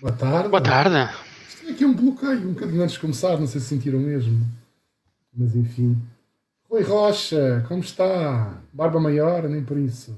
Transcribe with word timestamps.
Boa 0.00 0.12
tarde. 0.14 0.48
Boa 0.48 0.62
tarde. 0.62 1.12
Isto 1.46 1.68
é 1.68 1.72
aqui 1.72 1.84
um 1.84 1.94
bloqueio, 1.94 2.48
um 2.48 2.54
bocadinho 2.54 2.82
antes 2.82 2.94
de 2.94 3.00
começar, 3.00 3.38
não 3.38 3.46
sei 3.46 3.60
se 3.60 3.66
sentiram 3.66 3.98
mesmo. 3.98 4.40
Mas 5.36 5.54
enfim. 5.54 6.00
Rui 6.70 6.82
Rocha, 6.82 7.62
como 7.68 7.80
está? 7.80 8.62
Barba 8.72 8.98
maior, 8.98 9.42
nem 9.42 9.62
por 9.62 9.76
isso. 9.76 10.16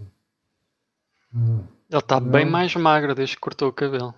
Ah, 1.35 1.59
ele 1.91 1.99
está 1.99 2.21
bem 2.21 2.45
mais 2.45 2.77
magro 2.77 3.13
desde 3.13 3.35
que 3.35 3.41
cortou 3.41 3.71
o 3.71 3.73
cabelo. 3.73 4.15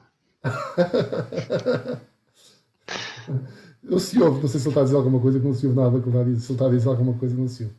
não 3.83 3.99
se 3.99 4.23
ouve, 4.23 4.43
não 4.43 4.49
sei 4.49 4.61
se 4.61 4.67
ele 4.67 4.73
está 4.73 4.83
a 4.83 4.85
dizer 4.85 4.96
alguma 4.96 5.19
coisa, 5.19 5.41
que 5.41 5.46
não 5.46 5.55
se 5.55 5.67
ouve 5.67 5.81
nada 5.81 5.99
que 5.99 6.07
ele 6.07 6.11
está 6.11 6.21
a 6.21 6.25
dizer. 6.25 6.41
Se 6.41 6.53
ele 6.53 6.55
está 6.57 6.67
a 6.67 6.71
dizer 6.71 6.89
alguma 6.91 7.15
coisa, 7.15 7.35
não 7.35 7.49
se 7.49 7.62
ouve. 7.62 7.75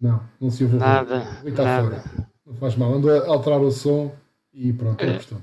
Não, 0.00 0.22
não 0.40 0.50
se 0.50 0.64
ouve. 0.64 0.78
Nada. 0.78 1.26
Está 1.44 1.62
nada. 1.64 2.00
fora. 2.00 2.30
Não 2.46 2.54
faz 2.54 2.74
mal. 2.74 2.94
Ando 2.94 3.10
a 3.10 3.26
alterar 3.26 3.60
o 3.60 3.70
som 3.70 4.10
e 4.50 4.72
pronto, 4.72 5.02
é, 5.02 5.10
é 5.10 5.16
questão. 5.18 5.42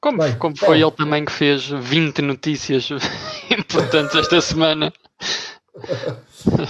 Como, 0.00 0.18
Bem, 0.18 0.34
como 0.36 0.56
foi 0.56 0.80
ele 0.80 0.90
também 0.92 1.24
que 1.24 1.32
fez 1.32 1.68
20 1.68 2.22
notícias 2.22 2.88
importantes 3.50 4.16
esta 4.16 4.40
semana. 4.40 4.92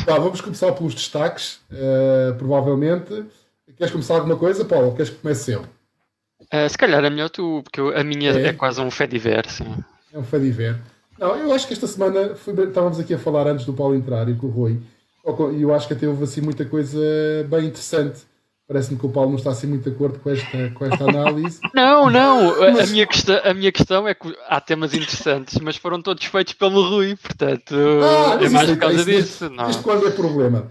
Tá, 0.05 0.19
vamos 0.19 0.41
começar 0.41 0.73
pelos 0.73 0.95
destaques, 0.95 1.61
uh, 1.71 2.35
provavelmente. 2.37 3.25
Queres 3.77 3.93
começar 3.93 4.15
alguma 4.15 4.37
coisa, 4.37 4.65
Paulo? 4.65 4.95
Queres 4.95 5.11
que 5.11 5.17
comece 5.19 5.53
eu? 5.53 5.63
Uh, 6.53 6.69
se 6.69 6.77
calhar 6.77 7.05
é 7.05 7.11
melhor 7.11 7.31
tu, 7.31 7.63
porque 7.63 7.81
a 7.81 8.03
minha 8.03 8.33
é, 8.33 8.49
é 8.49 8.53
quase 8.53 8.81
um 8.81 8.91
fé 8.91 9.07
diver, 9.07 9.49
sim. 9.49 9.77
É 10.13 10.19
um 10.19 10.25
fé 10.25 10.39
diver. 10.39 10.77
Não, 11.17 11.37
eu 11.37 11.53
acho 11.53 11.69
que 11.69 11.73
esta 11.73 11.87
semana 11.87 12.35
foi, 12.35 12.53
estávamos 12.65 12.99
aqui 12.99 13.15
a 13.15 13.19
falar 13.19 13.47
antes 13.47 13.65
do 13.65 13.73
Paulo 13.73 13.95
entrar 13.95 14.29
e 14.29 14.35
com 14.35 14.49
o 14.49 14.51
Rui, 14.51 14.81
e 15.55 15.63
eu 15.63 15.73
acho 15.73 15.87
que 15.87 15.93
até 15.93 16.09
houve 16.09 16.25
assim 16.25 16.41
muita 16.41 16.65
coisa 16.65 16.99
bem 17.49 17.67
interessante. 17.67 18.23
Parece-me 18.71 19.01
que 19.01 19.05
o 19.05 19.09
Paulo 19.09 19.31
não 19.31 19.37
está 19.37 19.51
assim 19.51 19.67
muito 19.67 19.83
de 19.83 19.97
acordo 19.97 20.21
com 20.21 20.31
esta, 20.31 20.71
com 20.71 20.85
esta 20.85 21.03
análise. 21.03 21.59
Não, 21.75 22.09
não. 22.09 22.57
Mas... 22.57 22.89
A, 22.89 22.93
minha 22.93 23.05
questão, 23.05 23.41
a 23.43 23.53
minha 23.53 23.73
questão 23.73 24.07
é 24.07 24.15
que 24.15 24.33
há 24.47 24.61
temas 24.61 24.95
interessantes, 24.95 25.59
mas 25.59 25.75
foram 25.77 26.01
todos 26.01 26.25
feitos 26.25 26.55
pelo 26.55 26.89
Rui, 26.89 27.17
portanto 27.17 27.75
ah, 27.75 28.39
é 28.41 28.49
mais 28.49 28.71
por 28.71 28.79
causa 28.79 28.97
isso, 28.99 29.11
disso. 29.11 29.45
Isto, 29.47 29.51
não. 29.51 29.71
isto 29.71 29.83
quando 29.83 30.07
é 30.07 30.11
problema? 30.13 30.71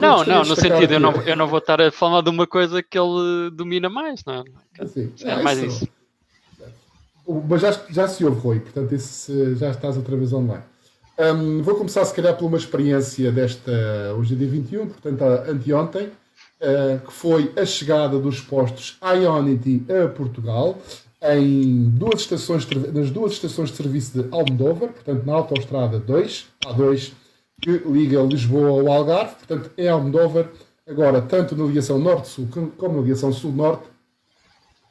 não, 0.00 0.24
não, 0.24 0.44
no 0.44 0.54
sentido, 0.54 0.92
eu 0.92 1.00
não, 1.00 1.12
eu 1.22 1.34
não 1.34 1.48
vou 1.48 1.58
estar 1.58 1.80
a 1.80 1.90
falar 1.90 2.20
de 2.20 2.30
uma 2.30 2.46
coisa 2.46 2.84
que 2.84 2.96
ele 2.96 3.50
domina 3.50 3.90
mais, 3.90 4.24
não 4.24 4.44
é? 4.78 4.86
Sim, 4.86 5.12
é, 5.24 5.30
é 5.30 5.42
mais 5.42 5.58
isso. 5.58 5.88
isso. 7.26 7.42
Mas 7.48 7.62
já, 7.62 7.80
já 7.90 8.06
se 8.06 8.24
ouve, 8.24 8.40
Rui, 8.40 8.60
portanto 8.60 8.96
já 9.56 9.70
estás 9.70 9.96
outra 9.96 10.16
vez 10.16 10.32
online. 10.32 10.62
Um, 11.18 11.62
vou 11.62 11.74
começar, 11.74 12.04
se 12.04 12.14
calhar, 12.14 12.36
por 12.36 12.46
uma 12.46 12.58
experiência 12.58 13.32
desta, 13.32 13.72
hoje 14.16 14.34
é 14.34 14.36
dia 14.36 14.48
21, 14.48 14.86
portanto, 14.86 15.22
anteontem, 15.50 16.10
que 17.06 17.12
foi 17.12 17.52
a 17.56 17.64
chegada 17.64 18.18
dos 18.18 18.40
postos 18.40 18.98
Ionity 19.02 19.84
a 19.88 20.08
Portugal, 20.08 20.78
em 21.22 21.90
duas 21.90 22.20
estações, 22.20 22.66
nas 22.92 23.10
duas 23.10 23.32
estações 23.32 23.70
de 23.70 23.76
serviço 23.76 24.22
de 24.22 24.28
Almodóvar, 24.30 24.90
portanto, 24.90 25.24
na 25.24 25.34
Autostrada 25.34 25.98
2, 25.98 26.46
A2, 26.66 27.12
que 27.60 27.70
liga 27.70 28.22
Lisboa 28.22 28.70
ao 28.70 28.92
Algarve, 28.92 29.34
portanto, 29.36 29.70
em 29.76 29.88
Almodóvar, 29.88 30.48
agora, 30.88 31.20
tanto 31.20 31.54
na 31.54 31.64
ligação 31.64 31.98
Norte-Sul 31.98 32.48
como 32.76 32.96
na 32.96 33.02
ligação 33.02 33.32
Sul-Norte, 33.32 33.84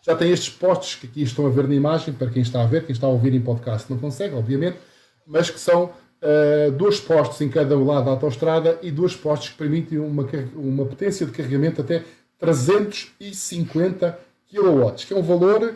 já 0.05 0.15
tem 0.15 0.31
estes 0.31 0.49
postos 0.49 0.95
que 0.95 1.07
aqui 1.07 1.23
estão 1.23 1.45
a 1.45 1.49
ver 1.49 1.67
na 1.67 1.75
imagem, 1.75 2.13
para 2.13 2.29
quem 2.29 2.41
está 2.41 2.61
a 2.61 2.65
ver, 2.65 2.85
quem 2.85 2.93
está 2.93 3.07
a 3.07 3.09
ouvir 3.09 3.33
em 3.33 3.41
podcast 3.41 3.91
não 3.91 3.97
consegue, 3.99 4.35
obviamente, 4.35 4.77
mas 5.25 5.49
que 5.49 5.59
são 5.59 5.91
uh, 6.21 6.71
dois 6.71 6.99
postos 6.99 7.41
em 7.41 7.49
cada 7.49 7.77
lado 7.77 8.05
da 8.05 8.11
autostrada 8.11 8.77
e 8.81 8.91
dois 8.91 9.15
postos 9.15 9.49
que 9.49 9.55
permitem 9.55 9.99
uma, 9.99 10.27
uma 10.55 10.85
potência 10.85 11.25
de 11.25 11.31
carregamento 11.31 11.81
até 11.81 12.03
350 12.39 14.19
kW, 14.51 14.91
que 15.05 15.13
é 15.13 15.17
um 15.17 15.21
valor, 15.21 15.73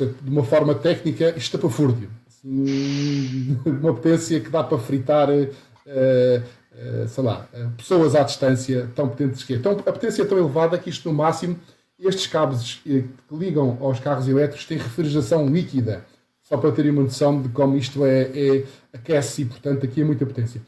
de 0.00 0.30
uma 0.30 0.44
forma 0.44 0.74
técnica, 0.74 1.34
estapafúrdio. 1.36 2.10
Assim, 2.26 3.58
uma 3.64 3.94
potência 3.94 4.40
que 4.40 4.50
dá 4.50 4.62
para 4.62 4.78
fritar, 4.78 5.28
uh, 5.30 5.42
uh, 5.42 7.08
sei 7.08 7.24
lá, 7.24 7.48
pessoas 7.76 8.14
à 8.14 8.22
distância 8.22 8.90
tão 8.94 9.08
potentes 9.08 9.44
que 9.44 9.54
é. 9.54 9.56
Então, 9.56 9.72
a 9.72 9.92
potência 9.92 10.22
é 10.22 10.24
tão 10.24 10.38
elevada 10.38 10.78
que 10.78 10.90
isto, 10.90 11.08
no 11.08 11.14
máximo, 11.14 11.58
estes 11.98 12.26
cabos 12.26 12.80
que 12.82 13.08
ligam 13.30 13.78
aos 13.80 13.98
carros 14.00 14.28
elétricos 14.28 14.66
têm 14.66 14.76
refrigeração 14.76 15.46
líquida 15.46 16.04
só 16.48 16.56
para 16.56 16.70
terem 16.70 16.92
uma 16.92 17.02
noção 17.02 17.42
de 17.42 17.48
como 17.48 17.76
isto 17.76 18.04
é, 18.04 18.22
é 18.34 18.64
aquece 18.92 19.42
e, 19.42 19.44
portanto, 19.46 19.84
aqui 19.84 20.00
é 20.00 20.04
muita 20.04 20.24
potência. 20.24 20.60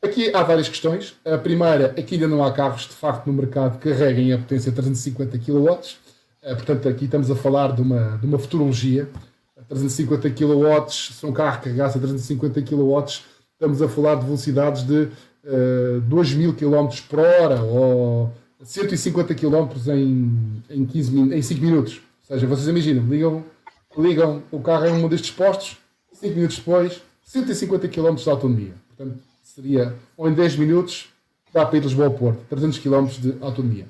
Aqui 0.00 0.34
há 0.34 0.42
várias 0.42 0.68
questões. 0.68 1.16
A 1.24 1.36
primeira 1.38 1.92
é 1.96 2.02
que 2.02 2.14
ainda 2.14 2.28
não 2.28 2.44
há 2.44 2.52
carros, 2.52 2.82
de 2.82 2.94
facto, 2.94 3.26
no 3.26 3.32
mercado 3.32 3.78
que 3.78 3.88
carreguem 3.90 4.32
a 4.32 4.38
potência 4.38 4.70
350 4.70 5.38
kW. 5.38 5.78
Portanto, 6.40 6.88
aqui 6.88 7.06
estamos 7.06 7.30
a 7.30 7.34
falar 7.34 7.72
de 7.72 7.82
uma, 7.82 8.18
de 8.18 8.26
uma 8.26 8.38
futurologia. 8.38 9.08
350 9.68 10.30
kW, 10.30 10.90
se 10.90 11.26
um 11.26 11.32
carro 11.32 11.62
carregasse 11.62 11.96
a 11.96 12.00
350 12.00 12.62
kW, 12.62 13.04
estamos 13.54 13.80
a 13.80 13.88
falar 13.88 14.16
de 14.16 14.26
velocidades 14.26 14.86
de 14.86 15.08
uh, 15.44 16.00
2000 16.02 16.54
km 16.54 16.88
por 17.08 17.20
hora 17.20 17.62
ou 17.62 18.30
150 18.62 19.34
km 19.34 19.68
em, 19.88 20.62
em, 20.68 20.84
15, 20.84 21.18
em 21.34 21.42
5 21.42 21.60
minutos. 21.62 22.02
Ou 22.28 22.36
seja, 22.36 22.46
vocês 22.46 22.68
imaginam, 22.68 23.04
ligam 23.06 23.44
ligam 23.96 24.42
o 24.50 24.60
carro 24.60 24.86
em 24.86 24.92
um 24.92 25.08
destes 25.08 25.30
postos, 25.30 25.78
5 26.12 26.34
minutos 26.34 26.56
depois, 26.58 27.02
150 27.24 27.88
km 27.88 28.14
de 28.14 28.30
autonomia. 28.30 28.74
Portanto, 28.88 29.18
seria, 29.42 29.94
ou 30.16 30.28
em 30.28 30.34
10 30.34 30.56
minutos, 30.56 31.08
dá 31.52 31.64
para 31.64 31.76
ir 31.76 31.80
de 31.80 31.86
Lisboa 31.86 32.08
ao 32.08 32.14
Porto, 32.14 32.40
300 32.48 32.78
km 32.78 33.06
de 33.06 33.36
autonomia. 33.40 33.86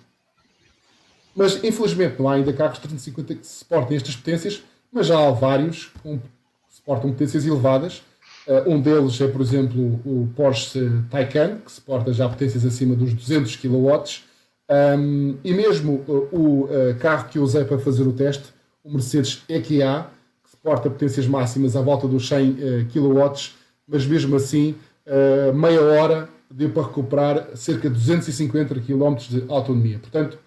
Mas, 1.34 1.62
infelizmente, 1.64 2.16
não 2.18 2.28
há 2.28 2.34
ainda 2.34 2.52
carros 2.52 2.76
de 2.76 2.82
350 2.82 3.34
que 3.34 3.46
suportem 3.46 3.96
estas 3.96 4.14
potências, 4.14 4.62
mas 4.92 5.06
já 5.06 5.18
há 5.18 5.30
vários 5.30 5.86
que 6.02 6.20
suportam 6.70 7.10
potências 7.10 7.44
elevadas. 7.44 8.02
Uh, 8.46 8.70
um 8.70 8.80
deles 8.80 9.20
é, 9.20 9.26
por 9.26 9.40
exemplo, 9.40 10.00
o 10.04 10.30
Porsche 10.36 11.02
Taycan, 11.10 11.58
que 11.64 11.72
suporta 11.72 12.12
já 12.12 12.28
potências 12.28 12.64
acima 12.64 12.94
dos 12.94 13.12
200 13.12 13.56
kW. 13.56 14.22
Um, 14.66 15.36
e 15.42 15.52
mesmo 15.52 16.04
uh, 16.06 16.28
o 16.32 16.64
uh, 16.64 16.94
carro 16.98 17.28
que 17.28 17.38
eu 17.38 17.42
usei 17.42 17.64
para 17.64 17.78
fazer 17.78 18.04
o 18.04 18.12
teste 18.12 18.53
o 18.84 18.92
Mercedes 18.92 19.42
EQA, 19.48 20.10
que 20.44 20.50
suporta 20.50 20.90
potências 20.90 21.26
máximas 21.26 21.74
à 21.74 21.80
volta 21.80 22.06
dos 22.06 22.28
100 22.28 22.50
uh, 22.50 22.56
kW, 22.92 23.50
mas 23.88 24.06
mesmo 24.06 24.36
assim, 24.36 24.74
uh, 25.06 25.54
meia 25.54 25.80
hora 25.80 26.28
deu 26.50 26.70
para 26.70 26.84
recuperar 26.84 27.48
cerca 27.56 27.88
de 27.88 27.96
250 27.96 28.74
km 28.76 29.16
de 29.16 29.44
autonomia. 29.48 29.98
Portanto, 29.98 30.38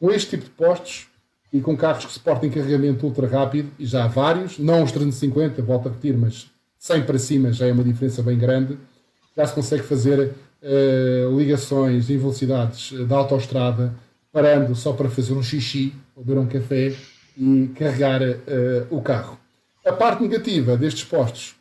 com 0.00 0.10
este 0.10 0.30
tipo 0.30 0.44
de 0.44 0.50
postos 0.50 1.06
e 1.52 1.60
com 1.60 1.76
carros 1.76 2.06
que 2.06 2.12
suportem 2.12 2.50
carregamento 2.50 3.06
ultra 3.06 3.28
rápido, 3.28 3.70
e 3.78 3.86
já 3.86 4.04
há 4.04 4.08
vários, 4.08 4.58
não 4.58 4.82
os 4.82 4.90
350, 4.90 5.62
volto 5.62 5.88
a 5.88 5.92
repetir, 5.92 6.16
mas 6.16 6.50
100 6.78 7.04
para 7.04 7.18
cima 7.18 7.52
já 7.52 7.66
é 7.66 7.72
uma 7.72 7.84
diferença 7.84 8.22
bem 8.22 8.36
grande, 8.36 8.76
já 9.36 9.46
se 9.46 9.54
consegue 9.54 9.84
fazer 9.84 10.32
uh, 10.62 11.38
ligações 11.38 12.10
em 12.10 12.18
velocidades 12.18 12.92
da 13.06 13.16
autoestrada, 13.16 13.94
parando 14.32 14.74
só 14.74 14.92
para 14.92 15.08
fazer 15.08 15.34
um 15.34 15.42
xixi 15.42 15.94
ou 16.16 16.24
beber 16.24 16.40
um 16.40 16.46
café 16.46 16.92
e 17.36 17.68
carregar 17.74 18.22
uh, 18.22 18.86
o 18.90 19.02
carro. 19.02 19.38
A 19.84 19.92
parte 19.92 20.22
negativa 20.22 20.76
destes 20.76 21.04
postos 21.04 21.54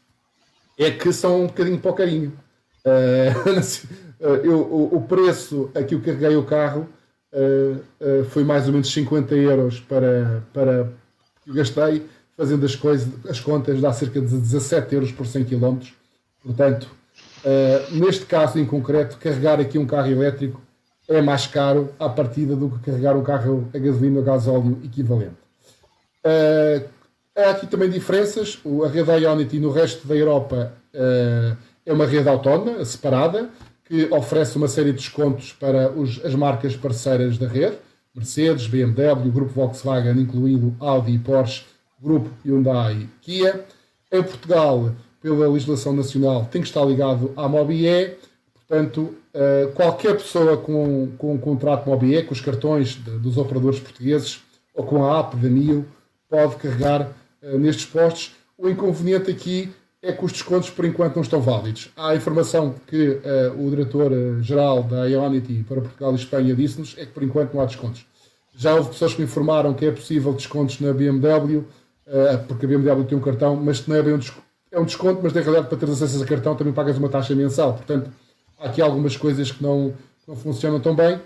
é 0.78 0.92
que 0.92 1.12
são 1.12 1.44
um 1.44 1.48
bocadinho 1.48 1.80
para 1.80 1.92
o 1.92 1.94
carinho. 1.94 2.34
Uh, 4.24 4.40
eu, 4.42 4.58
o, 4.62 4.96
o, 4.96 5.02
preço 5.02 5.70
a 5.76 5.84
que 5.84 5.96
eu 5.96 6.00
carreguei 6.00 6.38
o 6.38 6.46
carro 6.46 6.88
uh, 7.34 8.24
foi 8.30 8.46
mais 8.46 8.68
ou 8.68 8.72
menos 8.72 8.90
50 8.94 9.36
euros 9.36 9.82
para, 9.82 10.42
para 10.54 10.90
que 11.44 11.50
eu 11.50 11.56
gastei, 11.56 12.06
fazendo 12.38 12.66
as, 12.66 12.74
coisas, 12.74 13.10
as 13.30 13.42
contas, 13.42 13.82
dá 13.82 13.92
cerca 13.92 14.22
de 14.22 14.28
17 14.38 14.96
euros 14.96 15.12
por 15.12 15.28
100 15.28 15.44
km. 15.44 15.78
Portanto, 16.42 16.88
neste 17.92 18.26
caso 18.26 18.58
em 18.58 18.66
concreto, 18.66 19.18
carregar 19.18 19.60
aqui 19.60 19.78
um 19.78 19.86
carro 19.86 20.10
elétrico 20.10 20.62
é 21.10 21.22
mais 21.22 21.46
caro 21.46 21.90
à 22.00 22.08
partida 22.08 22.56
do 22.56 22.70
que 22.70 22.80
carregar 22.80 23.18
um 23.18 23.24
carro 23.24 23.70
a 23.74 23.78
gasolina 23.78 24.20
ou 24.20 24.24
gasóleo 24.24 24.80
equivalente. 24.86 25.43
Uh, 26.26 26.88
há 27.36 27.52
aqui 27.52 27.68
também 27.68 27.90
diferenças. 27.90 28.60
A 28.84 28.88
rede 28.88 29.12
Ionity 29.12 29.60
no 29.60 29.72
resto 29.72 30.08
da 30.08 30.16
Europa 30.16 30.74
uh, 30.94 31.58
é 31.86 31.94
uma 31.94 32.06
rede 32.06 32.30
autónoma, 32.30 32.84
separada, 32.86 33.50
que 33.86 34.06
oferece 34.12 34.58
uma 34.58 34.68
série 34.68 34.92
de 34.92 34.98
descontos 34.98 35.52
para 35.54 35.92
os, 35.92 36.24
as 36.24 36.34
marcas 36.34 36.76
parceiras 36.76 37.38
da 37.38 37.48
rede. 37.48 37.78
Mercedes, 38.16 38.68
BMW, 38.68 39.32
Grupo 39.32 39.54
Volkswagen, 39.54 40.22
incluído 40.22 40.76
Audi 40.80 41.14
e 41.14 41.20
Porsche, 41.20 41.66
Grupo 42.00 42.30
Hyundai 42.46 43.10
Kia. 43.22 43.66
Em 44.12 44.22
Portugal, 44.22 44.92
pela 45.20 45.50
legislação 45.50 45.94
nacional, 45.94 46.46
tem 46.46 46.62
que 46.62 46.68
estar 46.68 46.86
ligado 46.86 47.32
à 47.36 47.48
Mobie. 47.48 48.16
Portanto, 48.54 49.16
uh, 49.34 49.72
qualquer 49.74 50.16
pessoa 50.16 50.58
com, 50.58 51.12
com 51.18 51.34
um 51.34 51.38
contrato 51.38 51.90
Mobie, 51.90 52.22
com 52.24 52.34
os 52.34 52.42
cartões 52.42 52.90
de, 52.90 53.18
dos 53.18 53.38
operadores 53.38 53.80
portugueses 53.80 54.42
ou 54.76 54.86
com 54.86 55.04
a 55.04 55.20
app 55.20 55.36
da 55.36 55.50
NIO, 55.50 55.86
pode 56.34 56.56
carregar 56.56 57.12
uh, 57.44 57.60
nestes 57.60 57.86
postos. 57.86 58.36
O 58.58 58.68
inconveniente 58.68 59.30
aqui 59.30 59.72
é 60.02 60.12
que 60.12 60.26
os 60.26 60.32
descontos 60.32 60.72
por 60.72 60.84
enquanto 60.84 61.16
não 61.16 61.22
estão 61.22 61.40
válidos. 61.40 61.92
Há 61.96 62.10
a 62.10 62.16
informação 62.16 62.74
que 62.88 63.10
uh, 63.10 63.64
o 63.64 63.70
diretor-geral 63.70 64.82
da 64.82 65.06
Ionity 65.06 65.64
para 65.70 65.82
Portugal 65.82 66.12
e 66.12 66.16
Espanha 66.16 66.56
disse-nos 66.56 66.96
é 66.98 67.06
que 67.06 67.12
por 67.12 67.22
enquanto 67.22 67.54
não 67.54 67.62
há 67.62 67.66
descontos. 67.66 68.08
Já 68.56 68.74
houve 68.74 68.90
pessoas 68.90 69.14
que 69.14 69.22
me 69.22 69.28
informaram 69.28 69.76
que 69.76 69.86
é 69.86 69.92
possível 69.92 70.34
descontos 70.34 70.80
na 70.80 70.94
BMW, 70.94 71.66
porque 72.48 72.68
a 72.68 72.70
BMW 72.70 73.04
tem 73.04 73.18
um 73.18 73.22
cartão, 73.22 73.56
mas 73.56 73.88
não 73.88 73.96
é 73.96 74.04
bem 74.04 74.14
um 74.14 74.20
desconto, 74.20 74.46
é 74.72 74.80
um 74.80 74.86
desconto, 74.86 75.22
mas 75.24 75.34
na 75.34 75.42
realidade 75.42 75.70
para 75.70 75.78
ter 75.80 75.90
acesso 75.90 76.22
a 76.22 76.26
cartão 76.28 76.56
também 76.56 76.72
pagas 76.72 76.96
uma 77.00 77.10
taxa 77.10 77.34
mensal. 77.34 77.74
Portanto, 77.74 78.12
há 78.60 78.68
aqui 78.68 78.80
algumas 78.80 79.18
coisas 79.18 79.52
que 79.52 79.64
não, 79.64 79.96
não 80.28 80.36
funcionam 80.36 80.80
tão 80.80 80.96
bem. 80.96 81.20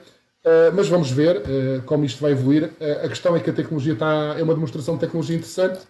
Uh, 0.48 0.74
mas 0.74 0.88
vamos 0.88 1.12
ver 1.12 1.40
uh, 1.40 1.82
como 1.86 2.06
isto 2.06 2.22
vai 2.22 2.32
evoluir. 2.32 2.72
Uh, 2.80 3.06
a 3.06 3.10
questão 3.10 3.36
é 3.36 3.40
que 3.42 3.50
a 3.50 3.54
tecnologia 3.54 3.92
está, 3.92 4.34
é 4.40 4.42
uma 4.42 4.54
demonstração 4.54 4.94
de 4.94 5.02
tecnologia 5.02 5.36
interessante 5.36 5.82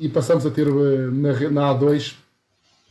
e 0.00 0.08
passamos 0.08 0.44
a 0.44 0.50
ter 0.50 0.66
na, 0.66 1.32
na, 1.50 1.74
A2 1.78 2.16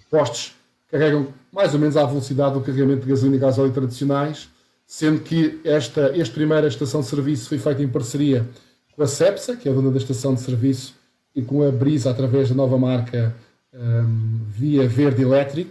postos 0.09 0.55
que 0.87 0.91
carregam 0.91 1.27
mais 1.51 1.73
ou 1.73 1.79
menos 1.79 1.97
à 1.97 2.05
velocidade 2.05 2.53
do 2.53 2.61
carregamento 2.61 3.01
de 3.01 3.09
gasolina 3.09 3.35
e 3.35 3.39
gasóleo 3.39 3.73
tradicionais, 3.73 4.47
sendo 4.87 5.19
que 5.19 5.59
esta, 5.65 6.17
esta 6.17 6.33
primeira 6.33 6.67
estação 6.67 7.01
de 7.01 7.07
serviço 7.07 7.49
foi 7.49 7.57
feita 7.57 7.83
em 7.83 7.89
parceria 7.89 8.47
com 8.95 9.03
a 9.03 9.07
CEPSA, 9.07 9.57
que 9.57 9.67
é 9.67 9.71
a 9.73 9.75
dona 9.75 9.91
da 9.91 9.97
estação 9.97 10.33
de 10.33 10.39
serviço, 10.39 10.95
e 11.35 11.41
com 11.41 11.67
a 11.67 11.69
Brisa 11.71 12.11
através 12.11 12.47
da 12.47 12.55
nova 12.55 12.77
marca 12.77 13.35
um, 13.73 14.39
Via 14.51 14.87
Verde 14.87 15.23
Electric. 15.23 15.69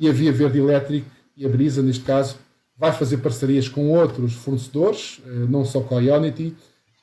E 0.00 0.08
a 0.08 0.12
Via 0.12 0.32
Verde 0.32 0.60
Electric 0.60 1.04
e 1.36 1.44
a 1.44 1.48
Brisa, 1.48 1.82
neste 1.82 2.04
caso, 2.04 2.36
vai 2.78 2.92
fazer 2.92 3.18
parcerias 3.18 3.68
com 3.68 3.90
outros 3.90 4.34
fornecedores, 4.34 5.20
eh, 5.26 5.30
não 5.48 5.64
só 5.64 5.80
com 5.80 5.98
a 5.98 6.00
Ionity, 6.00 6.54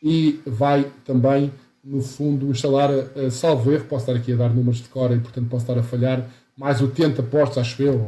e 0.01 0.39
vai 0.45 0.89
também, 1.03 1.51
no 1.83 2.01
fundo, 2.01 2.49
instalar, 2.49 2.89
eh, 2.91 3.29
salvo 3.29 3.71
erro, 3.71 3.85
posso 3.85 4.03
estar 4.03 4.17
aqui 4.17 4.31
a 4.31 4.37
dar 4.37 4.49
números 4.49 4.77
de 4.77 4.87
cor 4.87 5.11
e, 5.11 5.19
portanto, 5.19 5.49
posso 5.49 5.63
estar 5.63 5.77
a 5.77 5.83
falhar, 5.83 6.25
mais 6.57 6.81
80 6.81 7.21
postos, 7.23 7.57
acho 7.57 7.81
eu, 7.83 7.99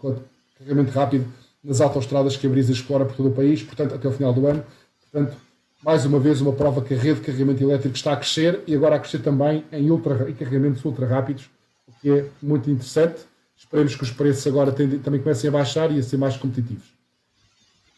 ou, 0.00 0.12
eh, 0.12 0.16
carregamento 0.58 0.92
rápido, 0.92 1.26
nas 1.62 1.80
autostradas 1.80 2.36
que 2.36 2.46
a 2.46 2.50
Brisa 2.50 2.70
explora 2.70 3.04
por 3.04 3.16
todo 3.16 3.30
o 3.30 3.32
país, 3.32 3.62
portanto, 3.62 3.94
até 3.94 4.06
o 4.06 4.12
final 4.12 4.32
do 4.32 4.46
ano. 4.46 4.64
Portanto, 5.10 5.36
mais 5.84 6.04
uma 6.04 6.20
vez, 6.20 6.40
uma 6.40 6.52
prova 6.52 6.82
que 6.82 6.94
a 6.94 6.96
rede 6.96 7.20
de 7.20 7.26
carregamento 7.26 7.62
elétrico 7.62 7.96
está 7.96 8.12
a 8.12 8.16
crescer 8.16 8.62
e 8.66 8.74
agora 8.74 8.96
a 8.96 8.98
crescer 9.00 9.18
também 9.18 9.64
em, 9.72 9.90
ultra, 9.90 10.30
em 10.30 10.34
carregamentos 10.34 10.84
ultra 10.84 11.06
rápidos, 11.06 11.50
o 11.86 11.92
que 12.00 12.10
é 12.10 12.26
muito 12.40 12.70
interessante. 12.70 13.20
Esperemos 13.56 13.96
que 13.96 14.04
os 14.04 14.12
preços 14.12 14.46
agora 14.46 14.70
também 14.72 15.20
comecem 15.20 15.48
a 15.48 15.52
baixar 15.52 15.90
e 15.90 15.98
a 15.98 16.02
ser 16.02 16.16
mais 16.16 16.36
competitivos. 16.36 16.97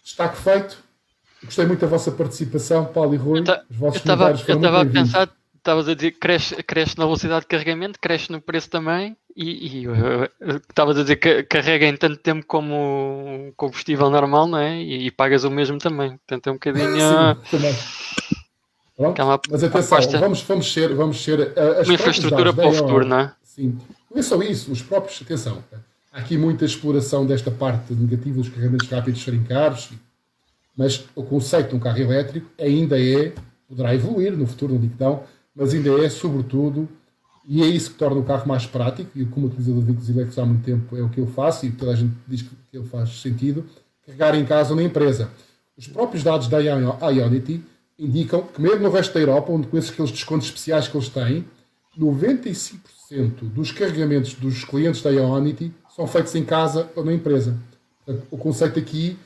Destaque 0.03 0.37
feito. 0.37 0.79
Gostei 1.45 1.67
muito 1.67 1.81
da 1.81 1.87
vossa 1.87 2.11
participação, 2.11 2.85
Paulo 2.87 3.15
e 3.15 3.17
Rui. 3.17 3.39
Eu 3.41 3.89
estava 3.89 4.83
a 4.83 4.87
pensar, 4.87 5.31
estavas 5.57 5.89
a 5.89 5.95
dizer 5.95 6.11
que 6.13 6.19
cresce, 6.19 6.63
cresce 6.63 6.99
na 6.99 7.05
velocidade 7.05 7.43
de 7.43 7.47
carregamento, 7.47 7.99
cresce 7.99 8.31
no 8.31 8.41
preço 8.41 8.69
também, 8.69 9.17
e 9.35 9.87
estavas 10.69 10.99
a 10.99 11.03
dizer 11.03 11.17
que 11.17 11.43
carrega 11.45 11.87
em 11.87 11.97
tanto 11.97 12.19
tempo 12.19 12.45
como 12.47 13.53
combustível 13.57 14.11
normal, 14.11 14.47
não 14.47 14.59
é? 14.59 14.83
E, 14.83 15.07
e 15.07 15.11
pagas 15.11 15.45
o 15.45 15.51
mesmo 15.51 15.79
também. 15.79 16.11
Portanto, 16.19 16.47
é 16.49 16.51
um 16.51 16.55
bocadinho. 16.55 16.91
Sim, 16.91 17.51
também. 17.51 17.75
Pronto. 18.97 19.19
É 19.19 19.25
uma, 19.25 19.41
Mas 19.51 19.65
atenção, 19.65 20.21
vamos, 20.21 20.43
vamos 20.43 20.73
ser. 20.73 20.95
Vamos 20.95 21.25
ser 21.25 21.59
as 21.59 21.89
uma 21.89 21.95
infraestrutura 21.95 22.53
para 22.53 22.69
o 22.69 22.73
futuro, 22.73 23.07
não 23.07 23.21
é? 23.21 23.33
Sim. 23.43 23.79
Não 24.11 24.19
é 24.19 24.23
só 24.23 24.43
isso, 24.43 24.71
os 24.71 24.83
próprios. 24.83 25.23
Atenção, 25.23 25.65
há 26.13 26.21
aqui 26.21 26.37
muita 26.37 26.65
exploração 26.65 27.25
desta 27.25 27.51
parte 27.51 27.93
negativa 27.95 28.37
dos 28.37 28.49
carregamentos 28.49 28.89
rápidos 28.89 29.23
serem 29.23 29.43
caros, 29.43 29.91
mas 30.77 31.05
o 31.15 31.23
conceito 31.23 31.71
de 31.71 31.77
um 31.77 31.79
carro 31.79 31.99
elétrico 31.99 32.51
ainda 32.59 33.01
é, 33.01 33.33
poderá 33.69 33.95
evoluir 33.95 34.37
no 34.37 34.47
futuro, 34.47 34.75
não 34.75 34.81
digo 34.81 34.95
não, 34.99 35.23
mas 35.55 35.75
ainda 35.75 35.91
é, 36.05 36.09
sobretudo, 36.09 36.89
e 37.47 37.63
é 37.63 37.67
isso 37.67 37.93
que 37.93 37.99
torna 37.99 38.21
o 38.21 38.25
carro 38.25 38.47
mais 38.47 38.67
prático, 38.67 39.11
e 39.15 39.25
como 39.25 39.47
utilizador 39.47 39.81
de 39.81 39.87
veículos 39.87 40.09
elétricos 40.09 40.39
há 40.39 40.47
muito 40.47 40.65
tempo 40.65 40.97
é 40.97 41.03
o 41.03 41.09
que 41.09 41.21
eu 41.21 41.27
faço, 41.27 41.67
e 41.67 41.73
toda 41.73 41.93
a 41.93 41.97
gente 41.97 42.15
diz 42.27 42.43
que 42.43 42.51
ele 42.73 42.87
faz 42.87 43.21
sentido, 43.21 43.65
carregar 44.07 44.35
em 44.35 44.45
casa 44.45 44.71
ou 44.71 44.77
na 44.77 44.83
empresa. 44.83 45.31
Os 45.77 45.87
próprios 45.87 46.23
dados 46.23 46.49
da 46.49 46.59
Ionity 46.59 47.63
indicam 47.99 48.43
que 48.43 48.61
mesmo 48.61 48.81
no 48.81 48.91
resto 48.91 49.15
da 49.15 49.21
Europa, 49.21 49.53
onde 49.53 49.67
com 49.67 49.77
esses 49.77 49.91
aqueles 49.91 50.11
descontos 50.11 50.47
especiais 50.47 50.89
que 50.89 50.97
eles 50.97 51.09
têm, 51.09 51.45
95% 51.99 52.79
dos 53.43 53.73
carregamentos 53.73 54.35
dos 54.35 54.65
clientes 54.65 55.03
da 55.03 55.11
Ionity 55.11 55.73
são 55.95 56.07
feitos 56.07 56.35
em 56.35 56.45
casa 56.45 56.89
ou 56.95 57.05
na 57.05 57.13
empresa. 57.13 57.57
Portanto, 58.05 58.27
o 58.31 58.37
conceito 58.37 58.79
aqui 58.79 59.19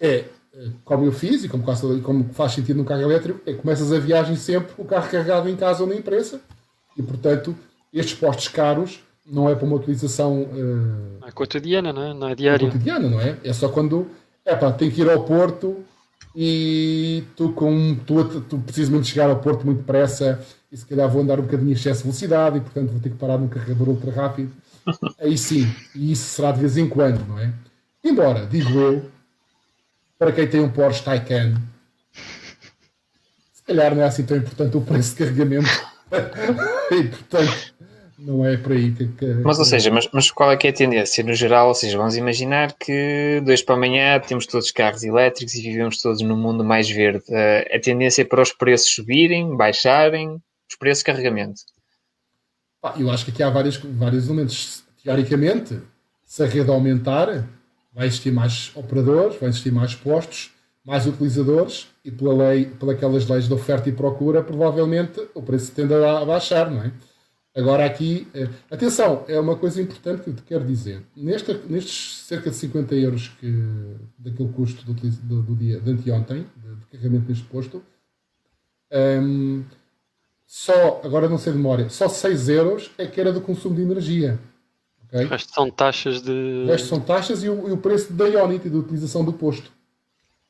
é, 0.00 0.24
eh, 0.54 0.68
como 0.84 1.04
eu 1.04 1.12
fiz 1.12 1.44
e 1.44 1.48
como, 1.48 1.64
como 2.02 2.24
faz 2.32 2.52
sentido 2.52 2.76
no 2.76 2.84
carro 2.84 3.02
elétrico, 3.02 3.40
é 3.46 3.52
que 3.52 3.58
começas 3.58 3.92
a 3.92 3.98
viagem 3.98 4.36
sempre 4.36 4.72
o 4.78 4.84
carro 4.84 5.08
carregado 5.10 5.48
em 5.48 5.56
casa 5.56 5.82
ou 5.82 5.88
na 5.88 5.94
empresa 5.94 6.40
e, 6.96 7.02
portanto, 7.02 7.54
estes 7.92 8.14
postos 8.18 8.48
caros 8.48 9.00
não 9.24 9.48
é 9.48 9.54
para 9.54 9.66
uma 9.66 9.76
utilização 9.76 10.42
uh, 10.42 11.26
é 11.26 11.30
cotidiana, 11.30 11.92
não 11.92 12.02
é? 12.02 12.14
Não 12.14 12.28
é 12.28 12.34
diária. 12.34 12.70
cotidiana, 12.70 13.08
não 13.08 13.20
é? 13.20 13.36
É 13.44 13.52
só 13.52 13.68
quando 13.68 14.08
é 14.44 14.56
pá, 14.56 14.72
tem 14.72 14.90
que 14.90 15.02
ir 15.02 15.10
ao 15.10 15.22
Porto 15.24 15.84
e 16.34 17.24
tu, 17.36 17.52
com, 17.52 17.94
tu, 18.06 18.24
tu 18.40 18.58
precisas 18.58 18.88
mesmo 18.88 19.04
chegar 19.04 19.28
ao 19.28 19.36
Porto 19.36 19.66
muito 19.66 19.78
depressa 19.78 20.40
e 20.72 20.76
se 20.76 20.86
calhar 20.86 21.08
vou 21.08 21.20
andar 21.20 21.38
um 21.38 21.42
bocadinho 21.42 21.70
em 21.70 21.74
excesso 21.74 21.98
de 21.98 22.04
velocidade 22.04 22.58
e 22.58 22.60
portanto 22.60 22.90
vou 22.90 23.00
ter 23.00 23.10
que 23.10 23.16
parar 23.16 23.36
num 23.36 23.48
carregador 23.48 23.90
ultra 23.90 24.10
rápido 24.10 24.50
Aí 25.20 25.36
sim, 25.36 25.70
e 25.94 26.12
isso 26.12 26.34
será 26.34 26.52
de 26.52 26.60
vez 26.60 26.76
em 26.76 26.88
quando, 26.88 27.26
não 27.26 27.38
é? 27.38 27.52
Embora, 28.04 28.46
digo 28.46 28.78
eu, 28.78 29.10
para 30.18 30.32
quem 30.32 30.48
tem 30.48 30.60
um 30.60 30.70
Porsche 30.70 31.02
Taycan, 31.02 31.54
se 33.52 33.62
calhar 33.66 33.94
não 33.94 34.02
é 34.02 34.06
assim 34.06 34.24
tão 34.24 34.36
importante 34.36 34.76
o 34.76 34.80
preço 34.80 35.10
de 35.10 35.24
carregamento. 35.24 35.68
e 36.90 37.04
portanto, 37.04 37.74
não 38.18 38.44
é 38.44 38.56
por 38.56 38.72
aí 38.72 38.92
que. 38.92 39.26
mas, 39.44 39.58
ou 39.58 39.64
seja, 39.64 39.90
mas, 39.92 40.08
mas, 40.12 40.30
qual 40.30 40.50
é 40.50 40.56
que 40.56 40.66
é 40.66 40.70
a 40.70 40.72
tendência 40.72 41.22
no 41.22 41.34
geral? 41.34 41.68
Ou 41.68 41.74
seja, 41.74 41.96
vamos 41.96 42.16
imaginar 42.16 42.72
que 42.72 43.40
dois 43.44 43.62
para 43.62 43.76
amanhã 43.76 44.18
temos 44.18 44.46
todos 44.46 44.72
carros 44.72 45.04
elétricos 45.04 45.54
e 45.54 45.62
vivemos 45.62 46.02
todos 46.02 46.20
num 46.20 46.36
mundo 46.36 46.64
mais 46.64 46.90
verde. 46.90 47.24
Uh, 47.28 47.76
a 47.76 47.78
tendência 47.78 48.22
é 48.22 48.24
para 48.24 48.42
os 48.42 48.52
preços 48.52 48.90
subirem, 48.90 49.56
baixarem, 49.56 50.42
os 50.68 50.76
preços 50.76 51.00
de 51.00 51.04
carregamento. 51.04 51.60
Eu 52.98 53.10
acho 53.10 53.24
que 53.24 53.30
aqui 53.30 53.42
há 53.42 53.50
vários, 53.50 53.76
vários 53.76 54.26
elementos. 54.26 54.84
Teoricamente, 55.02 55.80
se 56.24 56.42
a 56.42 56.46
rede 56.46 56.70
aumentar, 56.70 57.48
vai 57.92 58.06
existir 58.06 58.30
mais 58.30 58.70
operadores, 58.74 59.38
vai 59.40 59.48
existir 59.48 59.72
mais 59.72 59.94
postos, 59.94 60.52
mais 60.84 61.06
utilizadores 61.06 61.88
e 62.04 62.10
pela 62.10 62.34
lei, 62.48 62.66
pelas 62.66 63.28
leis 63.28 63.46
de 63.46 63.52
oferta 63.52 63.88
e 63.88 63.92
procura, 63.92 64.42
provavelmente 64.42 65.20
o 65.34 65.42
preço 65.42 65.72
tende 65.72 65.92
a 65.92 66.24
baixar, 66.24 66.70
não 66.70 66.82
é? 66.82 66.92
Agora 67.54 67.84
aqui, 67.84 68.28
eh, 68.32 68.48
atenção, 68.70 69.24
é 69.26 69.38
uma 69.40 69.56
coisa 69.56 69.82
importante 69.82 70.22
que 70.22 70.30
eu 70.30 70.34
te 70.34 70.42
quero 70.42 70.64
dizer. 70.64 71.02
Neste, 71.16 71.52
nestes 71.68 72.24
cerca 72.24 72.50
de 72.50 72.56
50 72.56 72.94
euros 72.94 73.28
que, 73.40 73.52
daquele 74.16 74.50
custo 74.50 74.84
do, 74.84 74.94
do, 74.94 75.42
do 75.42 75.56
dia 75.56 75.80
de 75.80 75.90
anteontem, 75.90 76.46
de, 76.56 76.76
de 76.76 76.86
carregamento 76.86 77.28
neste 77.28 77.44
posto, 77.44 77.82
um, 78.92 79.64
só, 80.48 81.02
agora 81.04 81.28
não 81.28 81.36
sei 81.36 81.52
de 81.52 81.58
memória, 81.58 81.90
só 81.90 82.08
6 82.08 82.48
euros 82.48 82.90
é 82.96 83.06
que 83.06 83.20
era 83.20 83.30
do 83.30 83.42
consumo 83.42 83.76
de 83.76 83.82
energia. 83.82 84.38
Okay? 85.06 85.26
O 85.26 85.28
resto 85.28 85.52
são 85.52 85.70
taxas 85.70 86.22
de. 86.22 86.64
O 86.64 86.66
resto 86.68 86.88
são 86.88 87.00
taxas 87.00 87.44
e 87.44 87.50
o, 87.50 87.68
e 87.68 87.72
o 87.72 87.76
preço 87.76 88.14
da 88.14 88.26
Ionity, 88.26 88.70
da 88.70 88.78
utilização 88.78 89.22
do 89.22 89.34
posto. 89.34 89.70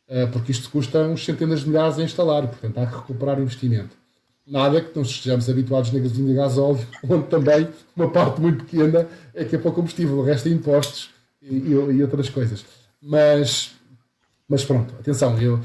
Uh, 0.08 0.28
porque 0.32 0.52
isto 0.52 0.70
custa 0.70 1.00
uns 1.00 1.24
centenas 1.24 1.60
de 1.60 1.68
milhares 1.68 1.98
a 1.98 2.02
instalar, 2.04 2.46
portanto 2.46 2.78
há 2.78 2.86
que 2.86 2.94
recuperar 2.94 3.40
investimento. 3.40 3.96
Nada 4.46 4.80
que 4.80 4.94
não 4.94 5.02
estejamos 5.02 5.50
habituados 5.50 5.92
na 5.92 5.98
gasolina 5.98 6.30
e 6.30 6.34
gasóleo, 6.34 6.86
onde 7.02 7.26
também 7.26 7.68
uma 7.96 8.08
parte 8.08 8.40
muito 8.40 8.64
pequena 8.64 9.08
é 9.34 9.44
que 9.44 9.56
é 9.56 9.58
para 9.58 9.68
o 9.68 9.74
combustível, 9.74 10.16
o 10.18 10.22
resto 10.22 10.48
é 10.48 10.52
impostos 10.52 11.10
e, 11.42 11.56
e, 11.56 11.70
e 11.72 12.02
outras 12.02 12.30
coisas. 12.30 12.64
Mas, 13.02 13.72
mas 14.48 14.64
pronto, 14.64 14.94
atenção, 15.00 15.36
eu, 15.40 15.60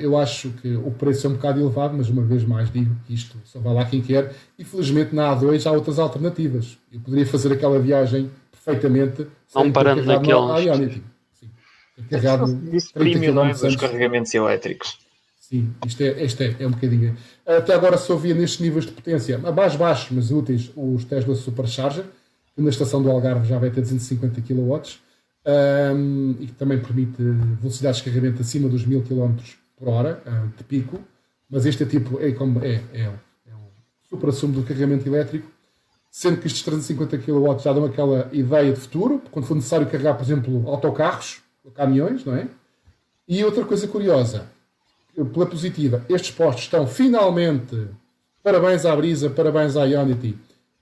eu 0.00 0.16
acho 0.16 0.50
que 0.50 0.76
o 0.76 0.90
preço 0.90 1.26
é 1.26 1.30
um 1.30 1.34
bocado 1.34 1.60
elevado, 1.60 1.96
mas 1.96 2.08
uma 2.08 2.22
vez 2.22 2.44
mais 2.44 2.70
digo 2.70 2.94
que 3.06 3.14
isto 3.14 3.36
só 3.44 3.58
vai 3.58 3.74
lá 3.74 3.84
quem 3.84 4.00
quer. 4.00 4.32
E 4.58 4.64
felizmente 4.64 5.14
na 5.14 5.34
A2 5.34 5.66
há 5.66 5.72
outras 5.72 5.98
alternativas. 5.98 6.78
Eu 6.92 7.00
poderia 7.00 7.26
fazer 7.26 7.52
aquela 7.52 7.78
viagem 7.78 8.30
perfeitamente. 8.50 9.26
Não 9.54 9.72
parando 9.72 10.04
naqueles. 10.04 11.00
Sim, 11.40 11.50
carregado 12.08 12.60
Isso 12.72 12.92
premium 12.92 13.34
não 13.34 13.46
é 13.46 13.52
dos 13.52 13.76
carregamentos 13.76 14.32
elétricos. 14.34 14.98
Sim, 15.40 15.72
isto 15.86 16.02
é, 16.02 16.24
isto 16.24 16.42
é, 16.42 16.56
é 16.58 16.66
um 16.66 16.72
bocadinho. 16.72 17.16
Até 17.46 17.74
agora 17.74 17.96
só 17.96 18.16
via 18.16 18.34
nestes 18.34 18.60
níveis 18.60 18.84
de 18.84 18.92
potência, 18.92 19.40
a 19.42 19.52
mais 19.52 19.76
baixos, 19.76 20.10
mas 20.10 20.30
úteis, 20.30 20.70
os 20.76 21.04
Tesla 21.04 21.34
Supercharger, 21.36 22.04
que 22.54 22.62
na 22.62 22.70
estação 22.70 23.02
do 23.02 23.10
Algarve 23.10 23.48
já 23.48 23.58
vai 23.58 23.70
ter 23.70 23.80
250 23.80 24.40
kW 24.42 24.80
um, 25.46 26.36
e 26.40 26.46
que 26.46 26.52
também 26.54 26.80
permite 26.80 27.22
velocidades 27.60 27.98
de 27.98 28.04
carregamento 28.04 28.42
acima 28.42 28.68
dos 28.68 28.84
1000 28.84 29.02
km 29.02 29.36
por 29.76 29.88
hora 29.88 30.22
uh, 30.26 30.56
de 30.56 30.64
pico, 30.64 30.98
mas 31.48 31.64
este 31.64 31.84
é 31.84 31.86
tipo 31.86 32.20
é 32.20 32.32
como 32.32 32.64
é, 32.64 32.82
é, 32.92 33.02
é 33.02 33.52
super 34.08 34.30
assumo 34.30 34.54
do 34.54 34.62
carregamento 34.62 35.08
elétrico, 35.08 35.48
sendo 36.10 36.40
que 36.40 36.46
estes 36.46 36.62
350 36.62 37.18
kW 37.18 37.58
já 37.58 37.72
dão 37.72 37.84
aquela 37.84 38.28
ideia 38.32 38.72
de 38.72 38.80
futuro, 38.80 39.22
quando 39.30 39.46
for 39.46 39.54
necessário 39.54 39.86
carregar, 39.86 40.14
por 40.14 40.24
exemplo, 40.24 40.68
autocarros, 40.68 41.42
caminhões, 41.74 42.24
não 42.24 42.34
é? 42.34 42.48
E 43.28 43.44
outra 43.44 43.64
coisa 43.64 43.86
curiosa, 43.86 44.46
pela 45.32 45.46
positiva, 45.46 46.04
estes 46.08 46.30
postos 46.30 46.64
estão 46.64 46.86
finalmente, 46.86 47.88
parabéns 48.42 48.84
à 48.84 48.94
Brisa, 48.96 49.28
parabéns 49.28 49.76
à 49.76 49.84
Ionity 49.84 50.36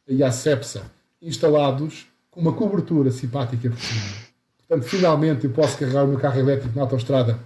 e 0.06 0.22
à 0.22 0.30
Cepsa, 0.30 0.82
instalados 1.20 2.06
com 2.30 2.40
uma 2.40 2.52
cobertura 2.52 3.10
simpática 3.10 3.70
por 3.70 3.78
cima. 3.78 4.23
Portanto, 4.68 4.88
finalmente 4.88 5.44
eu 5.44 5.50
posso 5.50 5.78
carregar 5.78 6.04
o 6.04 6.08
meu 6.08 6.18
carro 6.18 6.40
elétrico 6.40 6.74
na 6.74 6.82
autostrada 6.82 7.38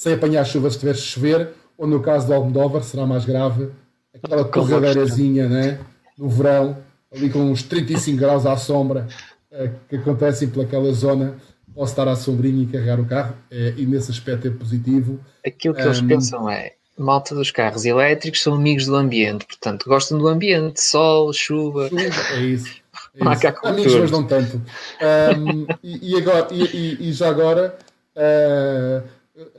sem 0.00 0.14
apanhar 0.14 0.44
chuva 0.46 0.70
se 0.70 0.76
estiver 0.76 0.92
a 0.92 0.94
chover, 0.94 1.48
ou 1.76 1.86
no 1.86 2.00
caso 2.00 2.26
de 2.26 2.32
Almodóvar 2.32 2.82
será 2.82 3.06
mais 3.06 3.26
grave 3.26 3.68
aquela 4.14 4.44
corradeirazinha, 4.46 5.46
né? 5.46 5.78
No 6.16 6.26
verão, 6.26 6.78
ali 7.14 7.28
com 7.28 7.40
uns 7.40 7.62
35 7.62 8.16
graus 8.18 8.46
à 8.46 8.56
sombra, 8.56 9.06
uh, 9.52 9.70
que 9.90 9.96
acontecem 9.96 10.48
pelaquela 10.48 10.90
zona. 10.92 11.36
Posso 11.74 11.92
estar 11.92 12.08
à 12.08 12.16
sombrinha 12.16 12.62
e 12.62 12.66
carregar 12.66 12.98
o 12.98 13.04
carro, 13.04 13.34
uh, 13.52 13.78
e 13.78 13.84
nesse 13.84 14.10
aspecto 14.10 14.48
é 14.48 14.50
positivo. 14.50 15.20
Aquilo 15.46 15.74
que 15.74 15.82
um, 15.82 15.84
eles 15.84 16.00
pensam 16.00 16.48
é: 16.48 16.72
malta 16.96 17.34
dos 17.34 17.50
carros 17.50 17.84
elétricos 17.84 18.42
são 18.42 18.54
amigos 18.54 18.86
do 18.86 18.96
ambiente, 18.96 19.44
portanto 19.46 19.86
gostam 19.86 20.18
do 20.18 20.28
ambiente, 20.28 20.80
sol, 20.80 21.30
chuva. 21.32 21.90
chuva 21.90 22.04
é 22.36 22.40
isso. 22.40 22.79
É. 23.14 23.68
Amigos, 23.68 23.94
mas 23.94 24.10
não 24.10 24.24
tanto. 24.24 24.56
Um, 24.56 25.66
e, 25.82 26.12
e, 26.12 26.16
agora, 26.16 26.48
e, 26.52 27.08
e, 27.08 27.12
já 27.12 27.28
agora, 27.28 27.76
uh, 28.16 29.08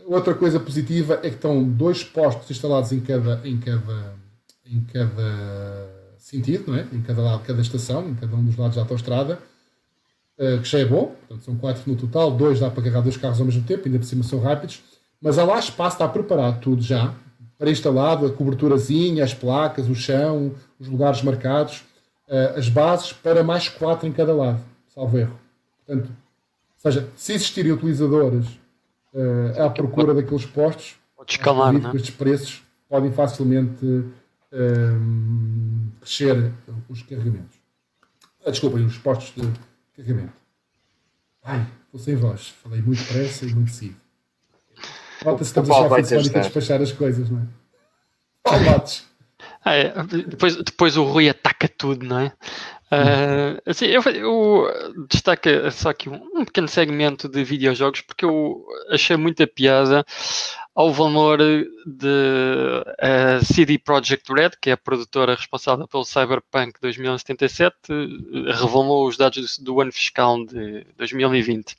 outra 0.05 0.34
coisa 0.34 0.60
positiva 0.60 1.15
é 1.15 1.29
que 1.29 1.36
estão 1.36 1.63
dois 1.63 2.03
postos 2.03 2.50
instalados 2.50 2.91
em 2.91 3.01
cada, 3.01 3.41
em 3.43 3.58
cada, 3.58 4.13
em 4.65 4.81
cada 4.86 6.15
sentido, 6.17 6.72
não 6.72 6.77
é? 6.77 6.88
em 6.93 7.01
cada 7.01 7.22
lado, 7.22 7.43
cada 7.43 7.62
estação, 7.62 8.08
em 8.10 8.15
cada 8.15 8.36
um 8.36 8.43
dos 8.43 8.55
lados 8.55 8.75
da 8.75 8.81
autostrada, 8.84 9.39
uh, 10.39 10.62
que 10.62 10.67
já 10.67 10.79
é 10.79 10.86
bom. 10.86 11.15
Portanto, 11.27 11.43
são 11.43 11.55
quatro 11.58 11.84
no 11.86 11.98
total, 11.98 12.31
dois 12.31 12.60
dá 12.60 12.70
para 12.70 12.81
carregar 12.81 13.01
dois 13.01 13.17
carros 13.17 13.39
ao 13.39 13.46
mesmo 13.46 13.63
tempo, 13.63 13.84
ainda 13.86 14.00
por 14.00 14.05
cima 14.05 14.24
são 14.24 14.39
rápidos. 14.39 14.81
Mas 15.22 15.38
há 15.38 15.43
lá 15.43 15.60
espaço, 15.60 15.98
está 15.98 16.08
preparado 16.08 16.62
tudo 16.62 16.81
já, 16.81 17.13
para 17.58 17.70
instalado, 17.70 18.25
a 18.25 18.31
coberturazinha, 18.31 19.24
as 19.24 19.36
placas, 19.36 19.88
o 19.88 19.93
chão, 19.93 20.55
os 20.79 20.88
lugares 20.88 21.22
marcados, 21.22 21.84
uh, 22.31 22.57
as 22.57 22.69
bases, 22.69 23.11
para 23.11 23.43
mais 23.43 23.67
quatro 23.67 24.07
em 24.07 24.13
cada 24.13 24.33
lado, 24.33 24.63
salvo 24.88 25.17
erro. 25.17 25.38
Portanto, 25.85 26.07
ou 26.09 26.91
seja, 26.91 27.07
se 27.15 27.33
existirem 27.33 27.73
utilizadores 27.73 28.47
uh, 29.13 29.61
à 29.61 29.69
procura 29.69 30.13
daqueles 30.13 30.45
postos, 30.45 30.95
Pode 31.15 31.33
escalar, 31.33 31.79
com 31.79 31.95
estes 31.95 32.15
preços, 32.15 32.63
podem 32.89 33.11
facilmente 33.11 33.85
uh, 33.85 34.11
crescer 36.00 36.51
os 36.89 37.03
carregamentos. 37.03 37.59
Ah, 38.43 38.50
desculpem, 38.50 38.83
os 38.85 38.97
postos 38.97 39.33
de 39.35 39.53
carregamento. 39.95 40.33
Ai, 41.43 41.67
estou 41.85 42.00
sem 42.00 42.15
voz. 42.15 42.47
Falei 42.63 42.81
muito 42.81 43.03
depressa 43.03 43.45
e 43.45 43.53
muito 43.53 43.71
cedo. 43.71 43.95
Nota-se 45.23 45.53
que 45.53 45.59
estamos 45.59 45.69
a 45.69 45.95
achar 45.95 46.39
a 46.39 46.41
despachar 46.41 46.81
as 46.81 46.91
coisas, 46.91 47.29
não 47.29 47.39
é? 47.39 47.45
Palmates. 48.43 49.10
Ah, 49.63 49.75
é. 49.75 49.93
depois, 50.27 50.55
depois 50.55 50.97
o 50.97 51.03
Rui 51.03 51.29
ataca 51.29 51.67
tudo, 51.67 52.05
não 52.05 52.19
é? 52.19 52.33
Uh, 52.91 53.61
assim, 53.65 53.85
eu, 53.85 54.01
eu 54.01 54.67
destaco 55.07 55.47
só 55.71 55.91
aqui 55.91 56.09
um, 56.09 56.39
um, 56.39 56.43
pequeno 56.43 56.67
segmento 56.67 57.29
de 57.29 57.41
videojogos 57.41 58.01
porque 58.01 58.25
eu 58.25 58.65
achei 58.89 59.15
muita 59.15 59.47
piada 59.47 60.05
ao 60.75 60.91
valor 60.91 61.37
de 61.37 62.07
uh, 62.07 63.45
CD 63.45 63.77
Projekt 63.77 64.33
Red, 64.33 64.51
que 64.61 64.71
é 64.71 64.73
a 64.73 64.77
produtora 64.77 65.35
responsável 65.35 65.87
pelo 65.87 66.03
Cyberpunk 66.03 66.73
2077, 66.81 67.75
revelou 68.47 69.07
os 69.07 69.15
dados 69.15 69.57
do, 69.57 69.63
do 69.63 69.81
ano 69.81 69.93
fiscal 69.93 70.43
de 70.45 70.85
2020. 70.97 71.77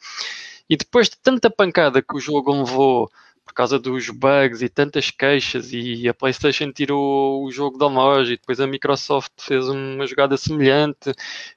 E 0.69 0.77
depois 0.79 1.11
de 1.11 1.19
tanta 1.19 1.51
pancada 1.51 2.01
que 2.01 2.17
o 2.17 2.21
jogo 2.21 2.53
levou 2.53 3.11
por 3.45 3.55
causa 3.55 3.79
dos 3.79 4.09
bugs 4.09 4.63
e 4.63 4.69
tantas 4.69 5.11
queixas 5.11 5.73
e 5.73 6.09
a 6.09 6.15
PlayStation 6.15 6.73
tirou 6.73 7.45
o 7.45 7.51
jogo 7.51 7.77
da 7.77 7.87
loja 7.87 8.33
e 8.33 8.37
depois 8.37 8.61
a 8.61 8.67
Microsoft 8.67 9.33
fez 9.39 9.69
uma 9.69 10.07
jogada 10.07 10.37
semelhante 10.37 11.13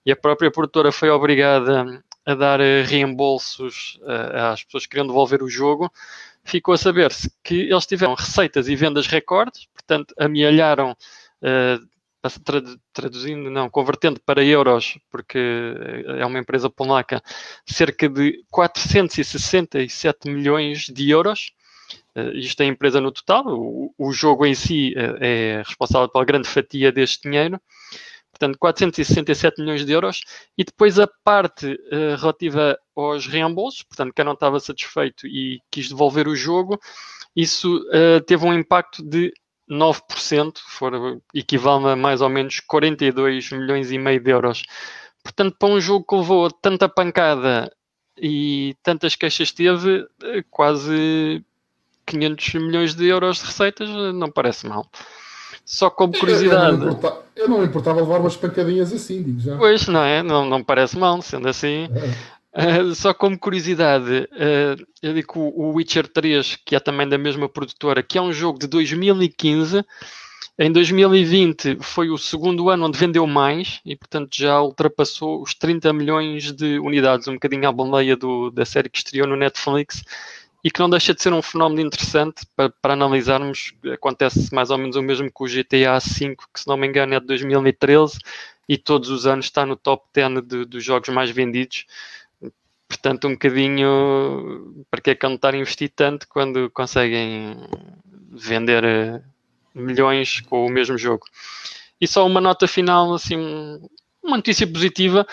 e 0.05 0.11
a 0.11 0.15
própria 0.15 0.51
produtora 0.51 0.91
foi 0.91 1.09
obrigada 1.09 2.03
a 2.25 2.33
dar 2.33 2.59
eh, 2.59 2.81
reembolsos 2.81 3.99
eh, 4.03 4.39
às 4.39 4.63
pessoas 4.63 4.83
que 4.85 4.89
queriam 4.89 5.07
devolver 5.07 5.43
o 5.43 5.49
jogo, 5.49 5.91
ficou 6.43 6.73
a 6.73 6.77
saber-se 6.77 7.31
que 7.43 7.55
eles 7.55 7.85
tiveram 7.85 8.15
receitas 8.15 8.67
e 8.67 8.75
vendas 8.75 9.07
recordes, 9.07 9.67
portanto 9.67 10.13
amealharam 10.17 10.91
uh, 10.91 11.95
traduzindo, 12.93 13.49
não, 13.49 13.69
convertendo 13.69 14.19
para 14.19 14.43
euros, 14.43 14.97
porque 15.11 15.37
é 16.17 16.25
uma 16.25 16.39
empresa 16.39 16.69
polaca, 16.69 17.21
cerca 17.65 18.09
de 18.09 18.43
467 18.49 20.29
milhões 20.29 20.85
de 20.85 21.09
euros, 21.09 21.51
isto 22.33 22.61
é 22.61 22.65
a 22.65 22.69
empresa 22.69 23.01
no 23.01 23.11
total, 23.11 23.45
o, 23.47 23.93
o 23.97 24.11
jogo 24.11 24.45
em 24.45 24.55
si 24.55 24.93
uh, 24.95 25.17
é 25.19 25.63
responsável 25.65 26.09
pela 26.09 26.25
grande 26.25 26.47
fatia 26.47 26.91
deste 26.91 27.29
dinheiro, 27.29 27.59
portanto 28.31 28.57
467 28.57 29.61
milhões 29.61 29.85
de 29.85 29.91
euros, 29.91 30.21
e 30.57 30.63
depois 30.63 30.99
a 30.99 31.07
parte 31.23 31.67
uh, 31.67 32.15
relativa 32.19 32.77
aos 32.95 33.27
reembolsos, 33.27 33.83
portanto 33.83 34.13
quem 34.13 34.25
não 34.25 34.33
estava 34.33 34.59
satisfeito 34.59 35.27
e 35.27 35.59
quis 35.69 35.89
devolver 35.89 36.27
o 36.27 36.35
jogo, 36.35 36.79
isso 37.35 37.83
teve 38.25 38.45
um 38.45 38.53
impacto 38.53 39.03
de 39.03 39.33
9%, 39.69 40.57
for, 40.59 41.21
equivale 41.33 41.89
a 41.89 41.95
mais 41.97 42.21
ou 42.21 42.29
menos 42.29 42.61
42 42.61 43.51
milhões 43.51 43.91
e 43.91 43.97
meio 43.97 44.21
de 44.21 44.31
euros. 44.31 44.63
Portanto, 45.21 45.57
para 45.59 45.67
um 45.67 45.81
jogo 45.81 46.05
que 46.07 46.15
levou 46.15 46.49
tanta 46.49 46.87
pancada 46.87 47.69
e 48.17 48.77
tantas 48.81 49.17
queixas 49.17 49.51
teve, 49.51 50.07
quase 50.49 51.43
500 52.05 52.53
milhões 52.55 52.95
de 52.95 53.05
euros 53.07 53.39
de 53.39 53.45
receitas 53.45 53.89
não 54.13 54.29
parece 54.29 54.67
mal. 54.67 54.87
Só 55.65 55.89
como 55.89 56.17
curiosidade. 56.17 56.79
Eu, 56.79 56.93
não, 56.93 57.23
eu 57.35 57.49
não 57.49 57.63
importava 57.63 57.99
levar 57.99 58.19
umas 58.19 58.37
pancadinhas 58.37 58.93
assim, 58.93 59.23
digo 59.23 59.39
já. 59.39 59.57
Pois, 59.57 59.87
não 59.87 60.03
é? 60.03 60.21
Não, 60.21 60.45
não 60.45 60.63
parece 60.63 60.97
mal, 60.97 61.19
sendo 61.21 61.47
assim. 61.47 61.89
É. 61.91 62.35
Uh, 62.55 62.95
só 62.95 63.13
como 63.13 63.37
curiosidade, 63.37 64.29
uh, 64.31 64.87
eu 65.01 65.13
digo 65.13 65.33
que 65.33 65.39
o 65.39 65.73
Witcher 65.73 66.07
3, 66.07 66.57
que 66.63 66.75
é 66.75 66.79
também 66.79 67.09
da 67.09 67.17
mesma 67.17 67.49
produtora, 67.49 68.01
que 68.01 68.17
é 68.17 68.21
um 68.21 68.31
jogo 68.31 68.59
de 68.59 68.67
2015, 68.67 69.83
em 70.57 70.71
2020 70.71 71.79
foi 71.81 72.09
o 72.09 72.17
segundo 72.17 72.69
ano 72.69 72.85
onde 72.85 72.97
vendeu 72.97 73.27
mais 73.27 73.81
e, 73.83 73.93
portanto, 73.93 74.29
já 74.33 74.61
ultrapassou 74.61 75.41
os 75.41 75.53
30 75.53 75.91
milhões 75.91 76.53
de 76.53 76.79
unidades, 76.79 77.27
um 77.27 77.33
bocadinho 77.33 77.67
à 77.67 77.71
boleia 77.73 78.15
do, 78.15 78.49
da 78.51 78.63
série 78.63 78.87
que 78.87 78.99
estreou 78.99 79.27
no 79.27 79.35
Netflix 79.35 80.01
e 80.65 80.71
que 80.71 80.79
não 80.79 80.89
deixa 80.89 81.13
de 81.13 81.21
ser 81.21 81.31
um 81.31 81.43
fenómeno 81.43 81.79
interessante 81.79 82.43
para, 82.55 82.71
para, 82.81 82.93
analisarmos. 82.93 83.75
Acontece 83.93 84.51
mais 84.51 84.71
ou 84.71 84.79
menos 84.79 84.95
o 84.95 85.01
mesmo 85.03 85.31
com 85.31 85.43
o 85.43 85.47
GTA 85.47 85.99
V, 85.99 86.35
que 86.51 86.59
se 86.59 86.67
não 86.67 86.75
me 86.75 86.87
engano 86.87 87.13
é 87.13 87.19
de 87.19 87.27
2013 87.27 88.17
e 88.67 88.75
todos 88.75 89.11
os 89.11 89.27
anos 89.27 89.45
está 89.45 89.63
no 89.63 89.75
top 89.75 90.07
10 90.11 90.41
de, 90.41 90.65
dos 90.65 90.83
jogos 90.83 91.09
mais 91.09 91.29
vendidos. 91.29 91.85
Portanto, 92.87 93.27
um 93.27 93.33
bocadinho 93.33 94.85
para 94.89 95.01
que 95.01 95.11
é 95.11 95.15
que 95.15 95.27
estar 95.27 95.53
a 95.53 95.57
investir 95.57 95.91
tanto 95.95 96.27
quando 96.27 96.67
conseguem 96.71 97.55
vender 98.31 98.83
eh, 98.83 99.21
milhões 99.71 100.41
com 100.41 100.65
o 100.65 100.69
mesmo 100.69 100.97
jogo. 100.97 101.27
E 102.01 102.07
só 102.07 102.25
uma 102.25 102.41
nota 102.41 102.67
final, 102.67 103.13
assim, 103.13 103.37
uma 104.23 104.37
notícia 104.37 104.65
positiva 104.65 105.27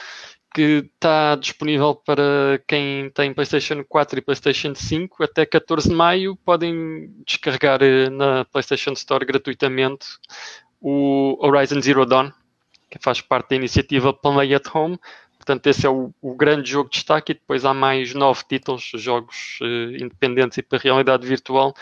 que 0.55 0.89
está 0.95 1.35
disponível 1.37 1.95
para 1.95 2.63
quem 2.69 3.11
tem 3.11 3.33
PlayStation 3.33 3.83
4 3.85 4.19
e 4.19 4.23
PlayStation 4.23 4.75
5 4.75 5.25
até 5.25 5.47
14 5.47 5.89
de 5.89 5.95
maio. 5.95 6.37
Podem 6.37 7.11
descarregar 7.27 7.83
eh, 7.83 8.11
na 8.11 8.45
PlayStation 8.45 8.93
Store 8.93 9.25
gratuitamente 9.25 10.07
o 10.81 11.39
Horizon 11.41 11.81
Zero 11.81 12.05
Dawn, 12.05 12.31
que 12.91 12.99
faz 13.01 13.21
parte 13.21 13.51
da 13.51 13.57
iniciativa 13.57 14.13
Play 14.13 14.55
at 14.55 14.67
Home. 14.75 14.99
Portanto, 15.39 15.67
esse 15.67 15.87
é 15.87 15.91
o, 15.91 16.13
o 16.21 16.35
grande 16.37 16.71
jogo 16.71 16.91
de 16.91 16.97
destaque. 16.97 17.33
E 17.33 17.35
depois 17.35 17.65
há 17.65 17.73
mais 17.73 18.13
nove 18.15 18.45
títulos, 18.49 18.91
jogos 18.95 19.59
uh, 19.63 19.97
independentes 19.97 20.59
e 20.59 20.63
para 20.63 20.79
realidade 20.79 21.27
virtual 21.27 21.75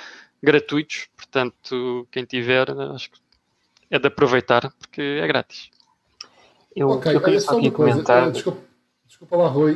gratuitos. 0.43 1.09
Portanto, 1.17 2.07
quem 2.11 2.25
tiver, 2.25 2.71
acho 2.71 3.11
que 3.11 3.19
é 3.91 3.99
de 3.99 4.07
aproveitar 4.07 4.73
porque 4.79 5.01
é 5.01 5.27
grátis. 5.27 5.71
Eu, 6.81 6.89
ok, 6.89 7.15
eu 7.15 7.21
queria 7.21 7.41
só 7.41 7.59
uma. 7.59 7.71
Coisa. 7.71 8.03
Desculpa, 8.31 8.61
desculpa 9.07 9.37
lá, 9.37 9.49
Rui. 9.49 9.73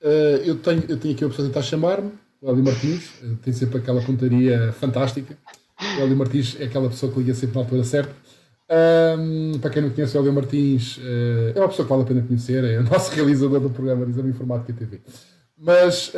Uh, 0.00 0.38
eu, 0.44 0.56
tenho, 0.58 0.84
eu 0.88 0.96
tenho 0.96 1.14
aqui 1.14 1.24
a 1.24 1.28
pessoa 1.28 1.48
tentar 1.48 1.62
chamar-me, 1.62 2.12
o 2.40 2.48
Hélio 2.48 2.62
Martins, 2.62 3.10
uh, 3.20 3.36
tem 3.42 3.52
sempre 3.52 3.78
aquela 3.78 4.00
pontaria 4.00 4.72
fantástica. 4.74 5.36
O 5.80 6.02
Hélio 6.02 6.16
Martins 6.16 6.56
é 6.60 6.64
aquela 6.66 6.88
pessoa 6.88 7.10
que 7.10 7.18
liga 7.18 7.34
sempre 7.34 7.56
na 7.56 7.62
altura 7.62 7.82
certa. 7.82 8.14
Um, 9.18 9.58
para 9.58 9.70
quem 9.70 9.82
não 9.82 9.90
conhece 9.90 10.16
o 10.16 10.20
Hélio 10.20 10.32
Martins, 10.32 11.00
é 11.54 11.58
uma 11.58 11.68
pessoa 11.68 11.84
que 11.84 11.90
vale 11.90 12.02
a 12.02 12.06
pena 12.06 12.22
conhecer, 12.22 12.62
é 12.62 12.78
o 12.78 12.84
nosso 12.84 13.10
realizador 13.14 13.58
do 13.58 13.70
programa 13.70 14.04
de 14.04 14.12
Exame 14.12 14.30
Informática 14.30 14.72
TV. 14.72 15.00
Mas, 15.58 16.12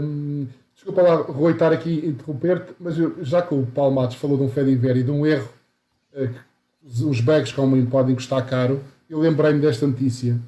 um, 0.00 0.46
desculpa 0.74 1.02
lá, 1.02 1.16
Rui, 1.16 1.52
estar 1.52 1.72
aqui 1.72 2.04
a 2.04 2.08
interromper-te, 2.08 2.72
mas 2.78 2.96
eu, 2.96 3.16
já 3.24 3.42
que 3.42 3.52
o 3.52 3.66
Paulo 3.66 3.96
Matos 3.96 4.16
falou 4.16 4.36
de 4.36 4.44
um 4.44 4.48
Fediver 4.48 4.96
e 4.96 5.02
de 5.02 5.10
um 5.10 5.26
erro 5.26 5.48
que 6.86 7.04
os 7.04 7.20
bags 7.20 7.52
como 7.52 7.84
podem 7.86 8.14
custar 8.14 8.46
caro, 8.46 8.80
eu 9.08 9.18
lembrei-me 9.18 9.60
desta 9.60 9.86
notícia, 9.86 10.38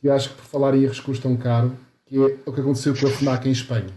que 0.00 0.08
acho 0.08 0.30
que 0.30 0.36
por 0.36 0.44
falar 0.44 0.74
em 0.74 0.82
erros 0.82 1.00
custam 1.00 1.36
caro, 1.36 1.72
que 2.06 2.16
é 2.16 2.36
o 2.46 2.52
que 2.52 2.60
aconteceu 2.60 2.94
com 2.94 3.06
a 3.06 3.10
FNAC 3.10 3.48
em 3.48 3.52
Espanha. 3.52 3.90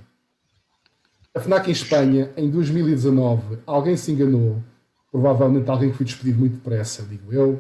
A 1.36 1.40
FNAC 1.40 1.70
em 1.70 1.72
Espanha, 1.72 2.30
em 2.38 2.50
2019, 2.50 3.60
alguém 3.66 3.98
se 3.98 4.12
enganou, 4.12 4.62
provavelmente 5.12 5.70
alguém 5.70 5.92
que 5.92 5.98
foi 5.98 6.06
despedido 6.06 6.40
muito 6.40 6.56
depressa, 6.56 7.04
digo 7.04 7.34
eu, 7.34 7.60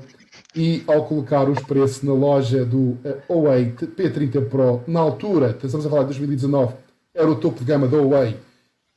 e 0.55 0.83
ao 0.87 1.05
colocar 1.05 1.49
os 1.49 1.59
preços 1.59 2.03
na 2.03 2.13
loja 2.13 2.65
do 2.65 2.97
Huawei 3.29 3.71
P30 3.71 4.47
Pro, 4.47 4.81
na 4.87 4.99
altura, 4.99 5.57
estamos 5.63 5.85
a 5.85 5.89
falar 5.89 6.01
de 6.01 6.07
2019, 6.09 6.73
era 7.13 7.29
o 7.29 7.35
topo 7.35 7.59
de 7.59 7.65
gama 7.65 7.87
da 7.87 7.97
Huawei, 7.97 8.37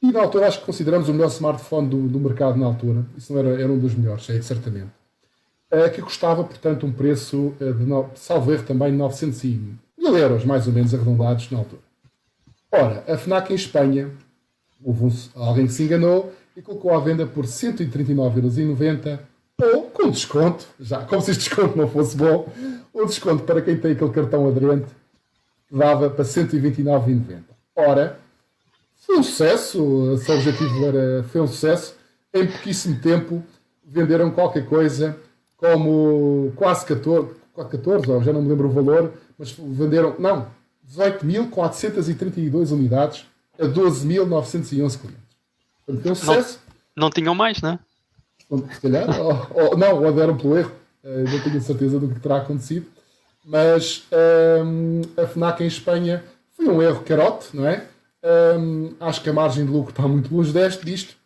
E 0.02 0.12
na 0.12 0.20
altura 0.20 0.46
acho 0.46 0.60
que 0.60 0.66
consideramos 0.66 1.08
o 1.08 1.12
melhor 1.12 1.28
smartphone 1.28 1.88
do, 1.88 2.08
do 2.08 2.20
mercado 2.20 2.58
na 2.58 2.66
altura. 2.66 3.04
Isso 3.16 3.32
não 3.32 3.40
era, 3.40 3.60
era 3.60 3.72
um 3.72 3.78
dos 3.78 3.94
melhores, 3.94 4.28
é, 4.28 4.40
certamente. 4.42 4.90
Uh, 5.72 5.90
que 5.92 6.00
custava, 6.00 6.44
portanto, 6.44 6.86
um 6.86 6.92
preço 6.92 7.54
uh, 7.60 7.74
de, 7.74 8.20
salvo 8.20 8.52
erro, 8.52 8.64
também 8.64 8.92
900 8.92 9.42
mil 9.98 10.16
euros, 10.16 10.44
mais 10.44 10.66
ou 10.66 10.72
menos 10.72 10.94
arredondados 10.94 11.50
na 11.50 11.58
altura. 11.58 11.82
Ora, 12.70 13.04
a 13.08 13.18
FNAC 13.18 13.52
em 13.52 13.56
Espanha, 13.56 14.10
um, 14.84 15.10
alguém 15.34 15.66
que 15.66 15.72
se 15.72 15.82
enganou 15.82 16.32
e 16.56 16.62
colocou 16.62 16.94
à 16.94 17.00
venda 17.00 17.26
por 17.26 17.44
139,90€ 17.44 19.18
ou 19.60 19.90
com 19.90 20.10
desconto, 20.10 20.66
já 20.78 21.04
como 21.04 21.22
se 21.22 21.30
este 21.32 21.48
desconto 21.48 21.76
não 21.76 21.88
fosse 21.88 22.16
bom, 22.16 22.48
o 22.92 23.04
desconto 23.04 23.42
para 23.44 23.60
quem 23.62 23.76
tem 23.76 23.92
aquele 23.92 24.10
cartão 24.10 24.46
aderente 24.46 24.86
dava 25.70 26.10
para 26.10 26.24
129,90. 26.24 27.42
Ora, 27.74 28.20
foi 28.94 29.18
um 29.18 29.22
sucesso, 29.22 29.82
o 29.82 30.14
objetivo 30.14 30.86
era, 30.86 31.22
foi 31.24 31.40
um 31.40 31.46
sucesso. 31.46 31.96
Em 32.32 32.46
pouquíssimo 32.46 33.00
tempo 33.00 33.42
venderam 33.84 34.30
qualquer 34.30 34.66
coisa 34.66 35.16
como 35.56 36.52
quase 36.56 36.84
14, 36.86 37.34
14 37.54 38.10
ou 38.10 38.22
já 38.22 38.32
não 38.32 38.42
me 38.42 38.48
lembro 38.48 38.68
o 38.68 38.72
valor, 38.72 39.12
mas 39.38 39.52
venderam, 39.52 40.14
não, 40.18 40.48
18.432 40.88 42.72
unidades 42.72 43.26
a 43.58 43.64
12.911 43.64 44.98
clientes. 44.98 45.26
Portanto, 45.84 46.02
foi 46.02 46.12
um 46.12 46.14
sucesso. 46.14 46.60
Não, 46.94 47.04
não 47.04 47.10
tinham 47.10 47.34
mais, 47.34 47.60
né? 47.62 47.78
Se 48.72 48.80
calhar, 48.80 49.08
ou, 49.20 49.48
ou, 49.54 49.76
não, 49.76 50.02
ou 50.04 50.12
deram 50.12 50.36
pelo 50.36 50.56
erro. 50.56 50.72
Uh, 51.02 51.24
não 51.30 51.40
tenho 51.40 51.60
certeza 51.60 51.98
do 51.98 52.08
que 52.08 52.20
terá 52.20 52.38
acontecido. 52.38 52.86
Mas 53.44 54.04
um, 54.64 55.02
a 55.16 55.26
FNAC 55.26 55.62
em 55.62 55.68
Espanha 55.68 56.24
foi 56.56 56.68
um 56.68 56.82
erro 56.82 57.02
carote, 57.04 57.56
não 57.56 57.66
é? 57.66 57.86
Um, 58.58 58.94
acho 58.98 59.22
que 59.22 59.30
a 59.30 59.32
margem 59.32 59.64
de 59.64 59.70
lucro 59.70 59.90
está 59.90 60.02
muito 60.08 60.34
longe 60.34 60.52
deste, 60.52 60.84
disto. 60.84 61.16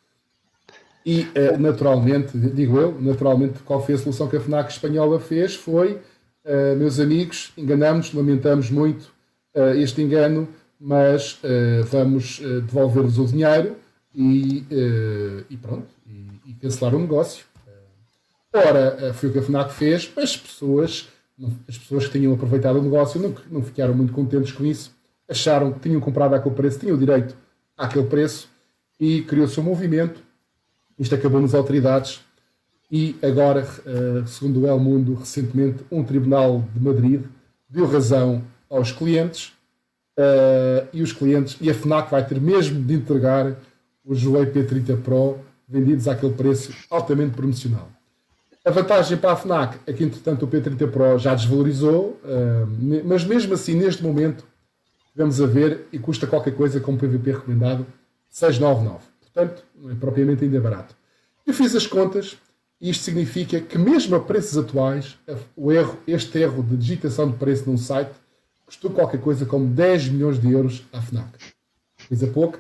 E, 1.05 1.23
uh, 1.23 1.59
naturalmente, 1.59 2.37
digo 2.37 2.79
eu, 2.79 3.01
naturalmente, 3.01 3.61
qual 3.61 3.85
foi 3.85 3.95
a 3.95 3.99
solução 3.99 4.29
que 4.29 4.37
a 4.37 4.41
FNAC 4.41 4.71
espanhola 4.71 5.19
fez? 5.19 5.55
Foi, 5.55 5.95
uh, 5.95 6.77
meus 6.77 7.01
amigos, 7.01 7.53
enganamos, 7.57 8.13
lamentamos 8.13 8.71
muito 8.71 9.13
uh, 9.55 9.75
este 9.77 10.03
engano, 10.03 10.49
mas 10.79 11.39
vamos 11.91 12.41
devolver-vos 12.65 13.19
o 13.19 13.27
dinheiro 13.27 13.77
e, 14.15 14.65
e 15.51 15.57
pronto, 15.59 15.89
e, 16.07 16.27
e, 16.47 16.55
cancelar 16.55 16.95
o 16.95 16.99
negócio. 16.99 17.45
ora, 18.51 19.13
foi 19.13 19.29
o 19.29 19.33
que 19.33 19.41
a 19.41 19.43
FNAC 19.43 19.75
fez, 19.75 20.11
mas 20.17 20.31
as 20.31 20.37
pessoas, 20.39 21.07
as 21.69 21.77
pessoas 21.77 22.07
que 22.07 22.19
tinham 22.19 22.33
aproveitado 22.33 22.77
o 22.77 22.83
negócio 22.83 23.21
não, 23.21 23.35
não 23.51 23.63
ficaram 23.63 23.93
muito 23.93 24.15
contentes 24.15 24.53
com 24.53 24.65
isso 24.65 24.91
acharam 25.31 25.73
que 25.73 25.79
tinham 25.81 26.01
comprado 26.01 26.35
àquele 26.35 26.55
preço, 26.55 26.81
tinham 26.81 26.99
direito 26.99 27.37
àquele 27.77 28.07
preço 28.07 28.51
e 28.99 29.23
criou-se 29.23 29.59
um 29.61 29.63
movimento. 29.63 30.21
Isto 31.01 31.15
acabou 31.15 31.41
nas 31.41 31.55
autoridades 31.55 32.21
e 32.93 33.17
agora, 33.23 33.67
eh, 33.87 34.23
segundo 34.27 34.61
o 34.61 34.67
El 34.67 34.79
Mundo, 34.79 35.15
recentemente 35.15 35.83
um 35.91 36.05
tribunal 36.05 36.63
de 36.75 36.85
Madrid 36.85 37.23
deu 37.71 37.87
razão 37.87 38.43
aos 38.69 38.93
clientes 38.93 39.53
uh, 40.19 40.87
e 40.93 41.03
os 41.03 41.13
clientes 41.13 41.57
e 41.61 41.71
a 41.71 41.75
FNAC 41.75 42.11
vai 42.11 42.27
ter 42.27 42.41
mesmo 42.41 42.83
de 42.83 42.95
entregar 42.95 43.57
os 44.05 44.23
Huawei 44.25 44.47
P30 44.47 45.01
Pro 45.03 45.39
vendidos 45.69 46.07
àquele 46.09 46.35
preço 46.35 46.73
altamente 46.91 47.35
promocional. 47.35 47.89
A 48.65 48.71
vantagem 48.71 49.17
para 49.17 49.33
a 49.33 49.37
FNAC 49.37 49.79
é 49.87 49.93
que, 49.93 50.05
entretanto, 50.05 50.45
o 50.45 50.49
P30 50.49 50.91
Pro 50.91 51.19
já 51.19 51.35
desvalorizou, 51.35 52.21
uh, 52.25 53.03
mas 53.05 53.25
mesmo 53.25 53.55
assim, 53.55 53.75
neste 53.75 54.03
momento, 54.03 54.45
vamos 55.15 55.41
a 55.41 55.47
ver 55.47 55.87
e 55.93 55.99
custa 55.99 56.27
qualquer 56.27 56.55
coisa 56.55 56.81
com 56.81 56.97
PVP 56.97 57.33
recomendado 57.33 57.87
699. 58.29 59.10
Portanto, 59.33 59.63
não 59.77 59.91
é 59.91 59.95
propriamente 59.95 60.45
ainda 60.45 60.61
barato. 60.61 60.95
Eu 61.47 61.55
fiz 61.55 61.75
as 61.75 61.87
contas 61.87 62.37
e 62.81 62.91
isto 62.91 63.05
significa 63.05 63.61
que 63.61 63.79
mesmo 63.79 64.17
a 64.17 64.21
preços 64.21 64.57
atuais, 64.57 65.19
o 65.57 65.71
erro, 65.71 65.99
este 66.07 66.39
erro 66.39 66.63
de 66.63 66.77
digitação 66.77 67.31
de 67.31 67.37
preço 67.37 67.69
num 67.69 67.77
site 67.77 68.13
custou 68.67 68.91
qualquer 68.91 69.21
coisa 69.21 69.45
como 69.45 69.67
10 69.67 70.09
milhões 70.09 70.41
de 70.41 70.51
euros 70.51 70.85
à 70.93 71.03
FNAC. 71.03 71.29
Coisa 72.09 72.27
pouca. 72.29 72.59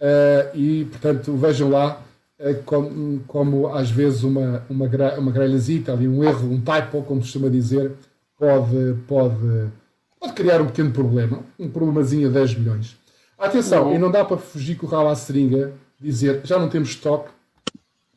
Uh, 0.00 0.56
e, 0.56 0.84
portanto, 0.84 1.36
vejam 1.36 1.70
lá 1.70 2.02
uh, 2.38 2.62
como, 2.64 3.20
como, 3.26 3.68
às 3.74 3.90
vezes 3.90 4.22
uma, 4.22 4.64
uma, 4.68 4.86
uma 5.18 5.32
grelhazita, 5.32 5.92
ali 5.92 6.06
um 6.06 6.22
erro, 6.22 6.50
um 6.50 6.60
typo, 6.60 7.02
como 7.02 7.20
se 7.20 7.32
costuma 7.32 7.48
dizer, 7.48 7.92
pode, 8.38 8.94
pode 9.08 9.70
pode 10.18 10.32
criar 10.32 10.60
um 10.60 10.66
pequeno 10.66 10.90
problema, 10.90 11.40
um 11.58 11.68
problemazinho 11.68 12.28
a 12.28 12.32
10 12.32 12.56
milhões. 12.56 12.96
Atenção, 13.38 13.94
e 13.94 13.98
não 13.98 14.10
dá 14.10 14.24
para 14.24 14.36
fugir 14.36 14.76
com 14.76 14.86
o 14.86 14.88
ralo 14.88 15.08
à 15.08 15.14
seringa, 15.14 15.72
dizer 16.00 16.40
já 16.44 16.58
não 16.58 16.68
temos 16.68 16.90
estoque, 16.90 17.30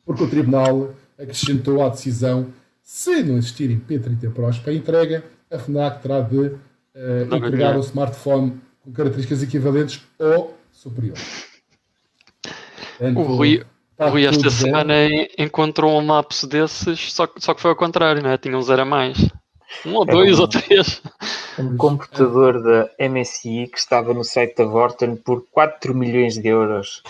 porque 0.04 0.24
o 0.24 0.28
Tribunal 0.28 0.94
acrescentou 1.18 1.84
à 1.84 1.88
decisão, 1.88 2.52
se 2.82 3.22
não 3.22 3.38
existirem 3.38 3.80
P30 3.80 4.32
Pros 4.32 4.58
para 4.58 4.72
entrega, 4.72 5.24
a 5.50 5.58
FNAC 5.58 6.02
terá 6.02 6.20
de 6.20 6.38
uh, 6.38 7.34
entregar 7.34 7.76
o 7.76 7.80
smartphone 7.80 8.60
com 8.80 8.92
características 8.92 9.42
equivalentes 9.42 10.02
ou 10.18 10.56
superiores. 10.72 11.46
Portanto, 12.98 13.18
o 13.18 13.22
Rui, 13.22 13.64
o 13.98 14.08
Rui 14.08 14.26
esta 14.26 14.50
semana 14.50 14.94
encontrou 15.38 16.00
um 16.00 16.06
lapso 16.06 16.46
desses, 16.46 17.12
só, 17.12 17.28
só 17.38 17.54
que 17.54 17.60
foi 17.60 17.70
ao 17.70 17.76
contrário, 17.76 18.22
não 18.22 18.30
é? 18.30 18.38
tinha 18.38 18.56
um 18.56 18.62
zero 18.62 18.82
a 18.82 18.84
mais. 18.84 19.18
Um 19.86 19.94
ou 19.94 20.04
dois 20.04 20.38
um, 20.38 20.42
ou 20.42 20.48
três. 20.48 21.00
Um 21.58 21.76
computador 21.76 22.62
da 22.62 22.90
MSI 23.08 23.68
que 23.72 23.78
estava 23.78 24.12
no 24.12 24.24
site 24.24 24.56
da 24.56 24.64
Vorten 24.64 25.16
por 25.16 25.46
4 25.50 25.94
milhões 25.94 26.34
de 26.34 26.48
euros. 26.48 27.02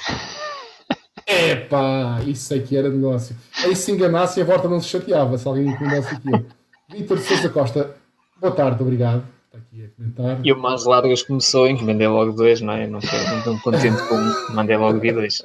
Epá, 1.26 2.20
isso 2.26 2.52
aí 2.52 2.62
que 2.62 2.76
era 2.76 2.88
negócio. 2.88 3.36
Aí 3.64 3.74
se 3.74 3.92
enganasse 3.92 4.40
a 4.40 4.44
Vorten 4.44 4.70
não 4.70 4.80
se 4.80 4.88
chateava 4.88 5.38
se 5.38 5.46
alguém 5.46 5.68
encomendasse 5.68 6.14
aquilo. 6.14 6.46
Vítor 6.90 7.18
Sousa 7.18 7.48
Costa, 7.48 7.96
boa 8.40 8.54
tarde, 8.54 8.82
obrigado. 8.82 9.24
Está 9.46 9.58
aqui 9.58 9.84
a 9.84 9.88
comentar. 9.96 10.40
E 10.44 10.52
o 10.52 10.58
mais 10.58 10.84
largas 10.84 11.22
começou, 11.22 11.68
encomendei 11.68 12.06
logo 12.06 12.32
dois, 12.32 12.60
não 12.60 12.72
é? 12.72 12.86
Não 12.86 12.98
estou 12.98 13.18
tão 13.44 13.58
contente 13.58 14.02
com 14.08 14.54
mandei 14.54 14.76
logo 14.76 14.98
dois. 14.98 15.42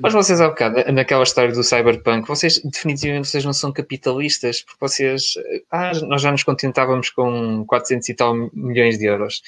Mas 0.00 0.12
vocês, 0.12 0.40
há 0.40 0.48
bocado, 0.48 0.92
naquela 0.92 1.22
história 1.22 1.54
do 1.54 1.62
Cyberpunk, 1.62 2.26
vocês 2.26 2.60
definitivamente 2.64 3.28
vocês 3.28 3.44
não 3.44 3.52
são 3.52 3.72
capitalistas, 3.72 4.62
porque 4.62 4.78
vocês. 4.80 5.34
Ah, 5.70 5.92
nós 6.02 6.20
já 6.20 6.32
nos 6.32 6.42
contentávamos 6.42 7.10
com 7.10 7.64
400 7.64 8.08
e 8.08 8.14
tal 8.14 8.34
milhões 8.52 8.98
de 8.98 9.06
euros. 9.06 9.40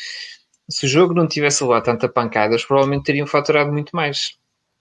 Se 0.69 0.87
o 0.87 0.89
jogo 0.89 1.15
não 1.15 1.27
tivesse 1.27 1.65
lá 1.65 1.81
tanta 1.81 2.09
pancada, 2.09 2.53
eles 2.55 2.65
provavelmente 2.65 3.05
teriam 3.05 3.27
faturado 3.27 3.73
muito 3.73 3.91
mais. 3.95 4.39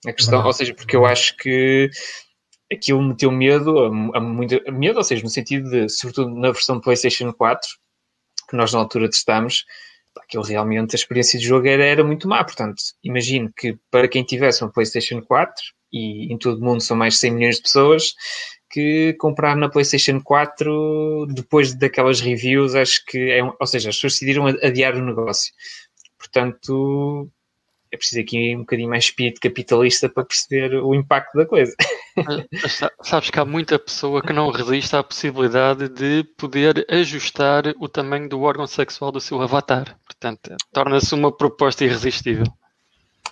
A 0.08 0.14
questão, 0.14 0.46
ou 0.46 0.54
seja, 0.54 0.74
porque 0.74 0.96
eu 0.96 1.06
acho 1.06 1.36
que 1.38 1.90
aquilo 2.72 3.02
meteu 3.02 3.32
medo, 3.32 3.80
a, 3.80 4.18
a 4.18 4.22
muito, 4.22 4.62
a 4.68 4.72
medo, 4.72 4.98
ou 4.98 5.04
seja, 5.04 5.24
no 5.24 5.30
sentido 5.30 5.70
de, 5.70 5.90
sobretudo 5.90 6.34
na 6.36 6.52
versão 6.52 6.80
PlayStation 6.80 7.34
4, 7.34 7.68
que 8.50 8.56
nós 8.56 8.72
na 8.74 8.80
altura 8.80 9.10
testámos, 9.10 9.66
aquilo 10.18 10.44
realmente, 10.44 10.96
a 10.96 10.98
experiência 10.98 11.40
de 11.40 11.46
jogo 11.46 11.68
era, 11.68 11.84
era 11.84 12.04
muito 12.04 12.28
má. 12.28 12.44
Portanto, 12.44 12.82
imagino 13.04 13.52
que 13.56 13.78
para 13.92 14.08
quem 14.08 14.24
tivesse 14.24 14.64
uma 14.64 14.72
PlayStation 14.72 15.22
4, 15.22 15.56
e 15.92 16.32
em 16.32 16.38
todo 16.38 16.60
o 16.60 16.64
mundo 16.64 16.82
são 16.82 16.96
mais 16.96 17.16
de 17.16 17.20
100 17.20 17.32
milhões 17.32 17.56
de 17.56 17.64
pessoas, 17.64 18.14
que 18.70 19.16
comprar 19.20 19.56
na 19.56 19.70
PlayStation 19.70 20.22
4 20.22 21.26
depois 21.34 21.74
daquelas 21.74 22.20
reviews, 22.22 22.76
acho 22.76 23.04
que 23.06 23.32
é, 23.32 23.44
um, 23.44 23.52
ou 23.60 23.68
seja, 23.68 23.90
as 23.90 23.96
pessoas 23.96 24.14
decidiram 24.14 24.46
adiar 24.46 24.96
o 24.96 25.06
negócio. 25.06 25.52
Portanto, 26.18 27.30
é 27.92 27.98
preciso 27.98 28.22
aqui 28.22 28.56
um 28.56 28.60
bocadinho 28.60 28.90
mais 28.90 29.06
espírito 29.06 29.42
capitalista 29.42 30.08
para 30.08 30.24
perceber 30.24 30.76
o 30.76 30.94
impacto 30.94 31.36
da 31.36 31.46
coisa. 31.46 31.76
Sabes 33.04 33.30
que 33.30 33.40
há 33.40 33.46
muita 33.46 33.80
pessoa 33.80 34.22
que 34.22 34.32
não 34.32 34.52
resiste 34.52 34.96
à 34.96 35.04
possibilidade 35.04 35.90
de 35.90 36.24
poder 36.38 36.86
ajustar 36.90 37.74
o 37.80 37.88
tamanho 37.88 38.30
do 38.30 38.42
órgão 38.42 38.68
sexual 38.68 39.12
do 39.12 39.20
seu 39.20 39.42
avatar. 39.42 39.98
Portanto, 40.06 40.56
torna-se 40.72 41.16
uma 41.16 41.36
proposta 41.36 41.84
irresistível. 41.84 42.46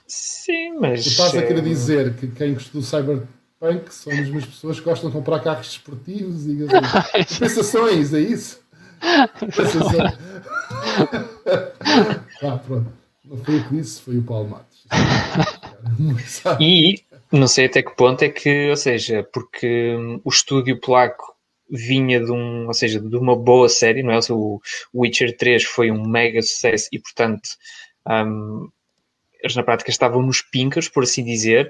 Sim, 0.07 0.79
mas. 0.79 1.03
Tu 1.03 1.09
estás 1.09 1.35
a 1.35 1.41
querer 1.43 1.61
dizer 1.61 2.15
que 2.15 2.27
quem 2.27 2.53
gostou 2.53 2.81
do 2.81 2.87
Cyberpunk 2.87 3.93
são 3.93 4.11
as 4.11 4.19
mesmas 4.19 4.45
pessoas 4.45 4.79
que 4.79 4.85
gostam 4.85 5.09
de 5.09 5.15
comprar 5.15 5.39
carros 5.41 5.67
desportivos 5.67 6.47
e 6.47 6.65
compensações, 7.27 8.13
é 8.15 8.21
isso? 8.21 8.65
Compensações. 9.39 10.13
ah, 12.41 12.57
pronto. 12.65 13.06
Não 13.29 13.37
foi 13.37 13.57
o 13.57 13.67
que 13.67 13.75
disse, 13.75 14.01
foi 14.01 14.17
o 14.17 14.23
Paulo 14.23 14.49
Matos. 14.49 14.85
e 16.61 17.03
não 17.31 17.47
sei 17.47 17.65
até 17.65 17.83
que 17.83 17.95
ponto 17.95 18.21
é 18.23 18.29
que, 18.29 18.69
ou 18.69 18.75
seja, 18.77 19.27
porque 19.33 19.95
o 20.23 20.29
estúdio 20.29 20.79
polaco 20.79 21.35
vinha 21.69 22.23
de 22.23 22.31
um, 22.31 22.67
ou 22.67 22.73
seja, 22.73 22.99
de 22.99 23.15
uma 23.17 23.35
boa 23.35 23.67
série, 23.67 24.01
não 24.01 24.13
é? 24.13 24.19
O 24.29 24.61
Witcher 24.95 25.35
3 25.35 25.63
foi 25.63 25.91
um 25.91 26.07
mega 26.07 26.41
sucesso 26.41 26.87
e, 26.91 26.99
portanto, 26.99 27.49
um, 28.07 28.69
eles 29.41 29.55
na 29.55 29.63
prática 29.63 29.89
estavam 29.89 30.21
nos 30.21 30.41
pinkers, 30.41 30.87
por 30.87 31.03
assim 31.03 31.23
dizer. 31.23 31.69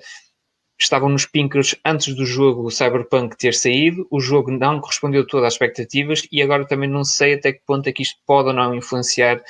Estavam 0.80 1.10
nos 1.10 1.26
pinkers 1.26 1.76
antes 1.84 2.13
do 2.13 2.24
jogo 2.24 2.70
Cyberpunk 2.70 3.36
ter 3.36 3.56
saído, 3.56 4.08
o 4.12 4.20
jogo 4.20 4.52
não 4.52 4.80
correspondeu 4.80 5.26
todas 5.26 5.48
às 5.48 5.54
expectativas 5.54 6.28
e 6.32 6.39
agora 6.39 6.67
também 6.67 6.88
não 6.88 7.04
sei 7.04 7.34
até 7.34 7.52
que 7.52 7.62
ponto 7.65 7.88
é 7.88 7.91
que 7.91 8.04
isto 8.04 8.20
pode 8.28 8.50
ou 8.50 8.54
não 8.54 8.76
influenciar 8.76 9.41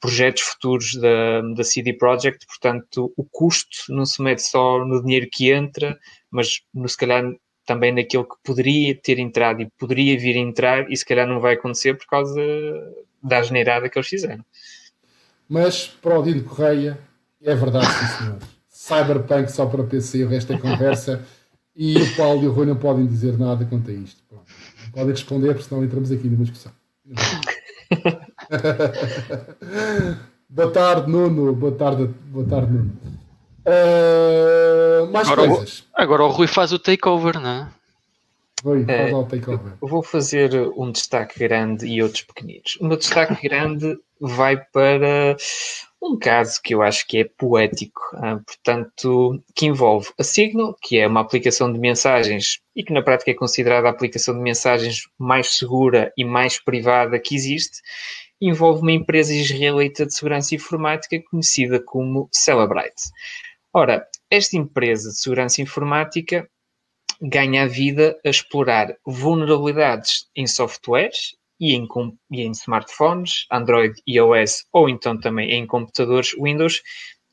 projetos 0.00 0.42
futuros 0.42 0.94
da, 0.94 1.42
da 1.54 1.64
CD 1.64 1.92
Projekt, 1.92 2.46
portanto, 2.46 3.12
o 3.16 3.24
custo 3.24 3.76
não 3.88 4.06
se 4.06 4.22
mede 4.22 4.42
só 4.42 4.84
no 4.84 5.02
dinheiro 5.02 5.28
que 5.30 5.50
entra, 5.50 5.98
mas 6.30 6.60
no, 6.72 6.88
se 6.88 6.96
calhar 6.96 7.24
também 7.66 7.92
naquilo 7.92 8.24
que 8.24 8.36
poderia 8.42 8.94
ter 8.94 9.18
entrado 9.18 9.60
e 9.60 9.70
poderia 9.78 10.18
vir 10.18 10.36
a 10.36 10.40
entrar 10.40 10.90
e 10.90 10.96
se 10.96 11.04
calhar 11.04 11.26
não 11.26 11.40
vai 11.40 11.54
acontecer 11.54 11.94
por 11.94 12.06
causa 12.06 12.40
da 13.22 13.38
asneirada 13.38 13.88
que 13.88 13.98
eles 13.98 14.08
fizeram. 14.08 14.44
Mas 15.48 15.86
para 15.86 16.18
o 16.18 16.22
Dino 16.22 16.44
Correia, 16.44 16.98
é 17.42 17.54
verdade, 17.54 17.86
sim 17.86 18.18
senhor. 18.18 18.38
Cyberpunk 18.68 19.50
só 19.50 19.66
para 19.66 19.84
PC, 19.84 20.24
o 20.24 20.28
resto 20.28 20.52
é 20.52 20.58
conversa. 20.58 21.24
E 21.80 21.96
o 21.96 22.16
Paulo 22.16 22.42
e 22.42 22.48
o 22.48 22.52
Rui 22.52 22.66
não 22.66 22.74
podem 22.74 23.06
dizer 23.06 23.38
nada 23.38 23.64
quanto 23.64 23.90
a 23.90 23.94
isto. 23.94 24.20
Pronto. 24.28 24.44
Não 24.84 24.90
podem 24.90 25.10
responder, 25.10 25.54
porque 25.54 25.68
senão 25.68 25.84
entramos 25.84 26.10
aqui 26.10 26.26
numa 26.26 26.44
discussão. 26.44 26.72
boa 30.48 30.72
tarde, 30.72 31.10
Nuno. 31.10 31.54
Boa 31.54 31.72
tarde, 31.72 32.06
boa 32.06 32.46
tarde 32.46 32.72
Nuno. 32.72 32.92
Uh, 33.66 35.10
mais 35.12 35.28
agora, 35.28 35.48
coisas. 35.48 35.80
O, 35.80 35.84
agora 35.94 36.24
o 36.24 36.28
Rui 36.28 36.46
faz 36.46 36.72
o 36.72 36.78
takeover, 36.78 37.38
não 37.38 37.50
é? 37.50 37.68
Rui, 38.64 38.84
faz 38.84 39.12
o 39.12 39.24
takeover. 39.24 39.72
Vou 39.80 40.02
fazer 40.02 40.54
um 40.76 40.90
destaque 40.90 41.38
grande 41.38 41.86
e 41.86 42.02
outros 42.02 42.22
pequeninos. 42.22 42.76
O 42.80 42.86
meu 42.86 42.96
destaque 42.96 43.40
grande 43.46 43.96
vai 44.20 44.56
para 44.56 45.36
um 46.00 46.18
caso 46.18 46.60
que 46.62 46.74
eu 46.74 46.80
acho 46.80 47.06
que 47.06 47.18
é 47.18 47.24
poético, 47.24 48.00
uh, 48.14 48.42
portanto, 48.44 49.42
que 49.54 49.66
envolve 49.66 50.08
a 50.18 50.22
Signal, 50.22 50.74
que 50.80 50.98
é 50.98 51.06
uma 51.06 51.20
aplicação 51.20 51.72
de 51.72 51.78
mensagens 51.78 52.60
e 52.74 52.82
que 52.82 52.92
na 52.92 53.02
prática 53.02 53.32
é 53.32 53.34
considerada 53.34 53.88
a 53.88 53.90
aplicação 53.90 54.34
de 54.34 54.40
mensagens 54.40 55.02
mais 55.18 55.56
segura 55.56 56.12
e 56.16 56.24
mais 56.24 56.62
privada 56.62 57.18
que 57.18 57.34
existe, 57.34 57.80
envolve 58.40 58.82
uma 58.82 58.92
empresa 58.92 59.34
israelita 59.34 60.06
de 60.06 60.14
segurança 60.14 60.54
informática 60.54 61.20
conhecida 61.30 61.82
como 61.82 62.28
Celebrite. 62.32 63.02
Ora, 63.72 64.06
esta 64.30 64.56
empresa 64.56 65.10
de 65.10 65.18
segurança 65.18 65.60
informática 65.60 66.48
ganha 67.20 67.64
a 67.64 67.66
vida 67.66 68.18
a 68.24 68.28
explorar 68.28 68.96
vulnerabilidades 69.04 70.28
em 70.36 70.46
softwares 70.46 71.36
e 71.60 71.74
em, 71.74 71.86
e 72.30 72.42
em 72.42 72.52
smartphones, 72.52 73.46
Android 73.50 74.00
e 74.06 74.16
iOS, 74.16 74.64
ou 74.72 74.88
então 74.88 75.18
também 75.18 75.50
em 75.50 75.66
computadores 75.66 76.30
Windows, 76.40 76.80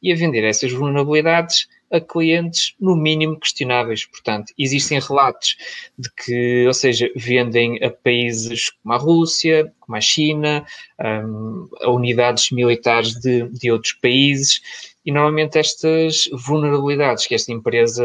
e 0.01 0.11
a 0.11 0.15
vender 0.15 0.43
essas 0.43 0.71
vulnerabilidades 0.71 1.67
a 1.95 2.01
clientes 2.01 2.75
no 2.79 2.95
mínimo 2.95 3.39
questionáveis. 3.39 4.05
Portanto, 4.05 4.53
existem 4.57 4.99
relatos 4.99 5.57
de 5.97 6.09
que, 6.11 6.65
ou 6.67 6.73
seja, 6.73 7.09
vendem 7.15 7.83
a 7.83 7.89
países 7.89 8.69
como 8.69 8.93
a 8.93 8.97
Rússia, 8.97 9.73
como 9.79 9.97
a 9.97 10.01
China, 10.01 10.65
um, 10.99 11.67
a 11.81 11.89
unidades 11.89 12.51
militares 12.51 13.19
de, 13.19 13.47
de 13.49 13.71
outros 13.71 13.93
países, 13.93 14.61
e 15.05 15.11
normalmente 15.11 15.59
estas 15.59 16.27
vulnerabilidades 16.31 17.27
que 17.27 17.35
esta 17.35 17.51
empresa 17.51 18.03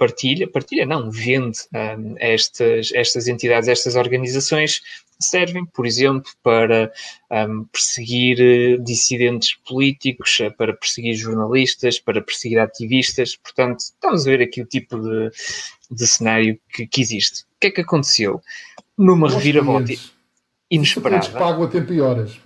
partilha, 0.00 0.48
partilha 0.48 0.86
não, 0.86 1.10
vende 1.10 1.58
um, 1.74 2.14
estas, 2.18 2.90
estas 2.94 3.28
entidades, 3.28 3.68
estas 3.68 3.96
organizações, 3.96 4.80
servem, 5.20 5.66
por 5.66 5.86
exemplo, 5.86 6.32
para 6.42 6.90
um, 7.30 7.64
perseguir 7.64 8.40
eh, 8.40 8.78
dissidentes 8.78 9.58
políticos, 9.68 10.40
eh, 10.40 10.48
para 10.48 10.72
perseguir 10.72 11.14
jornalistas, 11.14 12.00
para 12.00 12.22
perseguir 12.22 12.58
ativistas. 12.58 13.36
Portanto, 13.36 13.80
estamos 13.80 14.26
a 14.26 14.30
ver 14.30 14.40
aqui 14.40 14.62
o 14.62 14.66
tipo 14.66 14.98
de, 14.98 15.30
de 15.90 16.06
cenário 16.06 16.58
que, 16.72 16.86
que 16.86 17.02
existe. 17.02 17.42
O 17.42 17.60
que 17.60 17.66
é 17.66 17.70
que 17.70 17.82
aconteceu? 17.82 18.40
Numa 18.96 19.28
reviravolta 19.28 19.92
inesperada. 20.70 21.28
pago 21.28 21.64
a 21.64 21.68
tempo 21.68 21.92
e 21.92 22.00
horas. 22.00 22.40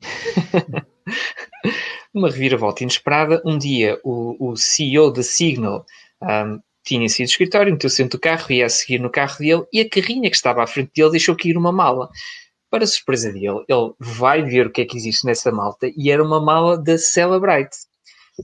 Numa 2.14 2.30
reviravolta 2.30 2.84
inesperada, 2.84 3.42
um 3.44 3.58
dia 3.58 3.98
o, 4.04 4.52
o 4.52 4.56
CEO 4.56 5.12
da 5.12 5.24
Signal 5.24 5.84
um, 6.22 6.60
tinha 6.84 7.08
sido 7.08 7.26
do 7.26 7.30
escritório, 7.30 7.72
meteu-se 7.72 8.02
dentro 8.02 8.18
do 8.18 8.20
carro, 8.20 8.50
ia 8.50 8.66
a 8.66 8.68
seguir 8.68 8.98
no 8.98 9.10
carro 9.10 9.38
dele 9.38 9.64
e 9.72 9.80
a 9.80 9.88
carrinha 9.88 10.30
que 10.30 10.36
estava 10.36 10.62
à 10.62 10.66
frente 10.66 10.90
dele 10.94 11.10
deixou 11.10 11.36
cair 11.36 11.56
uma 11.56 11.72
mala. 11.72 12.08
Para 12.70 12.86
surpresa 12.86 13.32
dele, 13.32 13.64
ele 13.68 13.92
vai 13.98 14.42
ver 14.42 14.66
o 14.66 14.70
que 14.70 14.82
é 14.82 14.84
que 14.84 14.96
existe 14.96 15.26
nessa 15.26 15.50
malta 15.50 15.90
e 15.96 16.10
era 16.10 16.22
uma 16.22 16.40
mala 16.40 16.78
da 16.78 16.96
Celebrite. 16.96 17.76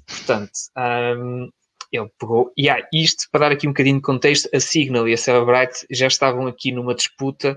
Portanto, 0.06 0.52
um, 0.76 1.48
ele 1.92 2.10
pegou. 2.18 2.52
E 2.56 2.68
há 2.68 2.86
isto, 2.92 3.28
para 3.30 3.40
dar 3.48 3.52
aqui 3.52 3.66
um 3.66 3.70
bocadinho 3.70 3.96
de 3.96 4.02
contexto, 4.02 4.48
a 4.54 4.60
Signal 4.60 5.08
e 5.08 5.14
a 5.14 5.16
Celebrite 5.16 5.86
já 5.90 6.08
estavam 6.08 6.46
aqui 6.46 6.72
numa 6.72 6.94
disputa 6.94 7.56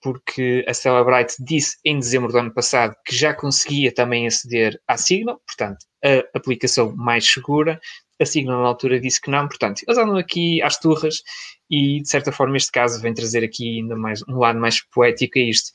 porque 0.00 0.64
a 0.68 0.74
Celebrite 0.74 1.34
disse 1.40 1.76
em 1.84 1.98
dezembro 1.98 2.30
do 2.30 2.38
ano 2.38 2.52
passado 2.52 2.94
que 3.04 3.14
já 3.14 3.34
conseguia 3.34 3.92
também 3.92 4.26
aceder 4.26 4.80
à 4.86 4.96
Signal, 4.96 5.40
portanto, 5.46 5.84
a 6.04 6.38
aplicação 6.38 6.94
mais 6.96 7.28
segura, 7.28 7.80
a 8.20 8.26
Signal 8.26 8.62
na 8.62 8.68
altura 8.68 9.00
disse 9.00 9.20
que 9.20 9.30
não, 9.30 9.48
portanto, 9.48 9.82
eles 9.86 9.98
andam 9.98 10.16
aqui 10.16 10.62
às 10.62 10.78
turras 10.78 11.22
e, 11.70 12.02
de 12.02 12.08
certa 12.08 12.32
forma, 12.32 12.56
este 12.56 12.70
caso 12.70 13.00
vem 13.00 13.14
trazer 13.14 13.44
aqui 13.44 13.80
ainda 13.80 13.96
mais 13.96 14.22
um 14.28 14.38
lado 14.38 14.58
mais 14.58 14.80
poético 14.90 15.38
a 15.38 15.42
isto. 15.42 15.70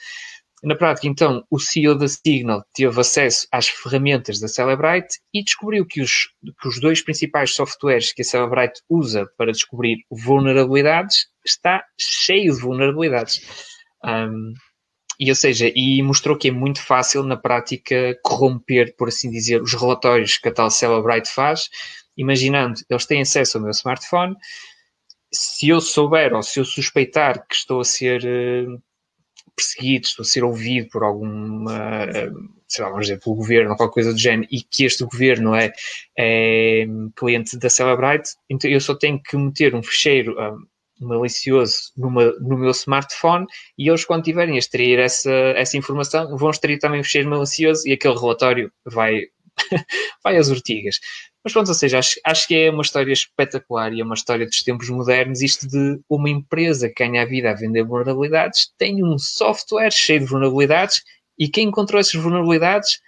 Na 0.64 0.76
prática, 0.76 1.08
então, 1.08 1.46
o 1.52 1.60
CEO 1.60 1.96
da 1.96 2.08
Signal 2.08 2.66
teve 2.74 3.00
acesso 3.00 3.48
às 3.52 3.68
ferramentas 3.68 4.40
da 4.40 4.48
Celebrite 4.48 5.20
e 5.32 5.44
descobriu 5.44 5.86
que 5.86 6.02
os, 6.02 6.30
que 6.60 6.68
os 6.68 6.80
dois 6.80 7.02
principais 7.02 7.54
softwares 7.54 8.12
que 8.12 8.24
a 8.24 8.26
Celebrite 8.26 8.82
usa 8.90 9.30
para 9.38 9.52
descobrir 9.52 9.98
vulnerabilidades 10.10 11.28
está 11.46 11.84
cheio 12.00 12.56
de 12.56 12.60
vulnerabilidades. 12.60 13.40
Um, 14.04 14.54
e, 15.20 15.30
ou 15.30 15.36
seja, 15.36 15.72
e 15.76 16.02
mostrou 16.02 16.38
que 16.38 16.48
é 16.48 16.52
muito 16.52 16.82
fácil, 16.82 17.24
na 17.24 17.38
prática, 17.38 18.18
corromper, 18.24 18.96
por 18.96 19.10
assim 19.10 19.30
dizer, 19.30 19.62
os 19.62 19.74
relatórios 19.74 20.38
que 20.38 20.50
a 20.50 20.54
tal 20.54 20.72
Celebrite 20.72 21.30
faz, 21.30 21.70
imaginando, 22.18 22.80
eles 22.90 23.06
têm 23.06 23.22
acesso 23.22 23.58
ao 23.58 23.64
meu 23.64 23.72
smartphone, 23.72 24.36
se 25.32 25.70
eu 25.70 25.82
souber 25.82 26.34
ou 26.34 26.42
se 26.42 26.60
eu 26.60 26.66
suspeitar 26.66 27.46
que 27.48 27.56
estou 27.56 27.82
a 27.82 27.86
ser 27.86 28.24
uh, 28.24 28.82
perseguido, 29.56 30.06
estou 30.06 30.24
a 30.24 30.26
ser 30.26 30.44
ouvido 30.44 30.90
por 30.90 31.04
alguma, 31.04 32.06
uh, 32.06 32.60
sei 32.68 32.84
lá, 32.84 32.90
vamos 32.90 33.08
dizer, 33.08 33.20
pelo 33.20 33.36
governo 33.36 33.72
ou 33.72 33.78
qualquer 33.78 33.94
coisa 33.94 34.14
do 34.14 34.20
género, 34.20 34.48
e 34.52 34.62
que 34.62 34.86
este 34.86 35.04
governo 35.04 35.54
é, 35.56 35.72
é 36.18 36.86
cliente 37.16 37.58
da 37.58 37.70
Celebrite, 37.70 38.32
então 38.50 38.70
eu 38.70 38.80
só 38.80 38.96
tenho 38.96 39.22
que 39.22 39.36
meter 39.36 39.76
um 39.76 39.84
fecheiro 39.84 40.34
uh, 40.34 40.58
malicioso 41.00 41.92
numa, 41.96 42.32
no 42.40 42.58
meu 42.58 42.72
smartphone 42.72 43.46
e 43.78 43.88
eles, 43.88 44.06
quando 44.06 44.24
tiverem 44.24 44.56
a 44.56 44.60
extrair 44.60 45.00
essa, 45.00 45.32
essa 45.32 45.78
informação, 45.78 46.36
vão 46.38 46.50
extrair 46.50 46.80
também 46.80 47.02
o 47.02 47.04
fecheiro 47.04 47.30
malicioso 47.30 47.88
e 47.88 47.94
aquele 47.94 48.16
relatório 48.16 48.72
vai, 48.86 49.22
vai 50.24 50.38
às 50.38 50.50
ortigas. 50.50 51.00
Mas 51.44 51.54
pronto, 51.54 51.70
ou 51.70 51.74
seja, 51.74 52.00
acho, 52.00 52.20
acho 52.26 52.48
que 52.48 52.56
é 52.56 52.70
uma 52.70 52.82
história 52.82 53.14
espetacular 53.14 53.94
e 53.94 54.02
é 54.02 54.04
uma 54.04 54.16
história 54.16 54.46
dos 54.46 54.62
tempos 54.64 54.90
modernos, 54.90 55.42
isto 55.42 55.68
de 55.68 56.00
uma 56.10 56.30
empresa 56.30 56.90
que 56.90 57.06
ganha 57.06 57.22
a 57.22 57.26
vida 57.26 57.52
a 57.52 57.56
vender 57.56 57.84
vulnerabilidades, 57.84 58.72
tem 58.78 59.04
um 59.04 59.18
software 59.18 59.92
cheio 59.92 60.20
de 60.20 60.26
vulnerabilidades 60.26 61.04
e 61.38 61.48
quem 61.48 61.68
encontrou 61.68 62.00
essas 62.00 62.20
vulnerabilidades 62.20 63.00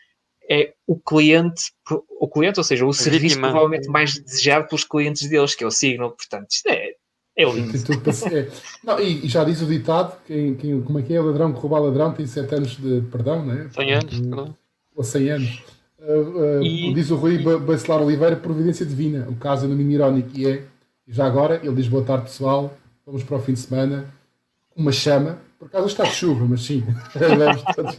é 0.49 0.73
o 0.87 0.99
cliente, 0.99 1.71
o 2.19 2.27
cliente, 2.27 2.59
ou 2.59 2.63
seja, 2.63 2.85
o 2.85 2.91
serviço 2.91 3.39
provavelmente 3.39 3.87
mais 3.87 4.17
desejado 4.17 4.67
pelos 4.67 4.83
clientes 4.83 5.29
deles, 5.29 5.53
que 5.53 5.63
é 5.63 5.67
o 5.67 5.71
Signal. 5.71 6.11
Portanto, 6.11 6.49
isto 6.49 6.67
é, 6.67 6.93
é 7.37 7.45
lindo. 7.45 7.77
Não, 8.83 8.99
e, 8.99 9.27
já 9.27 9.43
diz 9.43 9.61
o 9.61 9.67
ditado, 9.67 10.17
quem, 10.25 10.55
quem, 10.55 10.81
como 10.81 10.97
é 10.97 11.03
que 11.03 11.13
é? 11.13 11.21
O 11.21 11.25
ladrão 11.25 11.53
que 11.53 11.59
rouba 11.59 11.79
ladrão 11.79 12.13
tem 12.13 12.25
7 12.25 12.55
anos 12.55 12.77
de 12.77 13.01
perdão, 13.11 13.45
não 13.45 13.53
é? 13.53 13.69
100 13.69 13.93
anos, 13.93 14.19
perdão. 14.19 14.57
Ou 14.95 15.03
100 15.03 15.29
anos. 15.29 15.63
Uh, 16.01 16.59
uh, 16.59 16.63
e... 16.63 16.93
Diz 16.93 17.11
o 17.11 17.15
Rui 17.15 17.37
Bacelar 17.59 18.01
Oliveira, 18.01 18.35
providência 18.35 18.85
divina. 18.85 19.27
O 19.29 19.35
caso 19.35 19.65
é 19.65 19.67
no 19.67 19.75
mínimo 19.75 19.91
irónico 19.91 20.29
e 20.33 20.47
é, 20.47 20.63
já 21.07 21.25
agora, 21.25 21.59
ele 21.63 21.75
diz 21.75 21.87
boa 21.87 22.03
tarde 22.03 22.23
pessoal, 22.23 22.73
vamos 23.05 23.23
para 23.23 23.37
o 23.37 23.41
fim 23.41 23.53
de 23.53 23.59
semana, 23.59 24.05
uma 24.75 24.91
chama, 24.91 25.37
por 25.57 25.65
acaso 25.65 25.87
está 25.87 26.03
de 26.05 26.11
chuva, 26.11 26.45
mas 26.45 26.63
sim, 26.63 26.83
vamos 27.13 27.63
todos, 27.75 27.97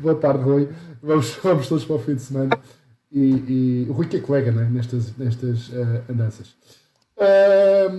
boa 0.00 0.14
tarde 0.16 0.42
Rui, 0.42 0.68
vamos, 1.00 1.30
vamos 1.42 1.68
todos 1.68 1.84
para 1.84 1.96
o 1.96 1.98
fim 2.00 2.14
de 2.16 2.22
semana. 2.22 2.58
E, 3.12 3.20
e 3.20 3.86
o 3.88 3.92
Rui 3.92 4.06
que 4.06 4.16
é 4.16 4.20
colega 4.20 4.50
né, 4.50 4.68
nestas, 4.72 5.16
nestas 5.16 5.68
uh, 5.68 6.02
andanças. 6.10 6.56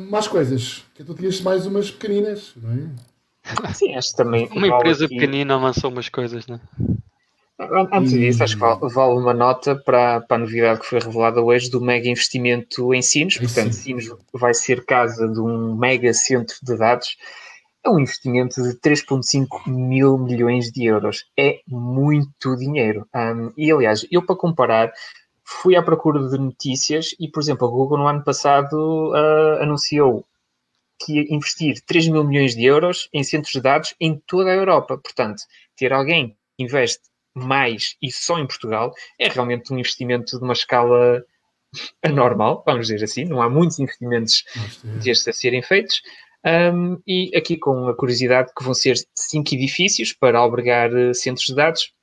mais 0.10 0.28
coisas, 0.28 0.84
que 0.96 1.04
tu 1.04 1.14
tinhas 1.14 1.40
mais 1.40 1.66
umas 1.66 1.90
pequeninas, 1.90 2.52
não 2.62 2.72
é? 2.72 3.74
Sim, 3.74 3.94
acho 3.96 4.16
também. 4.16 4.50
Uma 4.52 4.68
empresa 4.68 5.06
aqui... 5.06 5.16
pequenina 5.16 5.56
avançou 5.56 5.92
umas 5.92 6.10
coisas, 6.10 6.48
não 6.48 6.56
é? 6.56 6.60
Antes 7.60 8.12
disso, 8.12 8.44
acho 8.44 8.56
que 8.56 8.62
vale 8.62 9.14
uma 9.14 9.34
nota 9.34 9.76
para, 9.76 10.22
para 10.22 10.38
a 10.38 10.40
novidade 10.40 10.80
que 10.80 10.88
foi 10.88 11.00
revelada 11.00 11.42
hoje 11.42 11.70
do 11.70 11.80
mega 11.80 12.10
investimento 12.10 12.94
em 12.94 13.02
Sinos. 13.02 13.38
Portanto, 13.38 13.74
Sinos 13.74 14.06
vai 14.34 14.54
ser 14.54 14.84
casa 14.86 15.28
de 15.28 15.40
um 15.40 15.76
mega 15.76 16.14
centro 16.14 16.56
de 16.64 16.76
dados. 16.76 17.16
É 17.86 17.90
um 17.90 18.00
investimento 18.00 18.62
de 18.64 18.80
3,5 18.80 19.68
mil 19.68 20.18
milhões 20.18 20.72
de 20.72 20.86
euros. 20.86 21.26
É 21.38 21.60
muito 21.68 22.56
dinheiro. 22.56 23.08
Um, 23.14 23.54
e, 23.56 23.72
aliás, 23.72 24.06
eu 24.10 24.26
para 24.26 24.36
comparar, 24.36 24.92
fui 25.44 25.76
à 25.76 25.84
procura 25.84 26.28
de 26.28 26.38
notícias 26.38 27.14
e, 27.20 27.30
por 27.30 27.42
exemplo, 27.42 27.68
a 27.68 27.72
Google 27.72 28.00
no 28.00 28.08
ano 28.08 28.24
passado 28.24 29.12
uh, 29.12 29.62
anunciou 29.62 30.26
que 31.00 31.20
ia 31.20 31.36
investir 31.36 31.82
3 31.86 32.08
mil 32.08 32.24
milhões 32.24 32.56
de 32.56 32.66
euros 32.66 33.10
em 33.14 33.24
centros 33.24 33.52
de 33.52 33.62
dados 33.62 33.94
em 34.00 34.20
toda 34.26 34.50
a 34.50 34.56
Europa. 34.56 34.98
Portanto, 34.98 35.44
ter 35.76 35.94
alguém 35.94 36.36
que 36.58 36.64
investe 36.64 37.13
mais 37.36 37.96
e 38.02 38.12
só 38.12 38.40
em 38.40 38.48
Portugal, 38.48 38.94
é 39.20 39.28
realmente 39.28 39.74
um 39.74 39.80
investimento 39.80 40.38
de 40.38 40.44
uma 40.44 40.54
escala 40.54 41.24
anormal, 42.04 42.64
vamos 42.66 42.88
dizer 42.88 43.04
assim. 43.04 43.26
Não 43.26 43.42
há 43.42 43.50
muitos 43.50 43.80
investimentos 43.80 44.44
destes 44.84 45.28
a 45.28 45.34
serem 45.34 45.62
feitos. 45.62 46.02
Um, 46.46 47.02
e 47.08 47.32
aqui 47.36 47.56
com 47.58 47.88
a 47.88 47.96
curiosidade 47.96 48.52
que 48.56 48.64
vão 48.64 48.74
ser 48.74 48.96
cinco 49.16 49.56
edifícios 49.56 50.12
para 50.12 50.38
albergar 50.38 50.94
uh, 50.94 51.16
centros 51.16 51.48
de 51.48 51.56
dados 51.56 51.94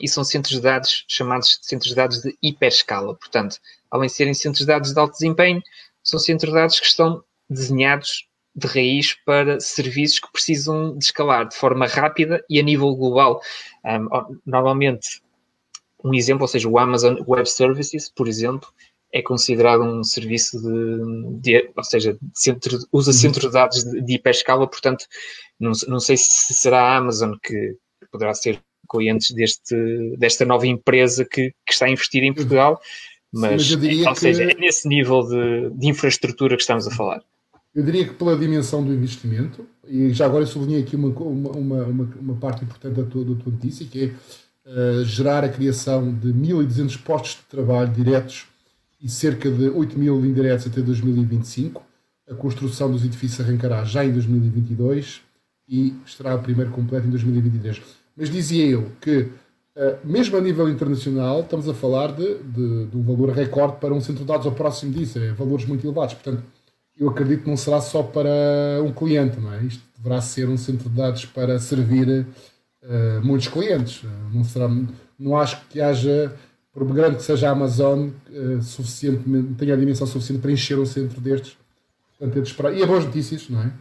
e 0.00 0.08
são 0.08 0.24
centros 0.24 0.56
de 0.56 0.60
dados 0.60 1.04
chamados 1.08 1.60
centros 1.62 1.90
de 1.90 1.94
dados 1.94 2.20
de 2.20 2.36
hiperscala. 2.42 3.14
Portanto, 3.14 3.58
além 3.90 4.08
de 4.08 4.12
serem 4.12 4.34
centros 4.34 4.60
de 4.60 4.66
dados 4.66 4.92
de 4.92 4.98
alto 4.98 5.12
desempenho, 5.12 5.62
são 6.02 6.18
centros 6.18 6.50
de 6.50 6.58
dados 6.58 6.80
que 6.80 6.86
estão 6.86 7.22
desenhados 7.48 8.25
de 8.56 8.66
raiz 8.66 9.14
para 9.26 9.60
serviços 9.60 10.18
que 10.18 10.32
precisam 10.32 10.96
de 10.96 11.04
escalar 11.04 11.46
de 11.46 11.54
forma 11.54 11.86
rápida 11.86 12.42
e 12.48 12.58
a 12.58 12.62
nível 12.62 12.94
global. 12.96 13.40
Um, 13.84 14.38
normalmente, 14.46 15.20
um 16.02 16.14
exemplo, 16.14 16.42
ou 16.42 16.48
seja, 16.48 16.68
o 16.68 16.78
Amazon 16.78 17.16
Web 17.28 17.48
Services, 17.50 18.10
por 18.10 18.26
exemplo, 18.26 18.68
é 19.12 19.20
considerado 19.20 19.82
um 19.82 20.02
serviço 20.02 20.58
de, 20.60 21.40
de 21.40 21.70
ou 21.76 21.84
seja, 21.84 22.16
centro, 22.32 22.78
usa 22.90 23.10
uhum. 23.10 23.16
centro 23.16 23.46
de 23.46 23.52
dados 23.52 23.84
de, 23.84 24.00
de 24.00 24.14
hiperscala, 24.14 24.66
portanto, 24.66 25.04
não, 25.60 25.72
não 25.86 26.00
sei 26.00 26.16
se 26.16 26.54
será 26.54 26.80
a 26.80 26.96
Amazon 26.96 27.34
que 27.42 27.76
poderá 28.10 28.32
ser 28.32 28.60
clientes 28.88 29.32
deste, 29.32 30.16
desta 30.16 30.44
nova 30.44 30.66
empresa 30.66 31.24
que, 31.24 31.50
que 31.66 31.72
está 31.72 31.86
a 31.86 31.90
investir 31.90 32.22
em 32.22 32.32
Portugal, 32.32 32.80
mas, 33.32 33.66
Sim, 33.66 33.76
mas 33.76 34.06
ou 34.06 34.14
seja, 34.14 34.44
é 34.44 34.54
nesse 34.54 34.88
nível 34.88 35.22
de, 35.22 35.70
de 35.70 35.88
infraestrutura 35.88 36.56
que 36.56 36.62
estamos 36.62 36.86
a 36.86 36.90
falar. 36.90 37.22
Eu 37.76 37.82
diria 37.82 38.06
que 38.06 38.14
pela 38.14 38.34
dimensão 38.34 38.82
do 38.82 38.90
investimento, 38.90 39.66
e 39.86 40.10
já 40.10 40.24
agora 40.24 40.44
eu 40.44 40.46
sublinhei 40.46 40.80
aqui 40.80 40.96
uma, 40.96 41.08
uma, 41.08 41.50
uma, 41.50 42.08
uma 42.18 42.34
parte 42.36 42.64
importante 42.64 42.94
da 42.94 43.04
tua, 43.04 43.22
da 43.22 43.34
tua 43.34 43.52
notícia, 43.52 43.84
que 43.84 44.14
é 44.66 44.70
uh, 44.70 45.04
gerar 45.04 45.44
a 45.44 45.48
criação 45.50 46.10
de 46.10 46.32
1.200 46.32 47.02
postos 47.02 47.32
de 47.32 47.42
trabalho 47.50 47.92
diretos 47.92 48.46
e 48.98 49.10
cerca 49.10 49.50
de 49.50 49.68
8 49.68 49.98
mil 49.98 50.24
indiretos 50.24 50.66
até 50.66 50.80
2025. 50.80 51.84
A 52.30 52.34
construção 52.34 52.90
dos 52.90 53.04
edifícios 53.04 53.46
arrancará 53.46 53.84
já 53.84 54.02
em 54.02 54.10
2022 54.10 55.20
e 55.68 55.94
estará 56.06 56.34
o 56.34 56.42
primeiro 56.42 56.70
completo 56.70 57.06
em 57.06 57.10
2023. 57.10 57.82
Mas 58.16 58.30
dizia 58.30 58.66
eu 58.66 58.90
que, 59.02 59.28
eh, 59.76 59.98
mesmo 60.02 60.38
a 60.38 60.40
nível 60.40 60.66
internacional, 60.70 61.40
estamos 61.40 61.68
a 61.68 61.74
falar 61.74 62.12
de, 62.12 62.38
de, 62.38 62.86
de 62.86 62.96
um 62.96 63.02
valor 63.02 63.30
recorde 63.32 63.76
para 63.78 63.92
um 63.92 64.00
centro 64.00 64.22
de 64.22 64.28
dados 64.28 64.46
ao 64.46 64.52
próximo 64.52 64.92
disso, 64.92 65.18
é 65.18 65.32
valores 65.32 65.66
muito 65.66 65.86
elevados. 65.86 66.14
Portanto, 66.14 66.42
eu 66.98 67.10
acredito 67.10 67.44
que 67.44 67.50
não 67.50 67.56
será 67.56 67.80
só 67.80 68.02
para 68.02 68.30
um 68.82 68.92
cliente, 68.92 69.38
não 69.38 69.52
é? 69.52 69.62
Isto 69.64 69.82
deverá 69.96 70.20
ser 70.20 70.48
um 70.48 70.56
centro 70.56 70.88
de 70.88 70.96
dados 70.96 71.24
para 71.26 71.58
servir 71.58 72.26
uh, 72.82 73.24
muitos 73.24 73.48
clientes. 73.48 74.02
Não, 74.32 74.42
será, 74.44 74.68
não 75.18 75.36
acho 75.36 75.60
que 75.68 75.80
haja 75.80 76.34
por 76.72 76.84
grande 76.92 77.16
que 77.16 77.22
seja 77.22 77.48
a 77.48 77.52
Amazon, 77.52 78.08
uh, 78.30 78.62
suficientemente, 78.62 79.54
tenha 79.54 79.74
a 79.74 79.76
dimensão 79.76 80.06
suficiente 80.06 80.40
para 80.40 80.52
encher 80.52 80.78
um 80.78 80.86
centro 80.86 81.20
destes. 81.20 81.56
Portanto, 82.18 82.66
é. 82.66 82.74
E 82.74 82.82
é 82.82 82.86
boas 82.86 83.04
notícias, 83.04 83.48
não 83.48 83.60
é? 83.60 83.72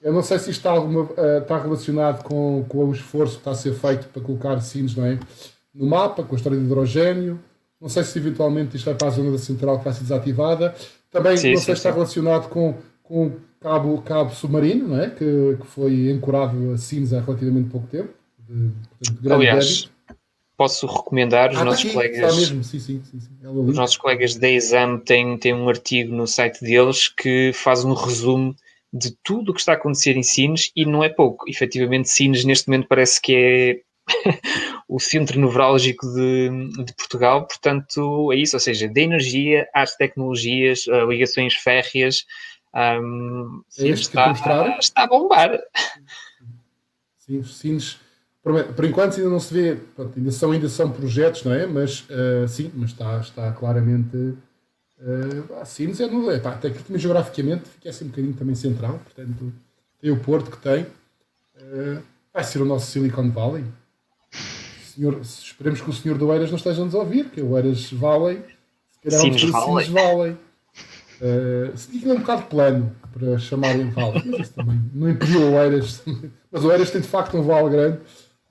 Eu 0.00 0.12
não 0.12 0.22
sei 0.22 0.38
se 0.38 0.50
isto 0.50 0.60
está, 0.60 0.70
alguma, 0.70 1.02
uh, 1.02 1.42
está 1.42 1.60
relacionado 1.60 2.22
com, 2.22 2.64
com 2.68 2.86
o 2.86 2.92
esforço 2.92 3.34
que 3.34 3.40
está 3.40 3.50
a 3.50 3.54
ser 3.54 3.74
feito 3.74 4.08
para 4.08 4.22
colocar 4.22 4.58
sinos 4.60 4.94
não 4.96 5.04
é? 5.04 5.18
no 5.74 5.86
mapa, 5.86 6.22
com 6.22 6.34
a 6.34 6.36
história 6.36 6.58
de 6.58 6.64
hidrogênio. 6.64 7.40
Não 7.80 7.88
sei 7.88 8.04
se 8.04 8.18
eventualmente 8.18 8.76
isto 8.76 8.84
vai 8.84 8.94
para 8.94 9.08
a 9.08 9.10
zona 9.10 9.30
da 9.32 9.38
central 9.38 9.78
que 9.78 9.84
vai 9.84 9.92
ser 9.92 10.02
desativada. 10.02 10.74
Também 11.10 11.36
sim, 11.36 11.52
não 11.52 11.60
sei 11.60 11.74
se 11.74 11.80
está 11.80 11.90
relacionado 11.90 12.48
com, 12.48 12.74
com 13.02 13.32
cabo, 13.60 14.00
cabo 14.02 14.30
submarino, 14.30 14.88
não 14.88 15.00
é? 15.00 15.10
que, 15.10 15.56
que 15.60 15.66
foi 15.66 16.10
ancorado 16.10 16.72
a 16.72 16.78
Sines 16.78 17.12
há 17.12 17.20
relativamente 17.20 17.70
pouco 17.70 17.86
tempo. 17.88 18.10
De, 18.48 18.72
grande 19.20 19.32
Aliás, 19.32 19.82
débito 19.82 20.00
posso 20.60 20.86
recomendar 20.86 21.52
os 21.52 21.56
ah, 21.56 21.64
nossos 21.64 21.86
aqui, 21.86 21.94
colegas. 21.94 22.34
Sim, 22.34 22.62
sim, 22.62 22.78
sim, 22.78 23.02
os 23.42 23.74
nossos 23.74 23.96
colegas 23.96 24.34
da 24.34 24.46
Exam 24.46 24.98
têm, 24.98 25.38
têm 25.38 25.54
um 25.54 25.70
artigo 25.70 26.14
no 26.14 26.26
site 26.26 26.62
deles 26.62 27.08
que 27.08 27.50
faz 27.54 27.82
um 27.82 27.94
resumo 27.94 28.54
de 28.92 29.10
tudo 29.24 29.52
o 29.52 29.54
que 29.54 29.60
está 29.60 29.72
a 29.72 29.76
acontecer 29.76 30.18
em 30.18 30.22
Sines 30.22 30.70
e 30.76 30.84
não 30.84 31.02
é 31.02 31.08
pouco. 31.08 31.48
Efetivamente, 31.48 32.10
Sines 32.10 32.44
neste 32.44 32.68
momento 32.68 32.88
parece 32.88 33.18
que 33.22 33.34
é 33.34 33.80
o 34.88 34.98
centro 34.98 35.40
nevrálgico 35.40 36.06
de, 36.12 36.84
de, 36.84 36.94
Portugal, 36.94 37.46
portanto 37.46 38.32
é 38.32 38.36
isso, 38.36 38.56
ou 38.56 38.60
seja, 38.60 38.88
da 38.88 39.00
energia 39.00 39.68
às 39.74 39.94
tecnologias, 39.96 40.86
ligações 41.08 41.54
férreas, 41.54 42.24
um, 42.74 43.62
é 43.78 43.88
está, 43.88 44.32
está 44.78 45.02
a 45.02 45.06
bombar. 45.06 45.58
Sim, 47.18 47.42
Sines 47.42 47.98
por, 48.42 48.64
por, 48.72 48.84
enquanto 48.84 49.16
ainda 49.16 49.28
não 49.28 49.40
se 49.40 49.52
vê, 49.52 49.76
pronto, 49.94 50.18
ainda, 50.18 50.30
são, 50.30 50.52
ainda 50.52 50.68
são 50.68 50.90
projetos, 50.90 51.44
não 51.44 51.52
é? 51.52 51.66
Mas 51.66 52.00
uh, 52.08 52.48
sim, 52.48 52.70
mas 52.74 52.90
está, 52.90 53.18
está 53.18 53.52
claramente. 53.52 54.16
Uh, 54.16 55.60
assim, 55.60 55.92
é, 56.02 56.06
no, 56.06 56.30
é, 56.30 56.38
pá, 56.38 56.52
tecnicamente, 56.52 57.02
geograficamente, 57.02 57.68
fica 57.68 57.90
assim 57.90 58.06
um 58.06 58.08
bocadinho 58.08 58.34
também 58.34 58.54
central. 58.54 58.98
Portanto, 59.04 59.52
tem 60.00 60.10
o 60.10 60.18
Porto 60.18 60.50
que 60.50 60.56
tem. 60.58 60.84
Uh, 61.56 62.02
vai 62.32 62.42
ser 62.42 62.62
o 62.62 62.64
nosso 62.64 62.90
Silicon 62.90 63.30
Valley. 63.30 63.64
Senhor, 64.94 65.20
esperemos 65.20 65.80
que 65.80 65.90
o 65.90 65.92
senhor 65.92 66.18
do 66.18 66.32
Eiras 66.32 66.50
não 66.50 66.56
esteja 66.56 66.82
a 66.82 66.84
nos 66.84 66.94
ouvir, 66.94 67.30
que 67.30 67.40
o 67.40 67.56
Eiras 67.56 67.90
Valley, 67.92 68.42
se 68.90 69.00
calhar 69.02 69.20
Sines 69.20 69.44
um 69.44 69.50
Valley. 69.52 69.86
Valley. 69.88 70.36
Uh, 71.22 71.76
se 71.76 72.08
é 72.08 72.12
um 72.12 72.20
bocado 72.20 72.42
plano 72.44 72.96
para 73.12 73.38
chamarem 73.38 73.90
Valley, 73.90 74.22
mas 74.26 74.40
isso 74.40 74.54
também 74.54 74.80
não 74.94 75.10
impediu 75.10 75.52
o 75.52 75.62
Eiras. 75.62 76.02
Mas 76.52 76.64
o 76.64 76.72
Eiras 76.72 76.90
tem 76.90 77.00
de 77.00 77.06
facto 77.06 77.36
um 77.36 77.42
vale 77.42 77.70
grande 77.70 78.00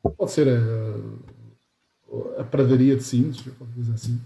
Pode 0.01 0.31
ser 0.31 0.47
a, 0.47 2.41
a 2.41 2.43
pradaria 2.43 2.95
de 2.95 3.03
Sines, 3.03 3.43
dizer 3.75 3.93
assim. 3.93 4.19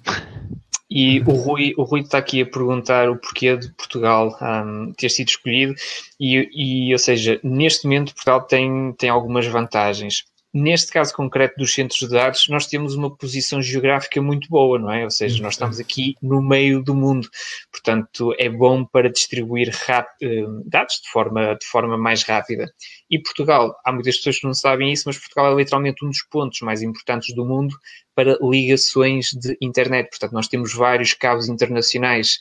E 0.89 1.21
o 1.21 1.32
Rui, 1.32 1.73
o 1.76 1.84
Rui 1.84 2.02
está 2.02 2.19
aqui 2.19 2.41
a 2.41 2.45
perguntar 2.45 3.10
o 3.10 3.17
porquê 3.17 3.58
de 3.58 3.69
Portugal 3.73 4.38
um, 4.39 4.93
ter 4.93 5.10
sido 5.10 5.30
escolhido, 5.30 5.73
e, 6.19 6.49
e, 6.54 6.93
ou 6.93 6.99
seja, 6.99 7.39
neste 7.43 7.86
momento 7.86 8.13
Portugal 8.13 8.41
tem, 8.41 8.93
tem 8.93 9.10
algumas 9.10 9.47
vantagens 9.47 10.23
neste 10.54 10.92
caso 10.92 11.13
concreto 11.16 11.56
dos 11.58 11.74
centros 11.74 12.00
de 12.00 12.10
dados, 12.10 12.48
nós 12.48 12.68
temos 12.68 12.94
uma 12.94 13.16
posição 13.16 13.62
geográfica 13.62 14.22
muito 14.22 14.48
boa, 14.50 14.78
não 14.78 14.92
é? 14.92 15.04
Ou 15.04 15.10
seja, 15.10 15.42
nós 15.42 15.54
estamos 15.54 15.80
aqui 15.80 16.16
no 16.22 16.42
meio 16.42 16.84
do 16.84 16.94
mundo, 16.94 17.28
portanto, 17.72 18.36
é 18.38 18.48
bom 18.50 18.86
para 18.86 19.10
distribuir 19.10 19.70
eh, 19.89 20.44
dados 20.66 21.02
de 21.04 21.10
forma, 21.10 21.56
de 21.56 21.66
forma 21.66 21.98
mais 21.98 22.24
rápida. 22.24 22.72
E 23.10 23.20
Portugal, 23.20 23.76
há 23.84 23.92
muitas 23.92 24.18
pessoas 24.18 24.39
que 24.39 24.46
não 24.46 24.54
sabem 24.54 24.92
isso, 24.92 25.04
mas 25.08 25.18
Portugal 25.18 25.52
é 25.52 25.56
literalmente 25.56 26.06
um 26.06 26.10
dos 26.10 26.24
pontos 26.24 26.60
mais 26.62 26.82
importantes 26.82 27.34
do 27.34 27.46
mundo 27.46 27.76
para 28.16 28.38
ligações 28.42 29.30
de 29.32 29.58
internet. 29.60 30.10
Portanto, 30.10 30.34
nós 30.34 30.48
temos 30.48 30.74
vários 30.74 31.13
cabos 31.13 31.50
internacionais 31.50 32.38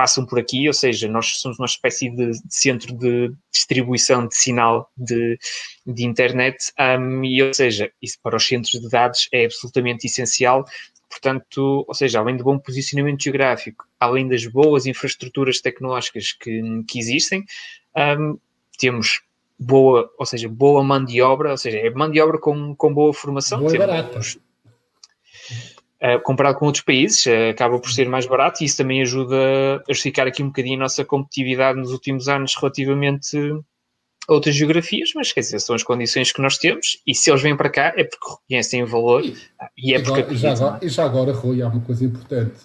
passam 0.00 0.24
por 0.24 0.38
aqui, 0.38 0.66
ou 0.66 0.72
seja, 0.72 1.06
nós 1.08 1.40
somos 1.40 1.58
uma 1.58 1.66
espécie 1.66 2.08
de, 2.08 2.30
de 2.30 2.40
centro 2.48 2.94
de 2.94 3.30
distribuição 3.52 4.26
de 4.26 4.34
sinal 4.34 4.90
de, 4.96 5.38
de 5.86 6.06
internet, 6.06 6.72
um, 6.98 7.22
e 7.22 7.42
ou 7.42 7.52
seja, 7.52 7.92
isso 8.00 8.16
para 8.22 8.34
os 8.34 8.46
centros 8.46 8.80
de 8.80 8.88
dados 8.88 9.28
é 9.30 9.44
absolutamente 9.44 10.06
essencial. 10.06 10.64
Portanto, 11.06 11.84
ou 11.86 11.94
seja, 11.94 12.18
além 12.18 12.34
do 12.34 12.44
bom 12.44 12.58
posicionamento 12.58 13.22
geográfico, 13.22 13.84
além 13.98 14.26
das 14.26 14.46
boas 14.46 14.86
infraestruturas 14.86 15.60
tecnológicas 15.60 16.32
que, 16.32 16.62
que 16.88 16.98
existem, 16.98 17.44
um, 18.18 18.38
temos 18.78 19.20
boa, 19.58 20.10
ou 20.18 20.24
seja, 20.24 20.48
boa 20.48 20.82
mão 20.82 21.04
de 21.04 21.20
obra, 21.20 21.50
ou 21.50 21.58
seja, 21.58 21.76
é 21.76 21.90
mão 21.90 22.10
de 22.10 22.18
obra 22.22 22.38
com, 22.38 22.74
com 22.74 22.94
boa 22.94 23.12
formação. 23.12 23.58
Boa 23.58 23.70
temos, 23.70 23.86
barata 23.86 24.20
comparado 26.22 26.58
com 26.58 26.66
outros 26.66 26.82
países, 26.82 27.26
uh, 27.26 27.50
acaba 27.50 27.78
por 27.78 27.90
ser 27.92 28.08
mais 28.08 28.26
barato 28.26 28.62
e 28.62 28.66
isso 28.66 28.78
também 28.78 29.02
ajuda 29.02 29.36
a 29.88 29.92
justificar 29.92 30.26
aqui 30.26 30.42
um 30.42 30.46
bocadinho 30.46 30.76
a 30.76 30.80
nossa 30.80 31.04
competitividade 31.04 31.78
nos 31.78 31.92
últimos 31.92 32.28
anos 32.28 32.54
relativamente 32.56 33.36
a 34.28 34.32
outras 34.32 34.54
geografias, 34.54 35.10
mas 35.14 35.32
quer 35.32 35.40
dizer, 35.40 35.60
são 35.60 35.74
as 35.74 35.82
condições 35.82 36.32
que 36.32 36.40
nós 36.40 36.56
temos 36.56 37.02
e 37.06 37.14
se 37.14 37.30
eles 37.30 37.42
vêm 37.42 37.56
para 37.56 37.68
cá 37.68 37.92
é 37.96 38.04
porque 38.04 38.30
reconhecem 38.30 38.82
o 38.82 38.86
valor 38.86 39.24
e, 39.24 39.36
e 39.76 39.94
é 39.94 39.98
e 39.98 40.02
porque. 40.02 40.20
Agora, 40.20 40.36
já 40.36 40.52
agora, 40.52 40.78
e 40.84 40.88
já 40.88 41.04
agora, 41.04 41.32
Rui, 41.32 41.62
há 41.62 41.68
uma 41.68 41.80
coisa 41.80 42.04
importante. 42.04 42.60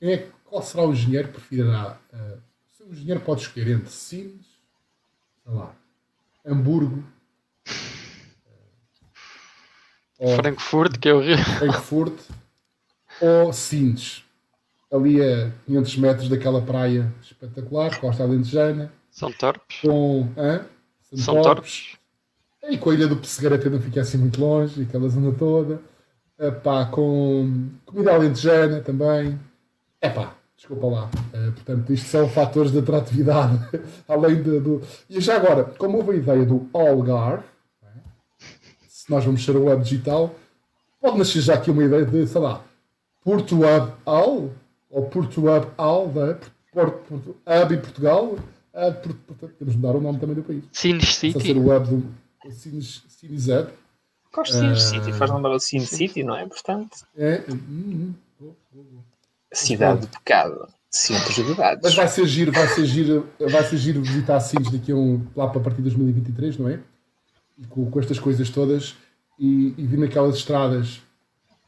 Quem 0.00 0.12
é, 0.12 0.26
qual 0.44 0.62
será 0.62 0.84
o 0.84 0.92
engenheiro 0.92 1.28
que 1.28 1.34
preferirá? 1.34 1.98
Uh, 2.12 2.88
o 2.88 2.92
engenheiro 2.92 3.20
pode 3.20 3.42
escolher 3.42 3.68
entre 3.70 3.90
Sines, 3.90 4.46
sei 5.44 5.54
lá, 5.54 5.74
Hamburgo. 6.46 7.04
Frankfurt, 10.36 10.98
que 10.98 11.08
é 11.08 11.14
o 11.14 11.20
Rio. 11.20 11.36
Frankfurt 11.36 12.18
ou 13.20 13.52
Sines, 13.52 14.24
ali 14.92 15.22
a 15.22 15.50
500 15.66 15.96
metros 15.96 16.28
daquela 16.28 16.62
praia 16.62 17.12
espetacular, 17.22 17.98
Costa 18.00 18.22
Alentejana. 18.22 18.92
São 19.10 19.32
Torpes. 19.32 19.80
Com, 19.82 20.28
hã? 20.36 20.64
São, 21.02 21.18
São 21.18 21.42
Torpes. 21.42 21.96
E 22.70 22.76
com 22.76 22.90
a 22.90 22.94
ilha 22.94 23.08
do 23.08 23.16
Pessegueira 23.16 23.56
até 23.56 23.70
não 23.70 23.80
fica 23.80 24.00
assim 24.00 24.18
muito 24.18 24.40
longe, 24.40 24.82
aquela 24.82 25.08
zona 25.08 25.32
toda. 25.32 25.80
Epá, 26.38 26.86
com 26.86 27.68
comida 27.84 28.12
alentejana 28.14 28.80
também. 28.80 29.38
Epá, 30.00 30.34
desculpa 30.56 30.86
lá. 30.86 31.10
Uh, 31.34 31.52
portanto, 31.52 31.92
isto 31.92 32.08
são 32.08 32.28
fatores 32.28 32.70
de 32.70 32.78
atratividade, 32.78 33.58
além 34.06 34.42
de, 34.42 34.60
do... 34.60 34.82
E 35.10 35.20
já 35.20 35.36
agora, 35.36 35.64
como 35.64 35.98
houve 35.98 36.12
a 36.12 36.14
ideia 36.16 36.46
do 36.46 36.68
Algarve, 36.72 37.44
é? 37.82 37.88
se 38.88 39.10
nós 39.10 39.24
vamos 39.24 39.44
ser 39.44 39.56
o 39.56 39.64
web 39.64 39.82
digital, 39.82 40.32
pode 41.00 41.18
nascer 41.18 41.40
já 41.40 41.54
aqui 41.54 41.70
uma 41.70 41.82
ideia 41.82 42.04
de, 42.04 42.26
sei 42.26 42.40
lá, 42.40 42.62
Porto 43.22 43.60
Al, 44.06 44.50
ou 44.90 45.06
Porto 45.08 45.44
Al, 45.76 46.08
né? 46.08 46.38
Porto, 46.72 46.98
Porto, 47.08 47.36
Hub 47.46 47.74
em 47.74 47.80
Portugal, 47.80 48.24
Hub, 48.74 49.14
Porto, 49.26 49.54
temos 49.58 49.74
de 49.74 49.80
mudar 49.80 49.96
o 49.96 50.00
nome 50.00 50.18
também 50.18 50.36
do 50.36 50.42
país. 50.42 50.64
Cines 50.72 51.16
City. 51.16 51.40
ser 51.40 51.56
o 51.56 51.74
Hub 51.74 51.86
do 51.88 52.52
Cines, 52.52 53.02
Cines 53.08 53.48
Hub. 53.48 53.70
Gosto 54.32 54.52
de 54.52 54.58
Cines 54.58 54.82
City, 54.82 55.12
faz 55.12 55.30
lembrar 55.30 55.54
o 55.54 55.60
Cine 55.60 55.86
City, 55.86 56.22
não 56.22 56.36
é? 56.36 56.46
Portanto, 56.46 56.98
É, 57.16 57.44
hum, 57.50 58.14
hum, 58.40 58.52
cidade 59.52 60.02
de 60.02 60.06
pecado, 60.08 60.68
centros 60.90 61.34
de 61.34 61.54
dados. 61.54 61.80
mas 61.82 61.94
vai 61.94 62.08
ser 62.08 62.26
giro, 62.26 62.52
vai 62.52 62.68
ser 62.68 62.84
giro, 62.84 63.28
vai 63.40 63.64
ser 63.64 63.76
giro 63.76 64.02
visitar 64.02 64.40
Sines 64.40 64.70
daqui 64.70 64.92
a 64.92 64.96
um, 64.96 65.26
lá 65.34 65.48
para 65.48 65.60
a 65.60 65.64
partir 65.64 65.78
de 65.78 65.90
2023, 65.90 66.58
não 66.58 66.68
é? 66.68 66.80
E 67.58 67.66
com, 67.66 67.90
com 67.90 67.98
estas 67.98 68.18
coisas 68.18 68.48
todas 68.50 68.94
e, 69.38 69.74
e 69.76 69.86
vir 69.86 69.98
naquelas 69.98 70.36
estradas 70.36 71.00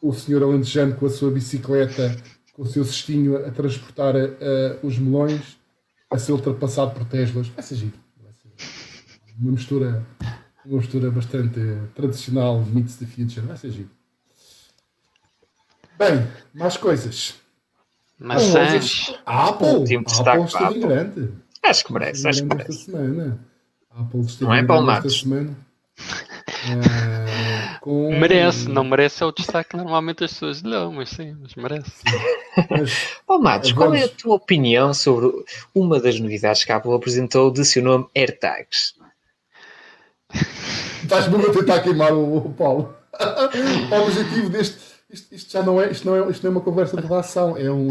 o 0.03 0.13
senhor 0.13 0.43
alentejano 0.43 0.95
com 0.97 1.07
a 1.07 1.11
sua 1.11 1.31
bicicleta, 1.31 2.17
com 2.53 2.63
o 2.63 2.67
seu 2.67 2.85
cestinho 2.85 3.37
a 3.47 3.51
transportar 3.51 4.15
eh, 4.17 4.79
os 4.83 4.99
melões, 4.99 5.59
a 6.11 6.19
ser 6.19 6.33
ultrapassado 6.33 6.93
por 6.93 7.05
Teslas. 7.07 7.49
Vai 7.49 7.63
ser 7.63 7.77
giro. 7.77 7.93
Vai 8.23 8.33
ser 8.33 9.35
uma 9.41 9.53
mistura, 9.53 10.07
uma 10.65 10.79
mistura 10.79 11.11
bastante 11.11 11.61
tradicional, 11.95 12.61
meets 12.63 12.97
the 12.97 13.07
future. 13.07 13.47
Vai 13.47 13.57
ser 13.57 13.71
giro. 13.71 13.91
Bem, 15.99 16.27
mais 16.55 16.77
coisas. 16.77 17.35
Maçãs. 18.19 19.15
A 19.25 19.49
Apple, 19.49 19.67
a 19.67 19.73
Apple 19.73 20.05
para 20.53 20.67
Apple. 20.69 20.81
grande. 20.81 21.29
Acho 21.63 21.85
que 21.85 21.93
merece, 21.93 22.27
acho 22.29 22.43
que 22.43 22.49
Grande 22.49 22.63
esta 22.71 22.73
merece. 22.73 22.85
semana. 23.13 23.39
A 23.91 24.01
Apple 24.01 24.21
esteve 24.21 24.45
Não 24.45 24.55
é, 24.55 24.61
esta 24.61 24.81
Matos? 24.83 25.21
semana. 25.21 25.57
Ah, 25.99 27.50
com- 27.81 28.11
Merece, 28.19 28.69
não 28.69 28.85
merece 28.85 29.23
é 29.23 29.27
o 29.27 29.33
destaque 29.33 29.71
que 29.71 29.77
normalmente 29.77 30.23
as 30.25 30.33
pessoas 30.33 30.61
lhe 30.61 30.71
dão, 30.71 30.93
mas 30.93 31.09
sim, 31.11 31.37
mas 31.41 31.55
merece. 31.55 31.91
Mas, 32.71 33.09
Ó 33.27 33.39
Matos, 33.39 33.73
qual 33.73 33.95
é 33.95 33.99
a 33.99 34.07
Vamos. 34.07 34.17
tua 34.23 34.35
opinião 34.35 34.93
sobre 34.95 35.31
uma 35.75 35.99
das 36.01 36.19
novidades 36.21 36.65
que 36.65 36.73
a 36.73 36.77
Apple 36.77 36.93
apresentou 36.95 37.51
de 37.51 37.65
seu 37.65 37.83
nome 37.83 38.07
AirTags? 38.15 38.95
Estás-me 41.03 41.45
a 41.45 41.51
tentar 41.53 41.81
queimar 41.81 42.13
o, 42.13 42.37
o 42.39 42.53
Paulo. 42.55 42.95
o 43.91 43.95
objetivo 44.03 44.49
deste. 44.51 44.91
Isto, 45.13 45.35
isto 45.35 45.53
já 45.53 45.61
não 45.61 45.81
é, 45.83 45.91
isto 45.91 46.07
não 46.07 46.15
é, 46.15 46.31
isto 46.31 46.45
não 46.45 46.51
é 46.53 46.55
uma 46.55 46.61
conversa 46.61 46.95
de 46.97 47.03
redação, 47.03 47.57
é 47.57 47.69
um. 47.69 47.89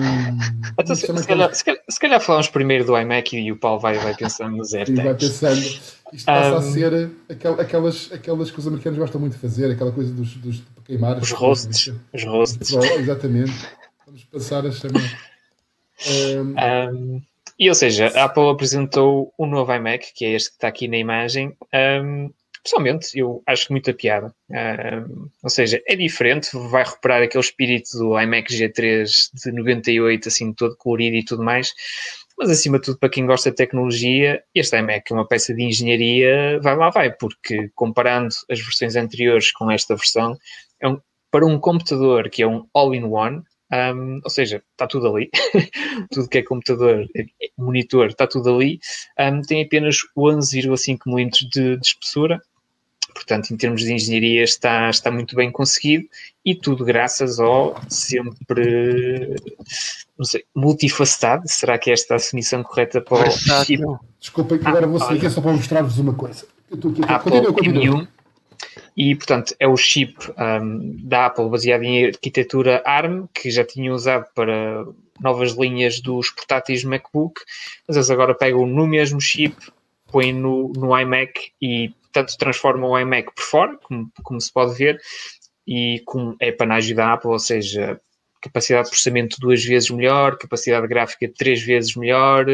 Então, 0.79 0.95
se, 0.95 1.05
se 1.05 1.27
calhar, 1.27 1.53
se, 1.53 1.65
calhar, 1.65 1.81
se 1.89 1.99
calhar 1.99 2.21
falamos 2.21 2.47
primeiro 2.47 2.85
do 2.85 2.97
iMac 2.97 3.35
e 3.37 3.51
o 3.51 3.57
Paulo 3.57 3.77
vai, 3.81 3.95
vai 3.97 4.15
pensando 4.15 4.55
nos 4.55 4.71
E 4.71 4.85
vai 4.85 5.07
AirTags. 5.07 5.27
pensando. 5.29 5.98
Isto 6.13 6.25
passa 6.25 6.55
a 6.55 6.59
Um, 6.59 6.73
ser 6.73 7.11
aquel, 7.29 7.53
aquelas, 7.59 8.11
aquelas 8.11 8.51
que 8.51 8.59
os 8.59 8.67
americanos 8.67 8.99
gostam 8.99 9.21
muito 9.21 9.33
de 9.33 9.39
fazer, 9.39 9.71
aquela 9.71 9.91
coisa 9.91 10.11
dos, 10.13 10.35
dos 10.35 10.63
queimar. 10.85 11.19
Os 11.19 11.31
roasts. 11.31 11.85
coisas. 11.85 12.01
Os 12.13 12.23
roasts. 12.23 12.73
Exatamente. 12.73 13.53
Vamos 14.05 14.23
passar 14.25 14.65
a 14.65 14.71
chamar. 14.71 15.29
Um, 16.07 16.55
Um, 16.95 17.21
e 17.59 17.67
ou 17.67 17.75
seja, 17.75 18.07
a 18.07 18.23
Apple 18.25 18.49
apresentou 18.49 19.33
um 19.37 19.45
novo 19.45 19.73
iMac, 19.73 20.13
que 20.13 20.23
é 20.25 20.29
este 20.31 20.49
que 20.49 20.55
está 20.55 20.69
aqui 20.69 20.87
na 20.87 20.97
imagem. 20.97 21.55
Um, 21.73 22.31
pessoalmente, 22.63 23.17
eu 23.19 23.43
acho 23.45 23.67
muita 23.71 23.93
piada. 23.93 24.33
Um, 24.49 25.27
ou 25.43 25.49
seja, 25.49 25.81
é 25.85 25.95
diferente, 25.95 26.49
vai 26.69 26.83
recuperar 26.85 27.21
aquele 27.21 27.43
espírito 27.43 27.97
do 27.97 28.19
iMac 28.19 28.49
G3 28.53 29.29
de 29.33 29.51
98, 29.51 30.27
assim, 30.29 30.53
todo 30.53 30.77
colorido 30.77 31.17
e 31.17 31.25
tudo 31.25 31.43
mais. 31.43 31.73
Mas, 32.39 32.51
acima 32.51 32.79
de 32.79 32.85
tudo, 32.85 32.97
para 32.97 33.09
quem 33.09 33.25
gosta 33.25 33.49
de 33.49 33.57
tecnologia, 33.57 34.41
este 34.55 34.77
iMac 34.77 35.11
é 35.11 35.13
uma 35.13 35.27
peça 35.27 35.53
de 35.53 35.61
engenharia, 35.61 36.57
vai 36.61 36.73
lá, 36.77 36.89
vai, 36.89 37.11
porque 37.11 37.69
comparando 37.75 38.33
as 38.49 38.61
versões 38.61 38.95
anteriores 38.95 39.51
com 39.51 39.69
esta 39.69 39.93
versão, 39.93 40.37
é 40.81 40.87
um, 40.87 40.97
para 41.29 41.45
um 41.45 41.59
computador 41.59 42.29
que 42.29 42.41
é 42.41 42.47
um 42.47 42.65
all-in-one, 42.73 43.43
um, 43.73 44.21
ou 44.23 44.29
seja, 44.29 44.63
está 44.71 44.87
tudo 44.87 45.13
ali, 45.13 45.29
tudo 46.11 46.29
que 46.29 46.37
é 46.37 46.43
computador, 46.43 47.05
monitor, 47.57 48.07
está 48.07 48.25
tudo 48.25 48.55
ali, 48.55 48.79
um, 49.19 49.41
tem 49.41 49.61
apenas 49.61 49.97
11,5 50.17 50.97
mm 51.07 51.29
de, 51.51 51.75
de 51.75 51.85
espessura, 51.85 52.39
portanto, 53.19 53.51
em 53.51 53.57
termos 53.57 53.81
de 53.81 53.93
engenharia, 53.93 54.43
está, 54.43 54.89
está 54.89 55.11
muito 55.11 55.35
bem 55.35 55.51
conseguido 55.51 56.07
e 56.45 56.55
tudo 56.55 56.85
graças 56.85 57.39
ao 57.39 57.79
sempre, 57.89 59.35
não 60.17 60.25
sei, 60.25 60.45
multifacetado, 60.55 61.43
será 61.45 61.77
que 61.77 61.91
esta 61.91 62.13
é 62.13 62.15
a 62.15 62.17
definição 62.17 62.63
correta 62.63 63.01
para 63.01 63.27
o 63.27 63.31
chip 63.65 63.83
desculpem, 64.19 64.57
que 64.57 64.67
agora 64.67 64.87
vou 64.87 64.99
sair 64.99 65.17
aqui 65.17 65.29
só 65.29 65.41
para 65.41 65.51
mostrar-vos 65.51 65.97
uma 65.99 66.13
coisa. 66.13 66.45
Eu 66.69 66.75
estou 66.75 66.91
aqui. 66.91 67.01
Apple 67.03 67.31
Continua, 67.31 67.53
continua. 67.53 68.03
M1 68.03 68.07
e, 68.95 69.15
portanto, 69.15 69.55
é 69.59 69.67
o 69.67 69.77
chip 69.77 70.15
um, 70.37 70.97
da 71.03 71.27
Apple 71.27 71.49
baseado 71.49 71.83
em 71.83 72.07
arquitetura 72.07 72.83
ARM 72.85 73.27
que 73.33 73.49
já 73.49 73.63
tinha 73.63 73.93
usado 73.93 74.25
para 74.35 74.85
novas 75.19 75.51
linhas 75.53 75.99
dos 76.01 76.29
portáteis 76.29 76.83
MacBook, 76.83 77.41
mas 77.87 77.95
eles 77.95 78.09
agora 78.09 78.35
pegam 78.35 78.65
no 78.65 78.87
mesmo 78.87 79.19
chip, 79.21 79.55
põem 80.11 80.33
no, 80.33 80.73
no 80.75 80.97
iMac 80.97 81.51
e, 81.61 81.93
portanto, 82.11 82.37
transformam 82.37 82.91
o 82.91 82.99
iMac 82.99 83.33
por 83.33 83.43
fora, 83.43 83.77
como, 83.83 84.11
como 84.23 84.41
se 84.41 84.51
pode 84.51 84.75
ver, 84.75 84.99
e 85.67 86.01
com 86.05 86.35
é 86.39 86.51
panágio 86.51 86.95
da 86.95 87.13
Apple, 87.13 87.29
ou 87.29 87.39
seja, 87.39 87.99
capacidade 88.41 88.85
de 88.85 88.89
processamento 88.91 89.37
duas 89.39 89.63
vezes 89.63 89.89
melhor, 89.89 90.37
capacidade 90.37 90.87
gráfica 90.87 91.31
três 91.37 91.61
vezes 91.61 91.95
melhor, 91.95 92.45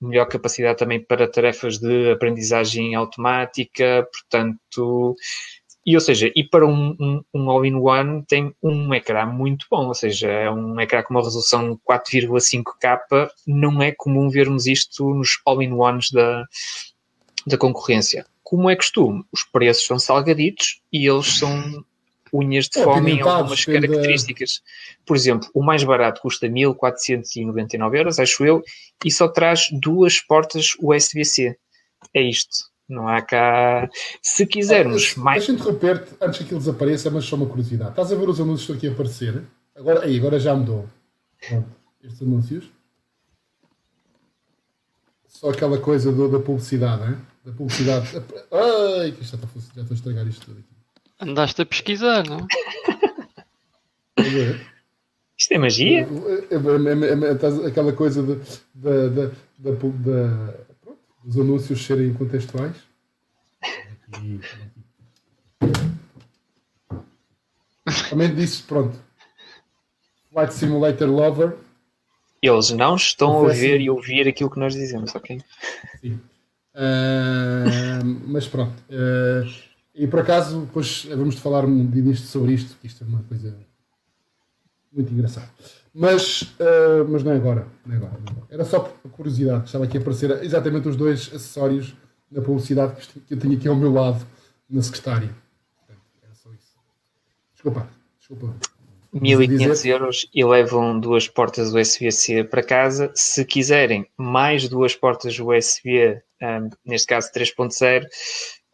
melhor 0.00 0.26
capacidade 0.26 0.78
também 0.78 1.00
para 1.00 1.28
tarefas 1.28 1.78
de 1.78 2.10
aprendizagem 2.12 2.94
automática, 2.94 4.08
portanto, 4.12 5.16
e 5.84 5.94
ou 5.96 6.00
seja, 6.00 6.30
e 6.34 6.44
para 6.44 6.66
um, 6.66 6.96
um, 6.98 7.22
um 7.34 7.50
all-in-one 7.50 8.24
tem 8.26 8.54
um 8.62 8.94
ecrã 8.94 9.26
muito 9.26 9.66
bom, 9.70 9.88
ou 9.88 9.94
seja, 9.94 10.28
é 10.30 10.50
um 10.50 10.80
ecrã 10.80 11.02
com 11.02 11.14
uma 11.14 11.22
resolução 11.22 11.78
4,5K, 11.88 13.28
não 13.46 13.82
é 13.82 13.92
comum 13.92 14.28
vermos 14.30 14.66
isto 14.66 15.12
nos 15.12 15.40
all-in-ones 15.44 16.10
da, 16.12 16.44
da 17.46 17.58
concorrência. 17.58 18.24
Como 18.52 18.68
é 18.68 18.76
costume, 18.76 19.24
os 19.32 19.44
preços 19.44 19.86
são 19.86 19.98
salgaditos 19.98 20.82
e 20.92 21.08
eles 21.08 21.38
são 21.38 21.82
unhas 22.30 22.68
de 22.68 22.80
É, 22.80 22.84
fome 22.84 23.12
em 23.12 23.20
algumas 23.22 23.64
características. 23.64 24.60
Por 25.06 25.16
exemplo, 25.16 25.48
o 25.54 25.62
mais 25.62 25.82
barato 25.82 26.20
custa 26.20 26.50
1499 26.50 27.98
euros, 27.98 28.18
acho 28.18 28.44
eu, 28.44 28.62
e 29.02 29.10
só 29.10 29.26
traz 29.26 29.68
duas 29.72 30.20
portas 30.20 30.72
USB-C. 30.78 31.56
É 32.12 32.20
isto. 32.20 32.70
Não 32.86 33.08
há 33.08 33.22
cá. 33.22 33.88
Se 34.20 34.44
quisermos 34.46 35.14
Ah, 35.16 35.20
mais. 35.20 35.46
Deixa-me 35.46 35.58
interromper-te 35.58 36.10
antes 36.20 36.36
que 36.40 36.44
aquilo 36.44 36.60
desapareça, 36.60 37.10
mas 37.10 37.24
só 37.24 37.36
uma 37.36 37.46
curiosidade. 37.46 37.92
Estás 37.92 38.12
a 38.12 38.16
ver 38.16 38.28
os 38.28 38.38
anúncios 38.38 38.66
que 38.66 38.72
estão 38.72 38.76
aqui 38.76 38.88
a 38.88 38.92
aparecer? 38.92 39.42
Agora, 39.74 40.04
aí, 40.04 40.18
agora 40.18 40.38
já 40.38 40.54
mudou. 40.54 40.86
Pronto, 41.48 41.70
estes 42.04 42.20
anúncios. 42.20 42.66
Só 45.26 45.48
aquela 45.48 45.78
coisa 45.78 46.12
do- 46.12 46.28
da 46.28 46.38
publicidade, 46.38 47.12
hein? 47.12 47.31
Da 47.44 47.52
publicidade. 47.52 48.08
Ai, 48.52 49.12
que 49.12 49.22
isto 49.22 49.36
já 49.36 49.36
está, 49.36 49.46
a 49.46 49.50
funcionar, 49.50 49.74
já 49.76 49.82
estou 49.82 49.94
a 49.94 49.98
estragar 49.98 50.26
isto 50.28 50.46
tudo 50.46 50.58
aqui. 50.60 50.68
Andaste 51.20 51.62
a 51.62 51.66
pesquisar, 51.66 52.24
não? 52.28 52.46
Isto 55.36 55.54
é 55.54 55.58
magia? 55.58 56.00
É, 56.00 56.02
é, 56.02 56.56
é, 56.56 57.24
é, 57.64 57.64
é, 57.64 57.66
Aquela 57.68 57.92
coisa 57.92 58.22
de, 58.22 58.34
da, 58.74 59.08
da, 59.08 59.30
da, 59.58 59.72
pu- 59.76 59.90
da- 59.92 60.54
pronto, 60.82 60.98
dos 61.24 61.38
anúncios 61.38 61.84
serem 61.84 62.12
contextuais. 62.14 62.76
Aqui, 64.12 64.40
aqui. 65.60 65.70
Também 68.10 68.34
disse, 68.34 68.62
pronto. 68.62 68.96
Flight 70.32 70.54
Simulator 70.54 71.08
Lover. 71.08 71.56
Eles 72.40 72.70
não 72.70 72.96
estão 72.96 73.44
a 73.46 73.52
ver 73.52 73.80
e 73.80 73.88
ouvir 73.90 74.26
aquilo 74.28 74.50
que 74.50 74.58
nós 74.58 74.74
dizemos, 74.74 75.14
ok? 75.14 75.40
Sim. 76.00 76.20
Ah, 76.74 78.00
mas 78.26 78.46
pronto. 78.48 78.74
Ah, 78.90 79.44
e 79.94 80.06
por 80.06 80.20
acaso, 80.20 80.62
depois 80.62 81.04
vamos 81.04 81.38
falar 81.38 81.64
um 81.64 81.86
disto 81.86 82.26
sobre 82.26 82.52
isto, 82.52 82.76
que 82.80 82.86
isto 82.86 83.04
é 83.04 83.06
uma 83.06 83.22
coisa 83.24 83.54
muito 84.92 85.12
engraçada. 85.12 85.48
Mas, 85.94 86.54
ah, 86.60 87.04
mas 87.08 87.22
não 87.22 87.32
é 87.32 87.36
agora. 87.36 87.66
Não 87.84 87.94
é 87.94 87.96
agora, 87.96 88.12
não 88.12 88.26
é 88.26 88.30
agora. 88.30 88.46
Era 88.50 88.64
só 88.64 88.80
por 88.80 89.10
curiosidade, 89.10 89.66
estava 89.66 89.84
aqui 89.84 89.98
a 89.98 90.00
aparecer 90.00 90.30
exatamente 90.42 90.88
os 90.88 90.96
dois 90.96 91.30
acessórios 91.34 91.94
na 92.30 92.40
publicidade 92.40 92.96
que 93.26 93.34
eu 93.34 93.38
tenho 93.38 93.56
aqui 93.56 93.68
ao 93.68 93.76
meu 93.76 93.92
lado, 93.92 94.26
na 94.68 94.80
secretária. 94.82 95.28
Portanto, 95.76 96.00
era 96.22 96.34
só 96.34 96.50
isso. 96.50 96.76
Desculpa, 97.52 97.88
desculpa. 98.18 98.54
1500 99.12 99.84
euros 99.84 100.26
e 100.34 100.42
levam 100.42 100.98
duas 100.98 101.28
portas 101.28 101.74
USB-C 101.74 102.44
para 102.44 102.62
casa. 102.62 103.12
Se 103.14 103.44
quiserem 103.44 104.06
mais 104.16 104.68
duas 104.68 104.96
portas 104.96 105.38
USB, 105.38 106.22
um, 106.42 106.68
neste 106.84 107.06
caso 107.06 107.30
3.0, 107.32 108.04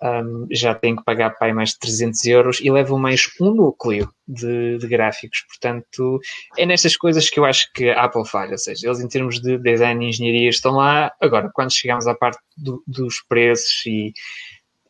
um, 0.00 0.46
já 0.50 0.74
têm 0.74 0.94
que 0.94 1.02
pagar 1.04 1.30
para 1.30 1.52
mais 1.52 1.70
de 1.70 1.78
300 1.80 2.24
euros 2.26 2.60
e 2.60 2.70
levam 2.70 2.98
mais 2.98 3.28
um 3.40 3.52
núcleo 3.52 4.08
de, 4.26 4.78
de 4.78 4.86
gráficos. 4.86 5.44
Portanto, 5.48 6.20
é 6.56 6.64
nestas 6.64 6.96
coisas 6.96 7.28
que 7.28 7.38
eu 7.40 7.44
acho 7.44 7.70
que 7.72 7.90
a 7.90 8.04
Apple 8.04 8.26
falha. 8.26 8.52
Ou 8.52 8.58
seja, 8.58 8.86
eles 8.86 9.00
em 9.00 9.08
termos 9.08 9.40
de 9.40 9.58
design 9.58 10.04
e 10.04 10.08
engenharia 10.08 10.48
estão 10.48 10.72
lá. 10.76 11.12
Agora, 11.20 11.50
quando 11.52 11.72
chegamos 11.72 12.06
à 12.06 12.14
parte 12.14 12.38
do- 12.56 12.82
dos 12.86 13.16
preços 13.28 13.84
e 13.86 14.12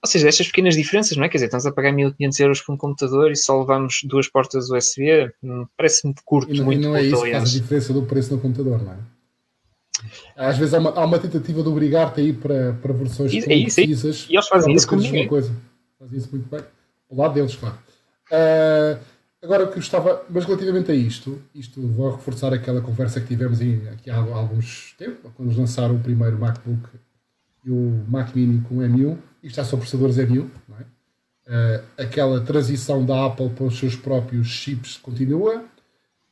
ou 0.00 0.08
seja, 0.08 0.28
estas 0.28 0.46
pequenas 0.46 0.76
diferenças, 0.76 1.16
não 1.16 1.24
é? 1.24 1.28
Quer 1.28 1.38
dizer, 1.38 1.46
estamos 1.46 1.66
a 1.66 1.72
pagar 1.72 1.90
1500 1.90 2.38
euros 2.38 2.60
por 2.62 2.72
um 2.72 2.76
computador 2.76 3.32
e 3.32 3.36
só 3.36 3.58
levamos 3.58 3.98
duas 4.04 4.28
portas 4.28 4.70
USB, 4.70 5.28
hum, 5.42 5.66
parece-me 5.76 6.14
curto, 6.24 6.54
e 6.54 6.58
não, 6.58 6.64
muito 6.66 6.80
e 6.80 6.82
não 6.86 6.94
é 6.96 7.02
isso 7.02 7.24
que 7.24 7.30
faz 7.32 7.42
a 7.42 7.60
diferença 7.60 7.92
do 7.92 8.02
preço 8.06 8.32
no 8.32 8.40
computador, 8.40 8.80
não 8.80 8.92
é? 8.92 8.96
Às 10.36 10.58
vezes 10.58 10.74
há 10.74 10.78
uma, 10.78 10.90
há 10.90 11.04
uma 11.04 11.18
tentativa 11.18 11.62
de 11.62 11.68
obrigar-te 11.68 12.20
a 12.20 12.24
ir 12.24 12.34
para, 12.34 12.72
para 12.74 12.92
versões 12.92 13.32
isso, 13.32 13.50
é 13.50 13.54
isso, 13.54 13.76
precisas. 13.76 14.26
E 14.28 14.34
eles 14.34 14.48
fazem 14.48 14.74
isso 14.74 14.88
com 14.88 14.96
ninguém. 14.96 15.26
Coisa. 15.26 15.52
Fazem 15.98 16.18
isso 16.18 16.28
muito 16.30 16.48
bem. 16.48 16.60
Ao 17.10 17.16
lado 17.16 17.34
deles, 17.34 17.56
claro. 17.56 17.76
Uh, 18.30 18.98
agora, 19.42 19.64
o 19.64 19.68
que 19.68 19.78
eu 19.78 19.82
estava... 19.82 20.24
Mas 20.28 20.44
relativamente 20.44 20.90
a 20.90 20.94
isto, 20.94 21.40
isto 21.54 21.80
vou 21.88 22.12
reforçar 22.12 22.52
aquela 22.52 22.80
conversa 22.80 23.20
que 23.20 23.26
tivemos 23.26 23.60
em, 23.60 23.88
aqui 23.88 24.10
há 24.10 24.16
alguns 24.16 24.94
tempos, 24.98 25.30
quando 25.34 25.48
nos 25.48 25.56
lançaram 25.56 25.96
o 25.96 26.00
primeiro 26.00 26.38
MacBook 26.38 26.88
e 27.64 27.70
o 27.70 28.04
Mac 28.08 28.34
Mini 28.34 28.60
com 28.62 28.76
M1. 28.76 29.16
Isto 29.42 29.56
já 29.56 29.64
são 29.64 29.78
processadores 29.78 30.16
M1, 30.16 30.48
não 30.68 30.76
é? 30.78 30.82
Uh, 31.48 31.82
aquela 31.96 32.42
transição 32.42 33.04
da 33.04 33.24
Apple 33.24 33.48
para 33.48 33.64
os 33.64 33.78
seus 33.78 33.96
próprios 33.96 34.48
chips 34.48 34.98
continua 34.98 35.64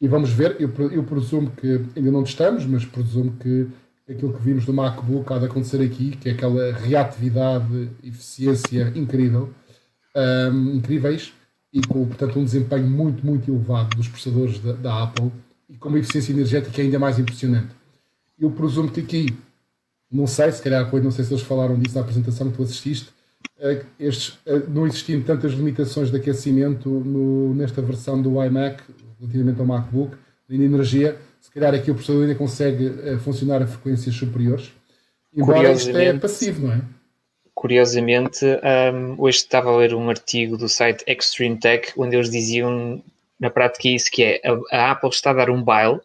e 0.01 0.07
vamos 0.07 0.31
ver, 0.31 0.57
eu, 0.61 0.71
eu 0.91 1.03
presumo 1.05 1.51
que 1.51 1.81
ainda 1.97 2.11
não 2.11 2.23
testamos, 2.23 2.67
mas 2.67 2.85
presumo 2.85 3.33
que 3.41 3.67
aquilo 4.09 4.33
que 4.33 4.43
vimos 4.43 4.65
do 4.65 4.73
MacBook 4.73 5.33
há 5.33 5.39
de 5.39 5.47
acontecer 5.47 5.83
aqui, 5.83 6.11
que 6.17 6.29
é 6.29 6.33
aquela 6.33 6.73
reatividade, 6.73 7.91
eficiência 8.03 8.93
incrível, 8.95 9.51
um, 10.15 10.75
incríveis, 10.75 11.33
e 11.73 11.81
com, 11.81 12.07
portanto, 12.07 12.39
um 12.39 12.45
desempenho 12.45 12.87
muito, 12.89 13.25
muito 13.25 13.51
elevado 13.51 13.97
dos 13.97 14.09
processadores 14.09 14.59
da, 14.61 14.73
da, 14.73 15.03
Apple, 15.03 15.33
e 15.69 15.77
com 15.77 15.89
uma 15.89 15.99
eficiência 15.99 16.33
energética 16.33 16.81
ainda 16.81 16.99
mais 16.99 17.19
impressionante. 17.19 17.75
Eu 18.39 18.51
presumo 18.51 18.91
que 18.91 19.01
aqui, 19.01 19.37
não 20.11 20.27
sei, 20.27 20.53
se 20.53 20.63
calhar, 20.63 20.95
não 21.03 21.11
sei 21.11 21.25
se 21.25 21.33
eles 21.33 21.43
falaram 21.43 21.79
disso 21.79 21.97
na 21.97 22.03
apresentação 22.03 22.51
que 22.51 22.57
tu 22.57 22.63
assististe, 22.63 23.09
eh, 23.59 23.85
estes, 23.99 24.39
eh, 24.47 24.63
não 24.69 24.87
existiam 24.87 25.23
tantas 25.23 25.53
limitações 25.53 26.11
de 26.11 26.17
aquecimento 26.17 26.89
no, 26.89 27.55
nesta 27.55 27.83
versão 27.83 28.21
do 28.21 28.43
iMac 28.43 28.83
relativamente 29.19 29.61
ao 29.61 29.67
MacBook, 29.67 30.17
de 30.49 30.63
energia, 30.63 31.19
se 31.41 31.51
calhar 31.51 31.75
aqui 31.75 31.91
o 31.91 31.95
processador 31.95 32.23
ainda 32.23 32.35
consegue 32.37 32.87
uh, 32.87 33.19
funcionar 33.19 33.63
a 33.63 33.67
frequências 33.67 34.15
superiores, 34.15 34.73
embora 35.35 35.73
isto 35.73 35.97
é 35.97 36.13
passivo, 36.19 36.67
não 36.67 36.73
é? 36.73 36.81
Curiosamente, 37.55 38.45
um, 38.45 39.15
hoje 39.19 39.39
estava 39.39 39.71
a 39.71 39.77
ler 39.77 39.95
um 39.95 40.11
artigo 40.11 40.59
do 40.59 40.69
site 40.69 41.03
Extreme 41.07 41.59
Tech, 41.59 41.91
onde 41.97 42.15
eles 42.15 42.31
diziam 42.31 43.03
na 43.41 43.49
prática 43.49 43.89
isso, 43.89 44.11
que 44.11 44.23
é 44.23 44.41
a, 44.45 44.89
a 44.89 44.91
Apple 44.93 45.09
está 45.09 45.31
a 45.31 45.35
dar 45.35 45.51
um 45.51 45.63
baile, 45.63 45.99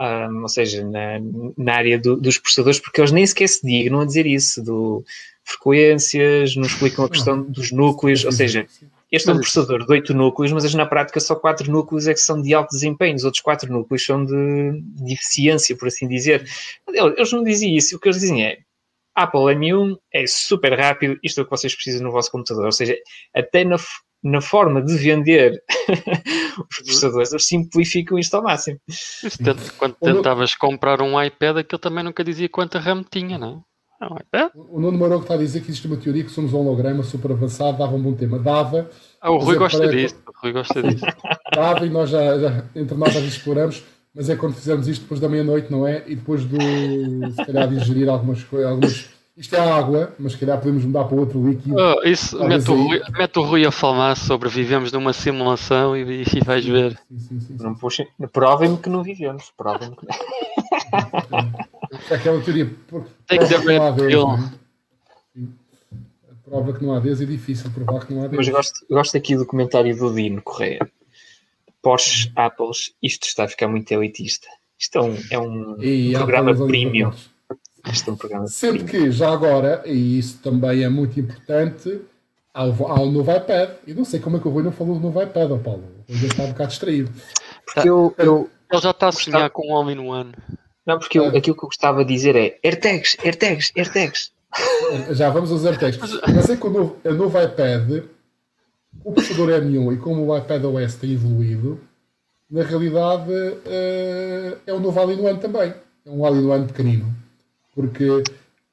um, 0.00 0.42
ou 0.42 0.48
seja, 0.48 0.84
na, 0.84 1.18
na 1.56 1.74
área 1.74 1.98
do, 1.98 2.16
dos 2.16 2.38
processadores, 2.38 2.80
porque 2.80 3.00
eles 3.00 3.12
nem 3.12 3.26
sequer 3.26 3.48
se 3.48 3.64
dignam 3.64 4.00
a 4.00 4.04
dizer 4.04 4.26
isso, 4.26 4.62
do 4.62 5.04
frequências, 5.44 6.56
não 6.56 6.64
explicam 6.64 7.04
a 7.04 7.08
questão 7.08 7.42
dos 7.42 7.72
núcleos, 7.72 8.24
ou 8.24 8.32
seja, 8.32 8.66
este 9.10 9.30
é 9.30 9.32
um 9.32 9.36
processador 9.36 9.86
de 9.86 9.92
8 9.92 10.12
núcleos, 10.14 10.52
mas 10.52 10.74
na 10.74 10.84
prática 10.84 11.18
só 11.18 11.34
4 11.34 11.70
núcleos 11.70 12.06
é 12.06 12.12
que 12.12 12.20
são 12.20 12.40
de 12.42 12.52
alto 12.52 12.70
desempenho, 12.70 13.16
os 13.16 13.24
outros 13.24 13.42
4 13.42 13.72
núcleos 13.72 14.04
são 14.04 14.24
de, 14.24 14.82
de 14.82 15.14
eficiência, 15.14 15.76
por 15.76 15.88
assim 15.88 16.06
dizer. 16.06 16.46
Eles 16.88 17.32
não 17.32 17.42
diziam 17.42 17.74
isso, 17.74 17.96
o 17.96 18.00
que 18.00 18.08
eles 18.08 18.20
dizem 18.20 18.44
é 18.44 18.58
Apple 19.18 19.40
M1 19.40 19.96
é 20.12 20.26
super 20.26 20.78
rápido, 20.78 21.18
isto 21.24 21.40
é 21.40 21.42
o 21.42 21.44
que 21.44 21.50
vocês 21.50 21.74
precisam 21.74 22.02
no 22.02 22.12
vosso 22.12 22.30
computador. 22.30 22.66
Ou 22.66 22.72
seja, 22.72 22.96
até 23.34 23.64
na, 23.64 23.76
na 24.22 24.40
forma 24.40 24.80
de 24.80 24.94
vender 24.96 25.60
os 26.70 26.76
processadores, 26.76 27.32
eles 27.32 27.46
simplificam 27.46 28.18
isto 28.18 28.34
ao 28.34 28.42
máximo. 28.42 28.78
Tanto, 29.42 29.74
quando 29.74 29.96
tentavas 29.96 30.54
comprar 30.54 31.02
um 31.02 31.20
iPad, 31.20 31.58
aquilo 31.58 31.78
também 31.78 32.04
nunca 32.04 32.22
dizia 32.22 32.48
quanta 32.48 32.78
RAM 32.78 33.02
tinha, 33.02 33.38
não 33.38 33.64
é? 33.64 33.68
É? 34.32 34.48
O 34.54 34.80
Nuno 34.80 34.96
Maroco 34.96 35.22
está 35.22 35.34
a 35.34 35.38
dizer 35.38 35.60
que 35.60 35.70
existe 35.70 35.86
uma 35.88 35.96
teoria 35.96 36.22
que 36.22 36.30
somos 36.30 36.52
um 36.52 36.58
holograma 36.58 37.02
super 37.02 37.32
avançado, 37.32 37.78
dava 37.78 37.96
um 37.96 38.00
bom 38.02 38.12
tema. 38.12 38.38
Dava. 38.38 38.88
Ah, 39.20 39.30
o 39.30 39.38
Rui 39.38 39.56
gosta 39.56 39.78
para... 39.78 39.90
disso. 39.90 40.16
O 40.26 40.42
Rui 40.42 40.52
gosta 40.52 40.82
disso. 40.82 41.04
Dava 41.52 41.84
e 41.84 41.90
nós 41.90 42.10
já, 42.10 42.38
já 42.38 42.64
entre 42.76 42.96
nós 42.96 43.12
já 43.12 43.20
exploramos, 43.20 43.82
mas 44.14 44.30
é 44.30 44.36
quando 44.36 44.54
fizermos 44.54 44.86
isto 44.86 45.02
depois 45.02 45.18
da 45.18 45.28
meia-noite, 45.28 45.72
não 45.72 45.86
é? 45.86 46.04
E 46.06 46.14
depois 46.14 46.44
do, 46.44 46.56
se 47.32 47.44
calhar, 47.44 47.68
de 47.68 47.74
ingerir 47.74 48.08
algumas 48.08 48.44
coisas. 48.44 48.70
Algumas... 48.70 49.18
Isto 49.36 49.54
é 49.54 49.60
água, 49.60 50.12
mas 50.18 50.32
se 50.32 50.38
calhar 50.38 50.58
podemos 50.58 50.84
mudar 50.84 51.04
para 51.04 51.16
outro 51.16 51.44
líquido. 51.44 51.76
Oh, 51.76 52.02
isso, 52.02 52.36
mete 52.44 52.70
o, 52.70 52.74
Rui, 52.74 53.00
mete 53.16 53.38
o, 53.38 53.42
Rui, 53.42 53.64
a 53.64 53.70
falar 53.70 54.16
sobre 54.16 54.48
vivemos 54.48 54.90
numa 54.90 55.12
simulação 55.12 55.96
e, 55.96 56.22
e 56.22 56.44
vais 56.44 56.64
ver. 56.64 56.98
Sim, 57.08 57.18
sim, 57.18 57.40
sim, 57.40 57.56
não 57.60 57.74
puxem, 57.74 58.06
provem-me 58.32 58.76
que 58.76 58.88
não 58.88 59.02
vivemos. 59.02 59.52
Provem-me 59.56 59.94
que 59.96 60.06
não. 60.06 61.68
É 62.10 62.14
aquela 62.14 62.40
teoria. 62.40 62.70
Tem 63.26 63.38
que 63.38 63.54
haver 63.54 63.80
Prova 66.48 66.72
que 66.72 66.82
não 66.82 66.94
há 66.94 67.00
Deus 67.00 67.20
é 67.20 67.26
difícil 67.26 67.70
provar 67.70 68.06
que 68.06 68.14
não 68.14 68.24
há 68.24 68.26
Deus. 68.26 68.46
Mas 68.46 68.48
gosto, 68.48 68.86
gosto 68.88 69.16
aqui 69.16 69.36
do 69.36 69.44
comentário 69.44 69.94
do 69.96 70.14
Dino 70.14 70.40
Correia. 70.40 70.90
Porsche, 71.82 72.32
Apples, 72.34 72.94
isto 73.02 73.26
está 73.26 73.44
a 73.44 73.48
ficar 73.48 73.68
muito 73.68 73.92
elitista. 73.92 74.48
Isto 74.78 74.98
é 74.98 75.02
um, 75.02 75.16
é 75.30 75.38
um 75.38 75.82
e 75.82 76.12
programa 76.12 76.54
premium. 76.54 77.12
Isto 77.92 78.10
é 78.10 78.12
um 78.12 78.16
programa 78.16 78.46
Sendo 78.46 78.84
premium. 78.84 79.06
que, 79.06 79.10
já 79.10 79.30
agora, 79.30 79.82
e 79.86 80.18
isso 80.18 80.38
também 80.38 80.82
é 80.82 80.88
muito 80.88 81.20
importante, 81.20 82.00
há 82.54 82.64
o, 82.64 82.86
há 82.86 83.00
o 83.00 83.10
novo 83.10 83.30
iPad. 83.30 83.70
E 83.86 83.94
não 83.94 84.04
sei 84.04 84.18
como 84.18 84.38
é 84.38 84.40
que 84.40 84.48
o 84.48 84.50
Rui 84.50 84.62
não 84.62 84.72
falou 84.72 84.94
do 84.94 85.00
novo 85.00 85.22
iPad, 85.22 85.50
ó 85.50 85.58
Paulo. 85.58 85.84
Rui 86.08 86.26
está 86.26 86.44
um 86.44 86.52
bocado 86.52 86.70
distraído. 86.70 87.12
Porque 87.64 87.88
eu, 87.88 88.14
eu, 88.18 88.50
Ele 88.70 88.80
já 88.80 88.90
está 88.90 89.08
a 89.08 89.12
sonhar 89.12 89.50
com 89.50 89.68
um 89.68 89.72
homem 89.72 89.94
no 89.94 90.10
ano. 90.10 90.32
Não, 90.88 90.98
porque 90.98 91.18
eu, 91.18 91.26
aquilo 91.26 91.54
que 91.54 91.64
eu 91.64 91.68
gostava 91.68 92.02
de 92.02 92.14
dizer 92.14 92.34
é 92.34 92.58
AirTags, 92.64 93.18
AirTags, 93.22 93.72
AirTags. 93.76 94.32
Já 95.10 95.28
vamos 95.28 95.52
aos 95.52 95.66
AirTags. 95.66 95.98
Mas 95.98 96.48
é 96.48 96.56
que 96.56 96.66
o 96.66 96.70
novo, 96.70 96.96
o 97.04 97.12
novo 97.12 97.42
iPad, 97.42 98.04
o 99.04 99.12
processador 99.12 99.50
M1 99.50 99.92
e 99.92 99.96
como 99.98 100.26
o 100.26 100.34
iPad 100.34 100.64
OS 100.64 100.94
tem 100.94 101.12
evoluído, 101.12 101.78
na 102.50 102.62
realidade 102.62 103.30
uh, 103.30 104.58
é 104.66 104.72
um 104.72 104.80
novo 104.80 104.98
All-in-One 104.98 105.38
também. 105.38 105.74
É 106.06 106.10
um 106.10 106.24
All-in-One 106.24 106.68
pequenino. 106.68 107.14
Porque 107.74 108.22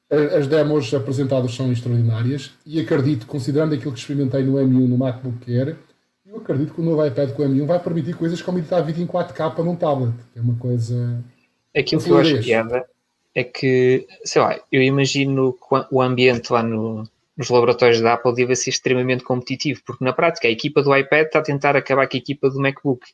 as 0.08 0.46
demos 0.46 0.94
apresentadas 0.94 1.54
são 1.54 1.70
extraordinárias 1.70 2.52
e 2.64 2.80
acredito, 2.80 3.26
considerando 3.26 3.74
aquilo 3.74 3.92
que 3.92 3.98
experimentei 3.98 4.42
no 4.42 4.54
M1 4.54 4.88
no 4.88 4.96
MacBook 4.96 5.54
Air, 5.54 5.76
eu 6.24 6.38
acredito 6.38 6.72
que 6.72 6.80
o 6.80 6.84
novo 6.84 7.04
iPad 7.04 7.32
com 7.32 7.42
o 7.42 7.46
M1 7.46 7.66
vai 7.66 7.78
permitir 7.78 8.14
coisas 8.16 8.40
como 8.40 8.56
editar 8.56 8.80
vídeo 8.80 9.02
em 9.02 9.06
4K 9.06 9.58
num 9.62 9.76
tablet, 9.76 10.14
que 10.32 10.38
é 10.38 10.42
uma 10.42 10.54
coisa 10.54 11.22
Aquilo 11.76 12.02
que 12.02 12.10
eu 12.10 12.18
acho 12.18 12.42
piada 12.42 12.86
é 13.34 13.44
que, 13.44 14.06
sei 14.24 14.40
lá, 14.40 14.58
eu 14.72 14.82
imagino 14.82 15.56
o 15.90 16.00
ambiente 16.00 16.50
lá 16.50 16.62
no, 16.62 17.06
nos 17.36 17.50
laboratórios 17.50 18.00
da 18.00 18.14
Apple 18.14 18.34
deve 18.34 18.56
ser 18.56 18.70
extremamente 18.70 19.22
competitivo, 19.22 19.82
porque 19.84 20.02
na 20.02 20.12
prática 20.12 20.48
a 20.48 20.50
equipa 20.50 20.82
do 20.82 20.96
iPad 20.96 21.26
está 21.26 21.40
a 21.40 21.42
tentar 21.42 21.76
acabar 21.76 22.08
com 22.08 22.16
a 22.16 22.18
equipa 22.18 22.48
do 22.48 22.58
MacBook. 22.58 23.06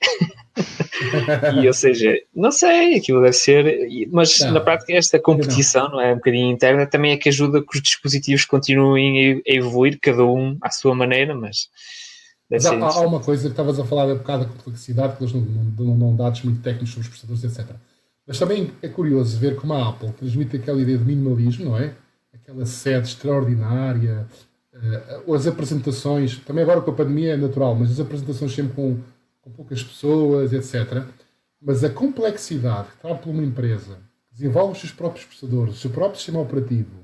e, 1.60 1.66
ou 1.66 1.72
seja, 1.72 2.16
não 2.32 2.52
sei, 2.52 2.94
aquilo 2.96 3.20
deve 3.20 3.32
ser, 3.32 3.88
mas 4.12 4.38
não, 4.38 4.52
na 4.52 4.60
prática 4.60 4.92
esta 4.92 5.18
competição, 5.18 5.88
não. 5.88 5.96
não. 5.96 6.00
é, 6.00 6.12
um 6.12 6.16
bocadinho 6.16 6.52
interna, 6.52 6.86
também 6.86 7.10
é 7.10 7.16
que 7.16 7.28
ajuda 7.28 7.60
que 7.60 7.76
os 7.76 7.82
dispositivos 7.82 8.44
continuem 8.44 9.42
a 9.46 9.52
evoluir, 9.52 9.98
cada 10.00 10.24
um 10.24 10.56
à 10.60 10.70
sua 10.70 10.94
maneira, 10.94 11.34
mas... 11.34 11.68
Mas 12.48 12.66
há, 12.66 12.74
há, 12.74 13.00
uma 13.00 13.18
coisa 13.18 13.44
que 13.44 13.52
estavas 13.52 13.80
a 13.80 13.84
falar 13.84 14.12
há 14.12 14.14
bocado 14.14 14.44
da 14.44 14.50
complexidade, 14.50 15.16
que 15.16 15.24
eles 15.24 15.32
não, 15.32 15.40
não, 15.40 15.84
não 15.86 15.98
dão 15.98 16.16
dados 16.16 16.42
muito 16.42 16.60
técnicos 16.60 16.90
sobre 16.90 17.08
os 17.08 17.08
processadores, 17.08 17.44
etc. 17.44 17.74
Mas 18.26 18.38
também 18.38 18.72
é 18.80 18.88
curioso 18.88 19.38
ver 19.38 19.56
como 19.56 19.72
a 19.72 19.88
Apple 19.88 20.12
transmite 20.12 20.56
aquela 20.56 20.80
ideia 20.80 20.98
de 20.98 21.04
minimalismo, 21.04 21.66
não 21.66 21.78
é? 21.78 21.94
Aquela 22.32 22.64
sede 22.64 23.08
extraordinária, 23.08 24.26
uh, 25.26 25.34
as 25.34 25.46
apresentações, 25.46 26.38
também 26.38 26.62
agora 26.62 26.80
com 26.80 26.90
a 26.90 26.94
pandemia 26.94 27.34
é 27.34 27.36
natural, 27.36 27.74
mas 27.74 27.90
as 27.90 28.00
apresentações 28.00 28.54
sempre 28.54 28.74
com, 28.74 28.98
com 29.40 29.50
poucas 29.50 29.82
pessoas, 29.82 30.52
etc. 30.52 31.04
Mas 31.60 31.82
a 31.82 31.90
complexidade 31.90 32.88
que 32.88 32.96
está 32.96 33.14
por 33.14 33.30
uma 33.30 33.42
empresa 33.42 33.98
que 34.28 34.34
desenvolve 34.34 34.72
os 34.72 34.78
seus 34.78 34.92
próprios 34.92 35.24
processadores, 35.24 35.74
o 35.74 35.78
seu 35.78 35.90
próprio 35.90 36.16
sistema 36.16 36.40
operativo, 36.40 37.02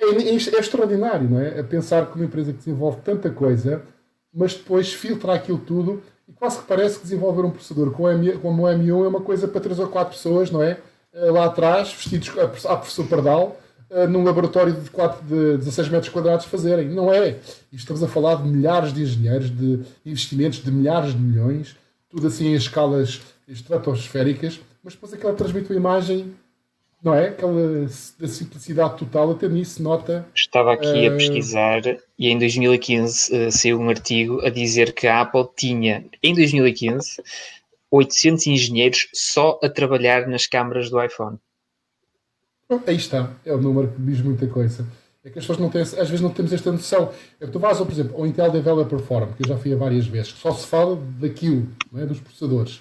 é, 0.00 0.04
é, 0.04 0.32
é 0.32 0.34
extraordinário, 0.34 1.28
não 1.28 1.38
é? 1.38 1.60
A 1.60 1.64
pensar 1.64 2.10
que 2.10 2.16
uma 2.16 2.24
empresa 2.24 2.52
que 2.52 2.58
desenvolve 2.58 3.02
tanta 3.02 3.30
coisa, 3.30 3.82
mas 4.32 4.54
depois 4.54 4.92
filtra 4.94 5.34
aquilo 5.34 5.58
tudo 5.58 6.02
e 6.30 6.32
quase 6.32 6.60
que 6.60 6.64
parece 6.64 6.98
que 6.98 7.02
desenvolver 7.02 7.42
um 7.42 7.50
processador 7.50 7.90
como 7.90 8.62
o 8.62 8.66
M1 8.66 9.04
é 9.04 9.08
uma 9.08 9.20
coisa 9.20 9.48
para 9.48 9.60
3 9.60 9.80
ou 9.80 9.88
4 9.88 10.14
pessoas, 10.14 10.48
não 10.48 10.62
é? 10.62 10.78
Eh, 11.12 11.30
lá 11.30 11.46
atrás, 11.46 11.92
vestidos 11.92 12.28
a 12.38 12.76
professor 12.76 13.08
Pardal, 13.08 13.60
eh, 13.90 14.06
num 14.06 14.22
laboratório 14.22 14.72
de, 14.72 14.88
4, 14.90 15.26
de 15.26 15.56
16 15.58 15.88
metros 15.88 16.12
quadrados 16.12 16.46
fazerem. 16.46 16.88
Não 16.88 17.12
é. 17.12 17.38
Estamos 17.72 18.00
a 18.04 18.06
falar 18.06 18.36
de 18.36 18.48
milhares 18.48 18.92
de 18.92 19.02
engenheiros, 19.02 19.50
de 19.50 19.80
investimentos 20.06 20.62
de 20.62 20.70
milhares 20.70 21.12
de 21.12 21.18
milhões, 21.18 21.74
tudo 22.08 22.28
assim 22.28 22.46
em 22.46 22.54
escalas 22.54 23.20
estratosféricas, 23.48 24.60
mas 24.84 24.94
depois 24.94 25.12
aquela 25.12 25.34
transmite 25.34 25.68
uma 25.70 25.76
imagem 25.76 26.32
não 27.02 27.14
é? 27.14 27.28
Aquela 27.28 27.86
da 28.18 28.28
simplicidade 28.28 28.98
total, 28.98 29.32
até 29.32 29.48
nisso 29.48 29.82
nota. 29.82 30.26
Estava 30.34 30.72
aqui 30.72 31.08
uh... 31.08 31.12
a 31.12 31.16
pesquisar 31.16 31.82
e 32.18 32.28
em 32.28 32.38
2015 32.38 33.32
uh, 33.32 33.36
eh, 33.36 33.50
saiu 33.50 33.80
um 33.80 33.88
artigo 33.88 34.40
a 34.44 34.50
dizer 34.50 34.92
que 34.92 35.06
a 35.06 35.22
Apple 35.22 35.48
tinha, 35.56 36.04
em 36.22 36.34
2015, 36.34 37.22
800 37.90 38.46
engenheiros 38.46 39.08
só 39.12 39.58
a 39.62 39.68
trabalhar 39.68 40.28
nas 40.28 40.46
câmaras 40.46 40.90
do 40.90 41.02
iPhone. 41.02 41.38
Aí 42.86 42.94
está, 42.94 43.32
é 43.44 43.52
o 43.52 43.60
número 43.60 43.88
que 43.88 44.00
diz 44.02 44.20
muita 44.20 44.46
coisa. 44.46 44.86
É 45.24 45.28
que 45.28 45.38
as 45.38 45.44
pessoas 45.44 45.58
não 45.58 45.68
têm, 45.68 45.82
às 45.82 45.92
vezes 45.92 46.20
não 46.20 46.30
temos 46.30 46.52
esta 46.52 46.70
noção. 46.70 47.12
É 47.40 47.46
que 47.46 47.52
tu 47.52 47.58
vais, 47.58 47.76
por 47.76 47.90
exemplo, 47.90 48.16
ao 48.16 48.26
Intel 48.26 48.50
Developer 48.50 48.98
Forum, 49.00 49.32
que 49.32 49.42
eu 49.42 49.48
já 49.48 49.58
fui 49.58 49.72
a 49.72 49.76
várias 49.76 50.06
vezes, 50.06 50.32
que 50.32 50.38
só 50.38 50.52
se 50.52 50.66
fala 50.66 50.96
daquilo, 51.18 51.68
não 51.90 52.00
é? 52.00 52.06
dos 52.06 52.20
processadores. 52.20 52.80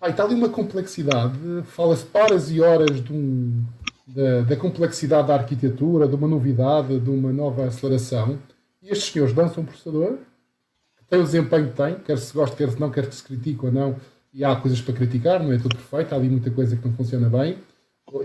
Ah, 0.00 0.08
está 0.08 0.24
ali 0.24 0.34
uma 0.34 0.48
complexidade, 0.48 1.38
fala-se 1.64 2.06
horas 2.14 2.50
e 2.50 2.58
horas 2.58 3.04
de 3.04 3.12
um, 3.12 3.62
da, 4.06 4.40
da, 4.40 4.56
complexidade 4.56 5.28
da 5.28 5.34
arquitetura, 5.34 6.08
de 6.08 6.14
uma 6.14 6.26
novidade, 6.26 6.98
de 6.98 7.10
uma 7.10 7.30
nova 7.30 7.66
aceleração. 7.66 8.38
E 8.82 8.88
estes 8.88 9.12
senhores 9.12 9.34
lançam 9.34 9.62
um 9.62 9.66
processador 9.66 10.16
que 10.96 11.04
tem 11.06 11.20
o 11.20 11.24
desempenho 11.24 11.68
que 11.68 11.76
tem, 11.76 11.96
quer 11.96 12.16
se 12.16 12.32
goste, 12.32 12.56
quer 12.56 12.70
se 12.70 12.80
não, 12.80 12.90
quer 12.90 13.06
que 13.06 13.14
se 13.14 13.22
critique 13.22 13.62
ou 13.62 13.70
não, 13.70 13.96
e 14.32 14.42
há 14.42 14.56
coisas 14.56 14.80
para 14.80 14.94
criticar, 14.94 15.42
não 15.42 15.52
é 15.52 15.58
tudo 15.58 15.76
perfeito, 15.76 16.14
há 16.14 16.16
ali 16.16 16.30
muita 16.30 16.50
coisa 16.50 16.76
que 16.76 16.88
não 16.88 16.94
funciona 16.94 17.28
bem, 17.28 17.58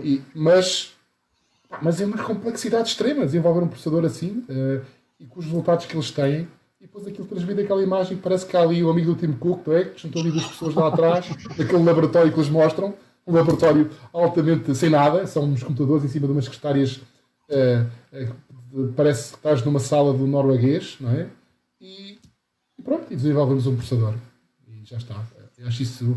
e, 0.02 0.22
mas, 0.34 0.94
mas 1.82 2.00
é 2.00 2.06
uma 2.06 2.22
complexidade 2.22 2.88
extrema 2.88 3.26
desenvolver 3.26 3.62
um 3.62 3.68
processador 3.68 4.04
assim 4.06 4.44
uh, 4.48 4.82
e 5.20 5.26
com 5.26 5.40
os 5.40 5.44
resultados 5.44 5.84
que 5.84 5.94
eles 5.94 6.10
têm. 6.10 6.48
E 6.80 6.84
depois 6.84 7.06
aquilo 7.06 7.26
transmite 7.26 7.62
aquela 7.62 7.82
imagem, 7.82 8.18
parece 8.18 8.44
que 8.44 8.56
há 8.56 8.60
ali 8.60 8.84
o 8.84 8.90
amigo 8.90 9.14
do 9.14 9.20
Tim 9.20 9.32
Cook, 9.32 9.66
não 9.66 9.76
é? 9.76 9.84
que 9.84 10.02
juntou 10.02 10.20
ali 10.20 10.30
duas 10.30 10.46
pessoas 10.46 10.74
lá 10.74 10.88
atrás, 10.88 11.26
daquele 11.56 11.82
laboratório 11.82 12.30
que 12.30 12.38
eles 12.38 12.50
mostram, 12.50 12.94
um 13.26 13.32
laboratório 13.32 13.90
altamente 14.12 14.74
sem 14.74 14.90
nada, 14.90 15.26
são 15.26 15.44
uns 15.44 15.62
computadores 15.62 16.04
em 16.04 16.08
cima 16.08 16.26
de 16.26 16.32
umas 16.32 16.44
secretárias, 16.44 16.96
uh, 17.50 17.86
uh, 18.72 18.92
parece 18.94 19.30
que 19.30 19.36
estás 19.38 19.64
numa 19.64 19.80
sala 19.80 20.12
do 20.12 20.26
norueguês, 20.26 20.96
não 21.00 21.10
é? 21.10 21.28
E, 21.80 22.18
e 22.78 22.82
pronto, 22.82 23.06
e 23.10 23.16
desenvolvemos 23.16 23.66
um 23.66 23.74
processador. 23.74 24.14
E 24.68 24.84
já 24.84 24.98
está. 24.98 25.24
Eu 25.58 25.66
acho 25.66 25.82
isso 25.82 26.16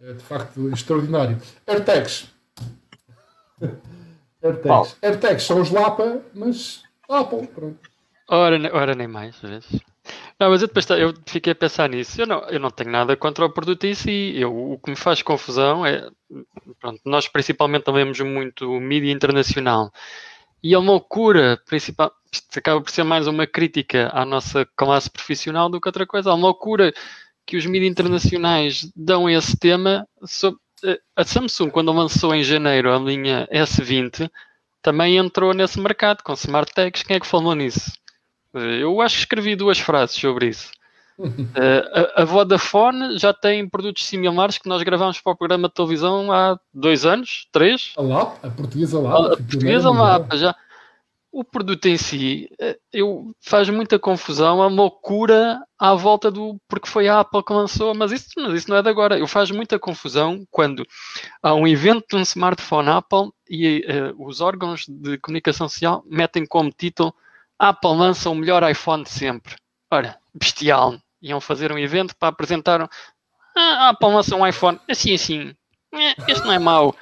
é, 0.00 0.12
de 0.14 0.22
facto 0.22 0.68
extraordinário. 0.70 1.38
AirTags. 1.66 2.28
AirTags. 4.42 4.96
AirTags 5.02 5.44
são 5.44 5.60
os 5.60 5.70
Lapa, 5.70 6.20
mas 6.34 6.82
Apple, 7.08 7.46
pronto. 7.48 7.78
Ora, 8.28 8.56
ora 8.72 8.94
nem 8.94 9.08
mais, 9.08 9.38
vezes. 9.40 9.80
Não, 10.40 10.48
mas 10.48 10.62
eu 10.62 10.68
depois 10.68 10.88
eu 10.90 11.12
fiquei 11.26 11.52
a 11.52 11.56
pensar 11.56 11.86
nisso. 11.90 12.18
Eu 12.22 12.26
não, 12.26 12.40
eu 12.48 12.58
não 12.58 12.70
tenho 12.70 12.90
nada 12.90 13.14
contra 13.14 13.44
o 13.44 13.52
produto 13.52 13.84
em 13.84 13.94
si. 13.94 14.32
Eu, 14.34 14.72
o 14.72 14.78
que 14.78 14.90
me 14.90 14.96
faz 14.96 15.20
confusão 15.20 15.84
é. 15.84 16.08
Pronto, 16.80 16.98
nós 17.04 17.28
principalmente 17.28 17.84
também 17.84 18.04
vemos 18.04 18.20
muito 18.20 18.80
mídia 18.80 19.12
internacional. 19.12 19.92
E 20.62 20.74
é 20.74 20.78
uma 20.78 20.92
loucura, 20.92 21.60
principal, 21.66 22.12
isto 22.32 22.58
acaba 22.58 22.80
por 22.80 22.90
ser 22.90 23.02
mais 23.04 23.26
uma 23.26 23.46
crítica 23.46 24.10
à 24.14 24.24
nossa 24.24 24.66
classe 24.76 25.10
profissional 25.10 25.68
do 25.68 25.80
que 25.80 25.88
outra 25.88 26.06
coisa. 26.06 26.30
Há 26.30 26.34
uma 26.34 26.48
loucura 26.48 26.92
que 27.46 27.56
os 27.58 27.66
mídias 27.66 27.90
internacionais 27.90 28.90
dão 28.96 29.28
esse 29.28 29.58
tema. 29.58 30.06
Sobre, 30.24 30.58
eh, 30.84 31.00
a 31.16 31.24
Samsung, 31.24 31.70
quando 31.70 31.92
lançou 31.92 32.34
em 32.34 32.42
janeiro 32.42 32.92
a 32.94 32.98
linha 32.98 33.46
S20, 33.52 34.30
também 34.82 35.18
entrou 35.18 35.52
nesse 35.52 35.78
mercado 35.80 36.22
com 36.22 36.32
smart 36.32 36.72
tags. 36.74 37.02
Quem 37.02 37.16
é 37.16 37.20
que 37.20 37.26
falou 37.26 37.54
nisso? 37.54 37.92
Eu 38.54 39.00
acho 39.00 39.16
que 39.16 39.22
escrevi 39.22 39.54
duas 39.56 39.78
frases 39.78 40.16
sobre 40.16 40.48
isso. 40.48 40.70
Uh, 41.18 42.14
a, 42.16 42.22
a, 42.22 42.24
Vodafone 42.24 43.18
já 43.18 43.34
tem 43.34 43.68
produtos 43.68 44.06
similares 44.06 44.56
que 44.56 44.68
nós 44.68 44.82
gravamos 44.82 45.20
para 45.20 45.32
o 45.32 45.36
programa 45.36 45.68
de 45.68 45.74
televisão 45.74 46.32
há 46.32 46.58
dois 46.72 47.04
anos, 47.04 47.46
três. 47.52 47.92
A 47.98 48.00
LAP, 48.00 48.42
a 48.42 48.50
portuguesa 48.50 48.98
LAP. 48.98 49.12
A, 49.12 49.34
a 49.34 49.36
portuguesa 49.36 49.90
LAP, 49.90 50.34
já 50.34 50.56
o 51.32 51.44
produto 51.44 51.86
em 51.86 51.96
si 51.96 52.50
eh, 52.58 52.76
eu, 52.92 53.32
faz 53.40 53.68
muita 53.68 53.98
confusão, 53.98 54.62
a 54.62 54.66
loucura 54.66 55.62
à 55.78 55.94
volta 55.94 56.30
do 56.30 56.60
porque 56.68 56.88
foi 56.88 57.06
a 57.06 57.20
Apple 57.20 57.44
que 57.44 57.52
lançou, 57.52 57.94
mas 57.94 58.10
isso, 58.10 58.28
mas 58.36 58.54
isso 58.54 58.70
não 58.70 58.76
é 58.76 58.82
de 58.82 58.88
agora. 58.88 59.18
Eu 59.18 59.26
faz 59.26 59.50
muita 59.50 59.78
confusão 59.78 60.44
quando 60.50 60.84
há 61.42 61.54
um 61.54 61.66
evento 61.66 62.04
de 62.10 62.16
um 62.16 62.22
smartphone 62.22 62.88
Apple 62.88 63.30
e 63.48 63.84
uh, 63.86 64.26
os 64.26 64.40
órgãos 64.40 64.86
de 64.88 65.18
comunicação 65.18 65.68
social 65.68 66.02
metem 66.06 66.44
como 66.44 66.70
título 66.70 67.14
Apple 67.60 67.94
lança 67.94 68.30
o 68.30 68.34
melhor 68.34 68.68
iPhone 68.68 69.04
de 69.04 69.10
sempre. 69.10 69.54
Ora, 69.90 70.16
bestial. 70.34 70.96
Iam 71.20 71.40
fazer 71.40 71.70
um 71.70 71.78
evento 71.78 72.16
para 72.16 72.28
apresentar. 72.28 72.88
Ah, 73.54 73.60
a 73.60 73.88
Apple 73.90 74.08
lança 74.08 74.34
um 74.34 74.46
iPhone 74.46 74.80
assim 74.88 75.14
assim. 75.14 75.54
Eh, 75.92 76.14
este 76.26 76.44
não 76.46 76.52
é 76.52 76.58
mau. 76.58 76.96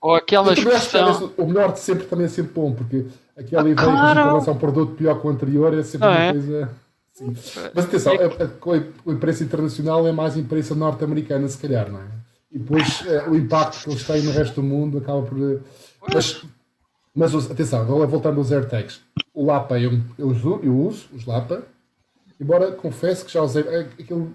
Ou 0.00 0.14
aquela 0.14 0.52
expressão... 0.54 1.34
O 1.36 1.46
melhor 1.46 1.72
de 1.72 1.80
sempre 1.80 2.06
também 2.06 2.26
é 2.26 2.28
sempre 2.28 2.52
bom, 2.52 2.72
porque 2.72 3.06
aquela 3.36 3.68
ideia 3.68 3.88
claro. 3.88 4.22
de 4.22 4.34
lançar 4.34 4.52
um 4.52 4.58
produto 4.58 4.94
pior 4.94 5.20
que 5.20 5.26
o 5.26 5.30
anterior 5.30 5.76
é 5.78 5.82
sempre 5.82 6.08
uma 6.08 6.18
é? 6.18 6.32
coisa... 6.32 6.70
Sim. 7.12 7.36
Mas 7.74 7.84
atenção, 7.84 8.14
é 8.14 8.24
a, 8.24 9.10
a, 9.10 9.12
imprensa 9.12 9.44
internacional 9.44 10.06
é 10.06 10.12
mais 10.12 10.34
imprensa 10.34 10.74
norte-americana, 10.74 11.46
se 11.46 11.58
calhar, 11.58 11.90
não 11.90 12.00
é? 12.00 12.06
E 12.50 12.58
depois 12.58 13.06
é, 13.06 13.28
o 13.28 13.36
impacto 13.36 13.82
que 13.82 13.90
eles 13.90 14.06
têm 14.06 14.22
no 14.22 14.32
resto 14.32 14.54
do 14.54 14.62
mundo 14.62 14.96
acaba 14.96 15.20
por... 15.20 15.36
Eh, 15.38 15.58
mas, 16.14 16.42
mas 17.14 17.34
atenção, 17.50 17.86
voltando 18.06 18.38
aos 18.38 18.52
AirTags. 18.52 19.00
O 19.34 19.44
Lapa 19.44 19.78
eu, 19.78 20.00
eu, 20.18 20.28
uso, 20.28 20.60
eu 20.62 20.78
uso, 20.78 21.08
os 21.14 21.26
Lapa, 21.26 21.62
embora 22.40 22.72
confesso 22.72 23.24
que 23.24 23.32
já 23.32 23.42
usei... 23.42 23.62
É, 23.62 23.80
aquele 23.80 24.30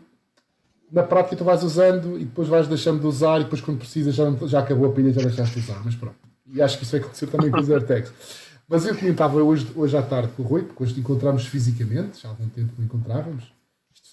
na 0.92 1.04
prática 1.04 1.36
tu 1.36 1.44
vais 1.44 1.64
usando 1.64 2.18
e 2.18 2.26
depois 2.26 2.48
vais 2.48 2.68
deixando 2.68 3.02
de 3.02 3.08
usar 3.08 3.42
e 3.42 3.44
depois 3.44 3.62
quando 3.62 3.80
precisas 3.80 4.16
já, 4.16 4.32
já 4.46 4.60
acabou 4.60 4.90
a 4.90 4.94
pilha 4.94 5.10
e 5.10 5.14
já 5.14 5.22
deixaste 5.22 5.60
de 5.60 5.66
usar, 5.66 5.82
mas 5.84 5.96
pronto. 5.96 6.16
E 6.50 6.62
acho 6.62 6.78
que 6.78 6.84
isso 6.84 6.94
vai 6.94 7.02
acontecer 7.02 7.28
também 7.28 7.52
com 7.52 7.60
os 7.60 7.70
AirTags. 7.70 8.14
Mas 8.70 8.86
eu 8.86 8.96
comentava 8.96 9.42
hoje, 9.42 9.68
hoje 9.76 9.98
à 9.98 10.02
tarde 10.02 10.32
com 10.36 10.44
o 10.44 10.46
Rui, 10.46 10.64
porque 10.64 10.84
hoje 10.84 11.00
encontramos 11.00 11.46
fisicamente, 11.46 12.22
já 12.22 12.30
há 12.30 12.32
algum 12.32 12.48
tempo 12.50 12.74
que 12.76 12.82
encontrávamos. 12.82 13.52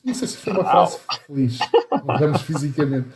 Não 0.05 0.15
sei 0.15 0.29
se 0.29 0.37
foi 0.37 0.53
uma 0.53 0.65
frase 0.65 0.99
feliz, 1.27 1.59
encontramos 1.93 2.43
fisicamente. 2.43 3.09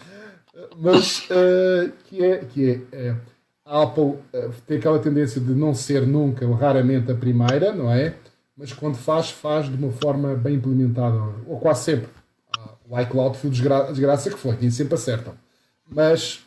Mas 0.76 1.20
uh, 1.24 1.92
que 2.04 2.24
é, 2.24 2.38
que 2.38 2.86
é 2.92 3.12
uh, 3.12 3.16
a 3.68 3.82
Apple 3.82 4.02
uh, 4.02 4.20
tem 4.66 4.78
aquela 4.78 4.98
tendência 4.98 5.40
de 5.40 5.52
não 5.52 5.74
ser 5.74 6.06
nunca 6.06 6.46
ou 6.46 6.54
raramente 6.54 7.12
a 7.12 7.14
primeira, 7.14 7.72
não 7.72 7.92
é? 7.92 8.14
Mas 8.56 8.72
quando 8.72 8.96
faz, 8.96 9.30
faz 9.30 9.66
de 9.66 9.76
uma 9.76 9.92
forma 9.92 10.34
bem 10.34 10.54
implementada, 10.54 11.16
ou 11.46 11.60
quase 11.60 11.84
sempre 11.84 12.08
o 12.88 12.98
iCloud 12.98 13.36
foi 13.36 13.50
desgra 13.50 13.84
desgraça 13.92 14.30
que 14.30 14.38
foi, 14.38 14.56
nem 14.60 14.70
sempre 14.70 14.94
acertam. 14.94 15.34
Mas 15.86 16.44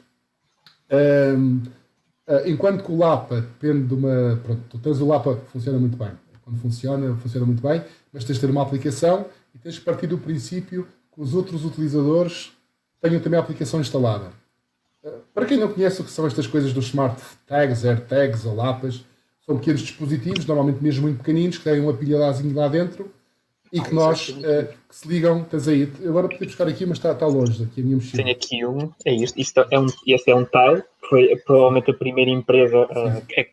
um, 1.37 1.61
ah, 2.27 2.41
enquanto 2.45 2.83
que 2.83 2.91
o 2.91 2.97
Lapa 2.97 3.41
depende 3.41 3.87
de 3.87 3.93
uma. 3.93 4.39
Pronto, 4.43 4.61
tu 4.69 4.77
tens 4.79 4.99
o 4.99 5.07
Lapa 5.07 5.39
funciona 5.51 5.77
muito 5.77 5.97
bem. 5.97 6.11
Quando 6.43 6.59
funciona, 6.59 7.15
funciona 7.17 7.45
muito 7.45 7.61
bem, 7.61 7.83
mas 8.11 8.23
tens 8.23 8.35
de 8.35 8.41
ter 8.41 8.49
uma 8.49 8.63
aplicação 8.63 9.25
e 9.53 9.59
tens 9.59 9.75
de 9.75 9.81
partir 9.81 10.07
do 10.07 10.17
princípio 10.17 10.87
que 11.13 11.21
os 11.21 11.33
outros 11.35 11.63
utilizadores 11.63 12.51
tenham 12.99 13.21
também 13.21 13.39
a 13.39 13.43
aplicação 13.43 13.79
instalada. 13.79 14.31
Ah, 15.05 15.19
para 15.33 15.45
quem 15.45 15.57
não 15.57 15.71
conhece 15.71 16.01
o 16.01 16.03
que 16.03 16.11
são 16.11 16.27
estas 16.27 16.47
coisas 16.47 16.73
dos 16.73 16.85
smart 16.85 17.21
tags, 17.47 17.85
AirTags 17.85 18.45
ou 18.45 18.55
Lapas, 18.55 19.03
são 19.45 19.57
pequenos 19.57 19.81
dispositivos, 19.81 20.45
normalmente 20.45 20.83
mesmo 20.83 21.03
muito 21.03 21.17
pequeninos, 21.17 21.57
que 21.57 21.63
têm 21.63 21.79
uma 21.79 21.93
pilha 21.93 22.17
lá 22.19 22.67
dentro 22.67 23.11
e 23.71 23.79
que 23.79 23.93
nós 23.93 24.29
uh, 24.29 24.67
que 24.89 24.95
se 24.95 25.07
ligam, 25.07 25.43
tens 25.45 25.67
aí, 25.67 25.91
agora 26.05 26.27
podia 26.27 26.45
buscar 26.45 26.67
aqui, 26.67 26.85
mas 26.85 26.97
está, 26.97 27.13
está 27.13 27.25
longe 27.25 27.63
aqui 27.63 27.81
a 27.81 27.83
minha 27.83 27.95
mochila. 27.95 28.23
Tenho 28.23 28.35
aqui 28.35 28.65
um, 28.65 28.91
é 29.05 29.13
isto, 29.13 29.39
isto 29.39 29.65
é 29.71 29.79
um, 29.79 29.87
este 30.05 30.31
é 30.31 30.35
um 30.35 30.45
tile, 30.45 30.83
foi 31.09 31.35
provavelmente 31.45 31.89
a 31.89 31.93
primeira 31.93 32.29
empresa 32.29 32.77
uh, 32.77 33.23
a 33.39 33.45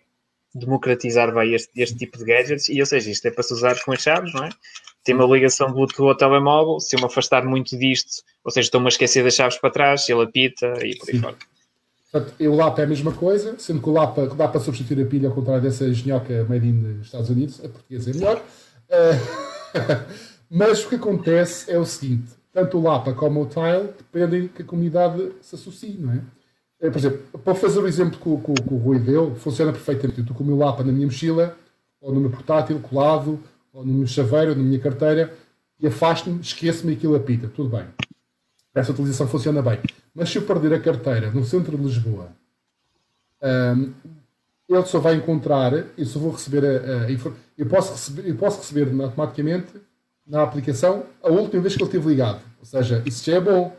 democratizar 0.55 1.32
vai 1.32 1.55
este, 1.55 1.70
este 1.80 1.96
tipo 1.96 2.18
de 2.18 2.24
gadgets, 2.24 2.68
e 2.68 2.80
ou 2.80 2.86
seja, 2.86 3.11
isto 3.11 3.26
é 3.26 3.30
para 3.30 3.44
se 3.44 3.55
usar 3.55 3.80
com 3.84 3.92
as 3.92 4.03
chaves, 4.03 4.34
não 4.34 4.44
é? 4.44 4.49
Tem 5.05 5.14
uma 5.14 5.24
ligação 5.24 5.72
Bluetooth 5.72 6.09
ao 6.09 6.16
telemóvel, 6.16 6.80
se 6.80 6.96
eu 6.96 7.01
me 7.01 7.07
afastar 7.07 7.44
muito 7.44 7.78
disto, 7.78 8.22
ou 8.44 8.51
seja, 8.51 8.66
estou-me 8.66 8.86
a 8.86 8.88
esquecer 8.88 9.24
das 9.24 9.34
chaves 9.34 9.59
para 9.59 9.70
trás, 9.70 10.09
ele 10.09 10.22
apita 10.22 10.66
e 10.84 10.96
por 10.96 11.09
aí 11.09 11.18
fora. 11.18 11.36
Portanto, 12.11 12.34
o 12.40 12.57
LAP 12.57 12.78
é 12.78 12.82
a 12.84 12.86
mesma 12.86 13.12
coisa, 13.12 13.59
sendo 13.59 13.82
que 13.82 13.88
o 13.88 13.92
LAP 13.92 14.16
dá 14.36 14.49
para 14.49 14.61
substituir 14.61 15.03
a 15.03 15.07
pilha 15.07 15.28
ao 15.28 15.34
contrário 15.34 15.62
dessa 15.62 15.84
engenhoca 15.84 16.44
made 16.49 16.66
in 16.66 17.01
Estados 17.03 17.28
Unidos, 17.30 17.61
a 17.64 17.68
portuguesa 17.68 18.11
é 18.11 18.14
melhor. 18.14 18.42
Uh, 18.88 19.59
Mas 20.51 20.84
o 20.84 20.88
que 20.88 20.94
acontece 20.94 21.70
é 21.70 21.78
o 21.78 21.84
seguinte: 21.84 22.32
tanto 22.53 22.78
o 22.78 22.82
Lapa 22.82 23.12
como 23.12 23.42
o 23.42 23.46
Tile 23.46 23.92
dependem 23.99 24.49
que 24.49 24.62
a 24.62 24.64
comunidade 24.64 25.32
se 25.40 25.55
associe, 25.55 25.96
não 25.99 26.12
é? 26.12 26.22
é 26.80 26.90
por 26.90 26.99
exemplo, 26.99 27.18
para 27.44 27.55
fazer 27.55 27.80
o 27.80 27.86
exemplo 27.86 28.18
que 28.18 28.28
o, 28.28 28.38
que, 28.38 28.62
que 28.62 28.74
o 28.74 28.78
Rui 28.78 28.99
deu, 28.99 29.34
funciona 29.36 29.72
perfeitamente. 29.72 30.18
Eu 30.18 30.22
estou 30.22 30.36
com 30.36 30.44
o 30.44 30.46
meu 30.46 30.57
Lapa 30.57 30.82
na 30.82 30.92
minha 30.92 31.07
mochila, 31.07 31.57
ou 32.01 32.12
no 32.14 32.20
meu 32.20 32.30
portátil, 32.30 32.80
colado, 32.80 33.38
ou 33.72 33.84
no 33.84 33.92
meu 33.92 34.06
chaveiro, 34.06 34.50
ou 34.50 34.56
na 34.56 34.62
minha 34.62 34.78
carteira, 34.78 35.32
e 35.80 35.86
afasto-me, 35.86 36.40
esqueço-me 36.40 36.92
e 36.92 36.96
aquilo 36.96 37.14
apita. 37.14 37.48
Tudo 37.48 37.68
bem. 37.68 37.86
Essa 38.74 38.92
utilização 38.92 39.26
funciona 39.28 39.62
bem. 39.62 39.78
Mas 40.14 40.30
se 40.30 40.38
eu 40.38 40.42
perder 40.42 40.74
a 40.74 40.80
carteira 40.80 41.30
no 41.30 41.44
centro 41.44 41.76
de 41.76 41.82
Lisboa, 41.82 42.28
um, 43.76 43.92
ele 44.68 44.84
só 44.86 44.98
vai 44.98 45.14
encontrar, 45.14 45.72
eu 45.96 46.04
só 46.04 46.18
vou 46.18 46.32
receber 46.32 46.64
a, 46.64 47.06
a 47.06 47.10
eu 47.56 47.66
posso 47.66 47.92
receber, 47.92 48.28
eu 48.28 48.36
posso 48.36 48.58
receber 48.58 49.02
automaticamente 49.02 49.68
na 50.26 50.42
aplicação 50.42 51.04
a 51.22 51.30
última 51.30 51.62
vez 51.62 51.74
que 51.74 51.82
ele 51.82 51.88
esteve 51.88 52.08
ligado. 52.08 52.40
Ou 52.60 52.66
seja, 52.66 53.02
isso 53.06 53.24
já 53.24 53.36
é 53.36 53.40
bom. 53.40 53.74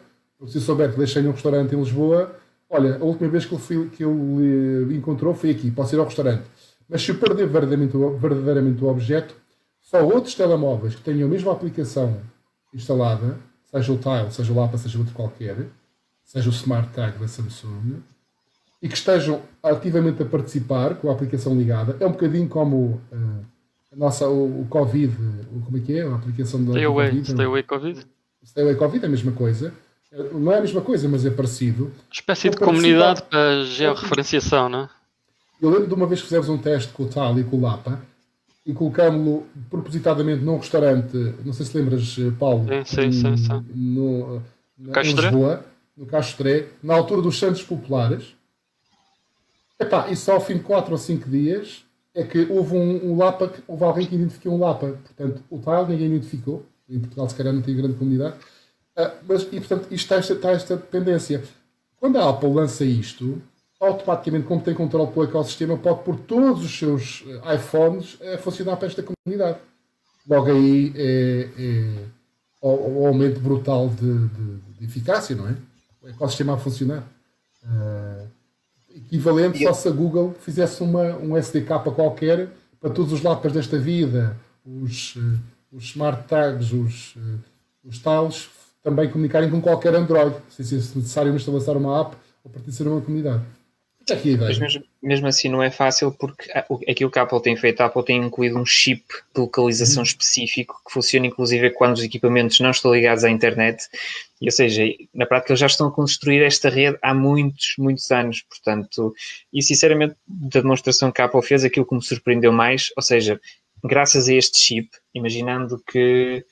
Se 0.47 0.57
eu 0.57 0.61
souber 0.61 0.91
que 0.91 0.97
deixei 0.97 1.21
num 1.21 1.31
restaurante 1.31 1.75
em 1.75 1.79
Lisboa, 1.79 2.35
olha, 2.69 2.95
a 2.95 3.03
última 3.03 3.29
vez 3.29 3.45
que 3.45 3.53
ele, 3.53 3.61
fui, 3.61 3.89
que 3.89 4.03
ele 4.03 4.95
encontrou 4.95 5.33
foi 5.33 5.51
aqui, 5.51 5.69
posso 5.69 5.95
ir 5.95 5.99
ao 5.99 6.05
restaurante. 6.05 6.43
Mas 6.87 7.03
se 7.03 7.11
eu 7.11 7.15
perder 7.15 7.47
verdadeiramente, 7.47 7.95
verdadeiramente 8.19 8.83
o 8.83 8.87
objeto, 8.87 9.35
só 9.89 10.05
outros 10.05 10.35
telemóveis 10.35 10.93
que 10.93 11.01
tenham 11.01 11.27
a 11.27 11.31
mesma 11.31 11.51
aplicação 11.51 12.21
instalada, 12.71 13.39
seja 13.65 13.91
o 13.91 13.97
Tile, 13.97 14.31
seja 14.31 14.53
o 14.53 14.55
Lapa, 14.55 14.77
seja 14.77 14.99
outro 14.99 15.15
qualquer, 15.15 15.65
seja 16.23 16.47
o 16.47 16.51
Smart 16.51 16.89
Tag 16.93 17.17
da 17.17 17.27
Samsung, 17.27 17.95
e 18.83 18.87
que 18.87 18.95
estejam 18.95 19.41
ativamente 19.63 20.21
a 20.21 20.25
participar 20.27 20.93
com 20.93 21.09
a 21.09 21.13
aplicação 21.13 21.57
ligada. 21.57 21.97
É 21.99 22.05
um 22.05 22.11
bocadinho 22.11 22.47
como 22.47 23.01
uh, 23.11 23.45
a 23.91 23.95
nossa, 23.95 24.29
o, 24.29 24.61
o, 24.61 24.67
Covid, 24.69 25.11
o, 25.51 25.61
como 25.61 25.77
é 25.77 25.81
que 25.81 25.97
é? 25.97 26.03
A 26.03 26.13
aplicação 26.13 26.63
da 26.63 26.73
Stay 26.73 26.85
Away, 26.85 27.09
Covid, 27.09 27.31
Stay 27.31 27.45
Away 27.45 27.63
Covid. 27.63 28.07
Stay 28.45 28.63
Away 28.63 28.75
Covid 28.75 29.03
é 29.03 29.07
a 29.07 29.11
mesma 29.11 29.31
coisa. 29.31 29.73
Não 30.31 30.51
é 30.51 30.59
a 30.59 30.61
mesma 30.61 30.81
coisa, 30.81 31.09
mas 31.09 31.25
é 31.25 31.31
parecido. 31.31 31.91
Espécie 32.11 32.51
de 32.51 32.57
comunidade 32.57 33.23
para 33.23 33.63
georreferenciação, 33.63 34.69
não 34.69 34.83
é? 34.83 34.89
Eu 35.59 35.71
lembro 35.71 35.87
de 35.87 35.93
uma 35.95 36.05
vez 36.05 36.21
que 36.21 36.27
fizemos 36.27 36.47
um 36.47 36.59
teste 36.59 36.93
com 36.93 37.03
o 37.03 37.07
Tal 37.07 37.37
e 37.39 37.43
com 37.43 37.57
o 37.57 37.61
Lapa 37.61 37.99
e 38.69 38.73
colocámos-lo 38.73 39.47
propositadamente 39.67 40.43
num 40.43 40.57
restaurante, 40.57 41.17
não 41.43 41.51
sei 41.51 41.65
se 41.65 41.75
lembras, 41.75 42.15
Paulo, 42.37 42.67
sim, 42.85 43.11
sim, 43.11 43.11
sim, 43.11 43.37
sim. 43.37 43.65
No, 43.73 44.43
na, 44.77 45.01
em 45.01 45.11
Lisboa, 45.11 45.65
no 45.97 46.05
Castré, 46.05 46.67
na 46.83 46.93
altura 46.93 47.23
dos 47.23 47.39
Santos 47.39 47.63
Populares. 47.63 48.35
Epá, 49.79 50.07
e 50.11 50.15
só 50.15 50.33
ao 50.33 50.41
fim 50.41 50.57
de 50.57 50.63
4 50.63 50.91
ou 50.91 50.97
5 50.99 51.27
dias 51.27 51.83
é 52.13 52.23
que 52.23 52.45
houve 52.47 52.75
um, 52.75 53.11
um 53.11 53.17
Lapa, 53.17 53.51
houve 53.67 53.83
alguém 53.83 54.05
que 54.05 54.13
identificou 54.13 54.53
um 54.53 54.59
Lapa. 54.59 54.99
Portanto, 55.03 55.41
o 55.49 55.57
Tal 55.57 55.87
ninguém 55.87 56.05
identificou. 56.07 56.63
Em 56.87 56.99
Portugal, 56.99 57.27
se 57.27 57.35
calhar, 57.35 57.53
não 57.53 57.63
tem 57.63 57.75
grande 57.75 57.95
comunidade. 57.95 58.35
Uh, 58.95 59.11
mas, 59.27 59.43
e, 59.51 59.59
portanto, 59.59 59.87
isto 59.89 59.93
está 59.93 60.15
esta, 60.17 60.33
está 60.33 60.51
esta 60.51 60.75
dependência. 60.75 61.43
Quando 61.97 62.17
a 62.17 62.29
Apple 62.29 62.53
lança 62.53 62.85
isto, 62.85 63.41
automaticamente, 63.79 64.45
como 64.45 64.61
tem 64.61 64.73
controle 64.73 65.11
pelo 65.11 65.25
ecossistema, 65.25 65.77
pode 65.77 66.03
pôr 66.03 66.17
todos 66.17 66.65
os 66.65 66.77
seus 66.77 67.23
eh, 67.25 67.55
iPhones 67.55 68.17
a 68.33 68.37
funcionar 68.37 68.75
para 68.75 68.87
esta 68.87 69.01
comunidade. 69.03 69.57
Logo 70.27 70.51
aí 70.51 70.91
é, 70.95 71.49
é 71.57 72.05
o, 72.61 73.01
o, 73.01 73.07
aumento 73.07 73.39
brutal 73.39 73.87
de, 73.87 74.27
de, 74.27 74.57
de, 74.77 74.85
eficácia, 74.85 75.35
não 75.35 75.47
é? 75.47 75.55
O 76.01 76.09
ecossistema 76.09 76.55
a 76.55 76.57
funcionar. 76.57 77.03
Uh, 77.63 78.27
equivalente 78.95 79.63
só 79.63 79.73
se 79.73 79.87
a 79.87 79.91
Google 79.91 80.35
fizesse 80.41 80.83
uma, 80.83 81.15
um 81.17 81.37
SDK 81.37 81.79
qualquer 81.95 82.49
para 82.79 82.89
todos 82.89 83.13
os 83.13 83.21
lapas 83.21 83.53
desta 83.53 83.77
vida, 83.77 84.37
os, 84.65 85.15
uh, 85.15 85.39
os 85.71 85.85
smart 85.85 86.27
tags, 86.27 86.73
os, 86.73 87.15
os 87.83 87.99
tales, 87.99 88.49
também 88.83 89.09
comunicarem 89.09 89.49
com 89.49 89.61
qualquer 89.61 89.95
Android, 89.95 90.35
sem 90.49 90.65
ser 90.65 90.75
necessário 90.75 91.33
instalar 91.33 91.77
uma 91.77 92.01
app 92.01 92.15
ou 92.43 92.51
pertencer 92.51 92.85
a 92.87 92.91
uma 92.91 93.01
comunidade. 93.01 93.43
Aqui, 94.13 94.37
Mas 94.37 94.59
mesmo, 94.59 94.83
mesmo, 95.01 95.27
assim 95.27 95.49
não 95.49 95.61
é 95.61 95.69
fácil 95.69 96.11
porque 96.11 96.51
aquilo 96.87 97.11
que 97.11 97.19
a 97.19 97.23
Apple 97.23 97.41
tem 97.41 97.55
feito, 97.55 97.81
a 97.81 97.85
Apple 97.85 98.03
tem 98.03 98.23
incluído 98.23 98.57
um 98.57 98.65
chip 98.65 99.03
de 99.33 99.41
localização 99.41 100.01
uhum. 100.01 100.07
específico 100.07 100.81
que 100.85 100.91
funciona 100.91 101.27
inclusive 101.27 101.69
quando 101.71 101.95
os 101.95 102.03
equipamentos 102.03 102.59
não 102.59 102.71
estão 102.71 102.93
ligados 102.93 103.23
à 103.23 103.29
internet. 103.29 103.83
E, 104.41 104.45
ou 104.45 104.51
seja, 104.51 104.83
na 105.13 105.25
prática 105.25 105.51
eles 105.51 105.59
já 105.59 105.67
estão 105.67 105.87
a 105.87 105.91
construir 105.91 106.41
esta 106.41 106.69
rede 106.69 106.97
há 107.01 107.13
muitos, 107.13 107.75
muitos 107.77 108.09
anos. 108.11 108.41
Portanto, 108.41 109.13
e 109.53 109.61
sinceramente, 109.61 110.15
da 110.27 110.61
demonstração 110.61 111.11
que 111.11 111.21
a 111.21 111.25
Apple 111.25 111.41
fez, 111.41 111.63
aquilo 111.63 111.85
que 111.85 111.95
me 111.95 112.03
surpreendeu 112.03 112.51
mais, 112.51 112.87
ou 112.95 113.03
seja, 113.03 113.39
graças 113.83 114.29
a 114.29 114.33
este 114.33 114.59
chip, 114.59 114.89
imaginando 115.13 115.81
que 115.91 116.45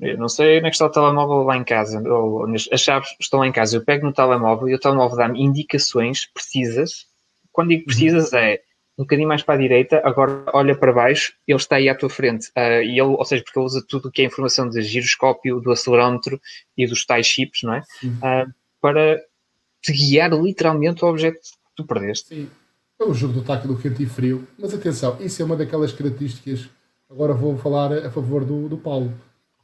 eu 0.00 0.16
não 0.16 0.28
sei 0.28 0.58
onde 0.58 0.66
é 0.66 0.70
que 0.70 0.76
está 0.76 0.86
o 0.86 0.90
telemóvel 0.90 1.42
lá 1.42 1.56
em 1.56 1.64
casa, 1.64 2.00
ou 2.08 2.46
as 2.54 2.80
chaves 2.80 3.14
estão 3.20 3.40
lá 3.40 3.46
em 3.46 3.52
casa. 3.52 3.76
Eu 3.76 3.84
pego 3.84 4.06
no 4.06 4.12
telemóvel 4.12 4.68
e 4.68 4.74
o 4.74 4.78
telemóvel 4.78 5.16
dá-me 5.16 5.42
indicações 5.42 6.26
precisas. 6.26 7.06
Quando 7.52 7.70
digo 7.70 7.86
precisas, 7.86 8.32
é 8.32 8.60
um 8.96 9.02
bocadinho 9.02 9.28
mais 9.28 9.42
para 9.42 9.54
a 9.54 9.58
direita, 9.58 10.00
agora 10.04 10.44
olha 10.52 10.76
para 10.76 10.92
baixo, 10.92 11.34
ele 11.46 11.56
está 11.56 11.76
aí 11.76 11.88
à 11.88 11.94
tua 11.94 12.10
frente. 12.10 12.48
Uh, 12.48 12.82
e 12.82 12.92
ele, 12.92 13.02
ou 13.02 13.24
seja, 13.24 13.42
porque 13.42 13.58
ele 13.58 13.66
usa 13.66 13.84
tudo 13.88 14.08
o 14.08 14.10
que 14.10 14.22
é 14.22 14.24
informação 14.24 14.68
de 14.68 14.82
giroscópio, 14.82 15.60
do 15.60 15.70
acelerómetro 15.70 16.40
e 16.76 16.86
dos 16.86 17.04
tais 17.04 17.26
chips, 17.26 17.62
não 17.62 17.74
é? 17.74 17.82
Uh, 18.02 18.52
para 18.80 19.20
te 19.82 19.92
guiar 19.92 20.32
literalmente 20.32 21.04
ao 21.04 21.10
objeto 21.10 21.38
que 21.40 21.74
tu 21.76 21.84
perdeste. 21.84 22.28
Sim. 22.28 22.50
É 23.00 23.04
o 23.04 23.14
jogo 23.14 23.34
do 23.34 23.42
taco 23.42 23.68
do 23.68 23.78
quente 23.78 24.02
e 24.02 24.06
frio. 24.06 24.46
Mas 24.58 24.74
atenção, 24.74 25.16
isso 25.20 25.40
é 25.40 25.44
uma 25.44 25.56
daquelas 25.56 25.92
características. 25.92 26.68
Agora 27.08 27.32
vou 27.32 27.56
falar 27.56 27.92
a 27.92 28.10
favor 28.10 28.44
do, 28.44 28.68
do 28.68 28.76
Paulo 28.76 29.12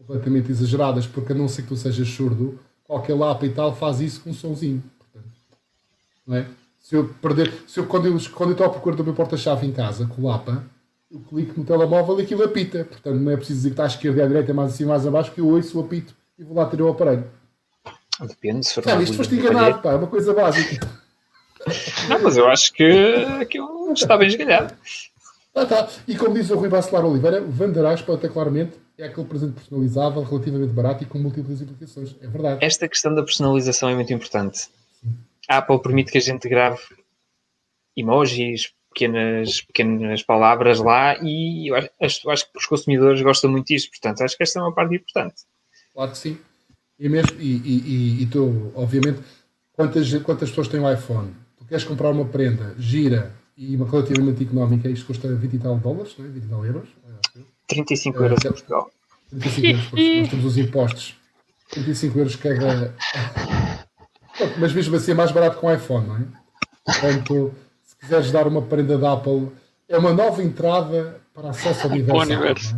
completamente 0.07 0.50
exageradas, 0.50 1.07
porque 1.07 1.32
a 1.32 1.34
não 1.34 1.48
ser 1.48 1.62
que 1.62 1.68
tu 1.68 1.76
sejas 1.76 2.09
surdo, 2.09 2.59
qualquer 2.84 3.14
lapa 3.14 3.46
e 3.46 3.50
tal 3.50 3.74
faz 3.74 4.00
isso 4.00 4.20
com 4.20 4.30
um 4.30 4.34
sonzinho. 4.34 4.82
Portanto, 4.98 5.32
não 6.26 6.36
é? 6.36 6.46
Se 6.78 6.94
eu 6.94 7.09
perder, 7.20 7.52
se 7.66 7.80
eu, 7.80 7.86
quando, 7.86 8.07
eu, 8.07 8.18
quando 8.32 8.50
eu 8.50 8.52
estou 8.52 8.66
à 8.66 8.70
procura 8.70 8.94
do 8.94 9.02
meu 9.02 9.14
porta-chave 9.14 9.66
em 9.66 9.72
casa 9.72 10.07
com 10.07 10.26
lapa, 10.26 10.62
eu 11.11 11.18
clico 11.20 11.59
no 11.59 11.64
telemóvel 11.64 12.20
e 12.20 12.24
aquilo 12.24 12.44
apita. 12.44 12.84
Portanto, 12.84 13.16
não 13.16 13.32
é 13.32 13.36
preciso 13.36 13.59
dizer 13.59 13.68
que 13.70 13.72
está 13.72 13.84
à 13.84 13.86
esquerda 13.86 14.20
e 14.20 14.22
à 14.22 14.26
direita, 14.26 14.52
mais 14.52 14.74
assim, 14.74 14.84
mais 14.84 15.07
abaixo, 15.07 15.32
que 15.32 15.40
eu 15.40 15.48
ouço 15.48 15.78
o 15.78 15.82
apito 15.82 16.14
e 16.38 16.44
vou 16.44 16.57
lá 16.57 16.66
ter 16.66 16.82
o 16.82 16.88
aparelho. 16.88 17.24
Depende, 18.20 18.66
se 18.66 18.74
for 18.74 18.88
ah, 18.88 19.02
isto 19.02 19.16
foste 19.16 19.34
enganado, 19.34 19.80
pá, 19.80 19.92
é 19.92 19.96
uma 19.96 20.07
coisa 20.07 20.32
básica. 20.32 20.86
Não, 22.09 22.22
mas 22.22 22.36
eu 22.36 22.46
acho 22.48 22.72
que 22.72 22.84
aquilo 23.40 23.92
está 23.92 24.16
bem 24.16 24.28
esgalhado. 24.28 24.74
Ah, 25.55 25.64
tá. 25.64 25.88
E 26.07 26.16
como 26.16 26.34
diz 26.34 26.50
o 26.50 26.57
Rui 26.57 26.68
Bacelar 26.68 27.05
Oliveira, 27.05 27.42
até 28.14 28.28
claramente 28.28 28.84
é 28.99 29.07
aquele 29.07 29.26
presente 29.26 29.55
personalizável, 29.55 30.22
relativamente 30.22 30.72
barato 30.72 31.03
e 31.03 31.07
com 31.07 31.18
múltiplas 31.18 31.61
implicações. 31.61 32.14
É 32.20 32.26
verdade. 32.26 32.64
Esta 32.64 32.88
questão 32.88 33.14
da 33.14 33.22
personalização 33.22 33.88
é 33.88 33.95
muito 33.95 34.12
importante. 34.12 34.68
Sim. 35.01 35.16
A 35.49 35.59
Apple 35.59 35.82
permite 35.82 36.12
que 36.12 36.18
a 36.18 36.20
gente 36.20 36.49
grave 36.49 36.80
emojis, 37.97 38.72
pequenas, 38.92 39.61
pequenas 39.62 40.22
palavras 40.22 40.78
lá 40.78 41.18
e 41.20 41.68
eu 41.70 41.76
acho, 42.01 42.26
eu 42.26 42.30
acho 42.30 42.51
que 42.51 42.59
os 42.59 42.66
consumidores 42.66 43.20
gostam 43.20 43.51
muito 43.51 43.66
disso. 43.66 43.90
Portanto, 43.90 44.22
acho 44.22 44.36
que 44.36 44.42
esta 44.42 44.61
é 44.61 44.62
uma 44.62 44.74
parte 44.74 44.95
importante. 44.95 45.42
Claro 45.92 46.11
que 46.12 46.18
sim. 46.18 46.38
E, 46.99 47.09
mesmo, 47.09 47.40
e, 47.40 47.57
e, 47.57 48.22
e 48.22 48.26
tu, 48.26 48.72
obviamente, 48.76 49.20
quantas, 49.72 50.12
quantas 50.22 50.49
pessoas 50.51 50.68
têm 50.68 50.78
o 50.78 50.84
um 50.84 50.92
iPhone? 50.92 51.34
Tu 51.57 51.64
queres 51.64 51.84
comprar 51.84 52.11
uma 52.11 52.24
prenda 52.24 52.74
gira 52.78 53.34
e 53.57 53.74
uma 53.74 53.88
relativamente 53.88 54.42
económica, 54.45 54.88
isto 54.88 55.07
custa 55.07 55.34
20 55.34 55.55
e 55.55 55.59
tal 55.59 55.76
dólares, 55.78 56.14
não 56.16 56.26
é? 56.26 56.28
20 56.28 56.45
e 56.45 56.49
tal 56.49 56.64
euros 56.64 56.88
35 57.66 58.22
euros 58.22 58.44
em 58.44 58.48
Portugal. 58.48 58.90
35 59.30 59.66
euros, 59.66 60.20
nós 60.20 60.28
temos 60.30 60.44
os 60.44 60.58
impostos. 60.58 61.14
35 61.70 62.18
euros 62.18 62.36
cada. 62.36 62.94
Mas 64.58 64.72
mesmo 64.72 64.96
assim 64.96 65.12
é 65.12 65.14
mais 65.14 65.32
barato 65.32 65.58
que 65.58 65.66
um 65.66 65.72
iPhone, 65.72 66.06
não 66.06 66.16
é? 66.16 66.24
Portanto, 66.84 67.54
se 67.84 67.96
quiseres 67.96 68.30
dar 68.30 68.46
uma 68.46 68.62
prenda 68.62 68.98
da 68.98 69.12
Apple, 69.12 69.48
é 69.88 69.96
uma 69.96 70.12
nova 70.12 70.42
entrada 70.42 71.20
para 71.32 71.50
acesso 71.50 71.86
ao 71.86 71.92
universo. 71.92 72.32
universo. 72.32 72.76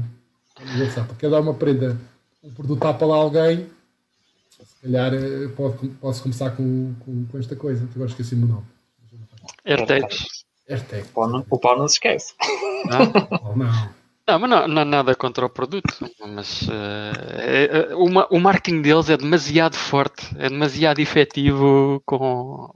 É? 1.01 1.15
Quer 1.19 1.31
dar 1.31 1.41
uma 1.41 1.55
prenda, 1.55 1.99
um 2.43 2.51
produto 2.53 2.85
Apple 2.85 3.11
a 3.11 3.15
alguém, 3.15 3.67
se 4.51 4.83
calhar 4.83 5.13
eh, 5.13 5.49
pode, 5.57 5.89
posso 6.01 6.23
começar 6.23 6.51
com, 6.51 6.95
com, 7.01 7.27
com 7.27 7.39
esta 7.39 7.57
coisa. 7.57 7.89
Agora 7.95 8.11
esqueci-me 8.11 8.45
o 8.45 8.49
nome. 8.49 8.67
AirTags. 9.65 10.45
AirTags. 10.69 11.11
O 11.51 11.59
pau 11.59 11.79
não 11.79 11.89
se 11.89 11.95
esquece. 11.95 12.35
Não, 12.87 13.57
não. 13.57 13.96
Não, 14.29 14.41
mas 14.41 14.51
não, 14.51 14.67
não 14.67 14.83
há 14.83 14.85
nada 14.85 15.15
contra 15.15 15.47
o 15.47 15.51
produto, 15.51 15.95
mas 16.27 16.63
uh, 16.63 16.73
é, 17.39 17.95
uma, 17.95 18.27
o 18.29 18.41
marketing 18.41 18.83
deles 18.83 19.09
é 19.09 19.17
demasiado 19.17 19.77
forte, 19.77 20.27
é 20.37 20.49
demasiado 20.49 20.99
efetivo 20.99 22.03
com, 22.05 22.69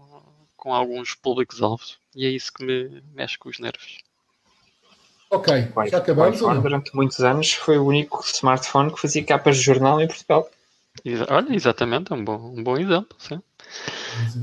com 0.57 0.72
alguns 0.72 1.14
públicos-alvos 1.14 1.98
e 2.14 2.24
é 2.24 2.30
isso 2.30 2.53
que 2.53 2.64
me 2.64 3.03
mexe 3.14 3.36
com 3.36 3.48
os 3.48 3.59
nervos. 3.59 3.98
Ok, 5.28 5.68
já 5.90 5.98
acabamos. 5.98 6.40
O 6.40 6.61
durante 6.61 6.94
muitos 6.94 7.20
anos 7.20 7.53
foi 7.53 7.78
o 7.78 7.86
único 7.86 8.20
smartphone 8.24 8.92
que 8.92 9.01
fazia 9.01 9.24
capas 9.24 9.57
de 9.57 9.62
jornal 9.62 10.01
em 10.01 10.07
Portugal. 10.07 10.48
Olha, 11.28 11.55
exatamente, 11.55 12.12
é 12.12 12.16
um 12.16 12.24
bom, 12.24 12.55
um 12.57 12.62
bom 12.62 12.76
exemplo. 12.76 13.16
Sim. 13.18 13.40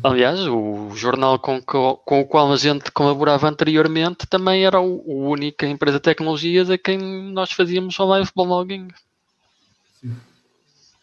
Aliás, 0.04 0.40
o 0.48 0.92
jornal 0.96 1.40
com, 1.40 1.62
com, 1.62 2.00
o 2.22 2.26
qual 2.26 2.52
a 2.52 2.58
gente 2.58 2.92
colaborava 2.92 3.48
anteriormente 3.48 4.28
também 4.28 4.66
era 4.66 4.78
a 4.78 4.82
única 4.82 5.66
empresa 5.66 5.98
de 5.98 6.04
tecnologias 6.04 6.70
a 6.70 6.78
quem 6.78 6.98
nós 7.32 7.52
fazíamos 7.52 7.98
o 8.00 8.06
live 8.06 8.30
blogging. 8.36 8.88
Sim. 10.00 10.16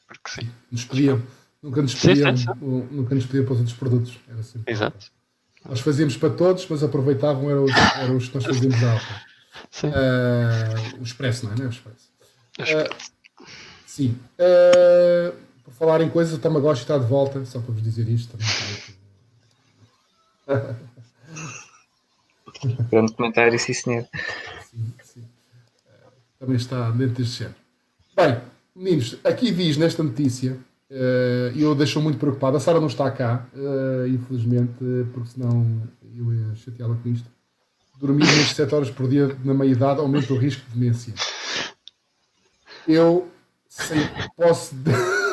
Porque 0.06 0.30
sim. 0.30 0.50
Nos 0.70 0.84
pediam, 0.84 1.22
nunca 1.62 1.82
nos 1.82 1.94
pediam, 1.94 2.36
sim, 2.36 2.46
sim, 2.46 2.52
sim. 2.52 2.88
nunca 2.90 3.14
nos 3.14 3.26
pediam 3.26 3.44
para 3.44 3.54
os 3.54 3.58
outros 3.60 3.76
produtos. 3.76 4.18
Era 4.28 4.40
assim. 4.40 4.62
Exato. 4.66 5.06
Nós 5.68 5.80
fazíamos 5.80 6.16
para 6.16 6.30
todos, 6.30 6.66
mas 6.68 6.82
aproveitavam, 6.82 7.50
eram 7.50 7.64
os, 7.64 7.72
eram 8.00 8.16
os 8.16 8.28
que 8.28 8.34
nós 8.34 8.44
fazíamos 8.44 8.80
da 8.80 8.92
alta. 8.92 9.22
Uh, 9.82 11.00
o 11.00 11.02
Expresso, 11.02 11.46
não 11.46 11.52
é? 11.52 11.56
Não 11.56 11.64
é 11.64 11.68
o 11.68 11.70
Expresso. 11.70 12.08
Uh, 12.60 12.94
sim. 13.86 14.18
Uh, 14.38 15.43
por 15.64 15.72
falar 15.72 16.00
em 16.02 16.10
coisas, 16.10 16.34
o 16.34 16.38
Tamagotchi 16.38 16.82
está 16.82 16.98
de 16.98 17.06
volta, 17.06 17.44
só 17.44 17.58
para 17.60 17.72
vos 17.72 17.82
dizer 17.82 18.08
isto. 18.08 18.36
Grande 22.90 23.14
comentário, 23.14 23.58
sim 23.58 23.72
senhor. 23.72 24.06
Sim, 24.70 24.92
sim. 25.02 25.24
Também 26.38 26.56
está 26.56 26.90
dentro 26.90 27.22
deste 27.22 27.38
género. 27.38 27.56
Bem, 28.14 28.40
meninos, 28.74 29.16
aqui 29.24 29.50
diz 29.50 29.76
nesta 29.76 30.02
notícia, 30.02 30.58
eh, 30.90 31.52
e 31.54 31.62
eu 31.62 31.74
deixo 31.74 32.00
muito 32.00 32.18
preocupado, 32.18 32.56
a 32.56 32.60
Sara 32.60 32.78
não 32.78 32.86
está 32.86 33.10
cá, 33.10 33.46
eh, 33.54 34.08
infelizmente, 34.08 34.74
porque 35.12 35.30
senão 35.30 35.82
eu 36.16 36.32
ia 36.32 36.54
chateá-la 36.56 36.94
com 36.96 37.08
isto. 37.08 37.28
Dormir 37.98 38.26
menos 38.26 38.50
7 38.54 38.74
horas 38.74 38.90
por 38.90 39.08
dia 39.08 39.36
na 39.44 39.54
meia-idade 39.54 40.00
aumenta 40.00 40.32
o 40.32 40.36
risco 40.36 40.62
de 40.68 40.78
demência. 40.78 41.14
Eu 42.86 43.28
sei, 43.68 43.98
posso 44.36 44.74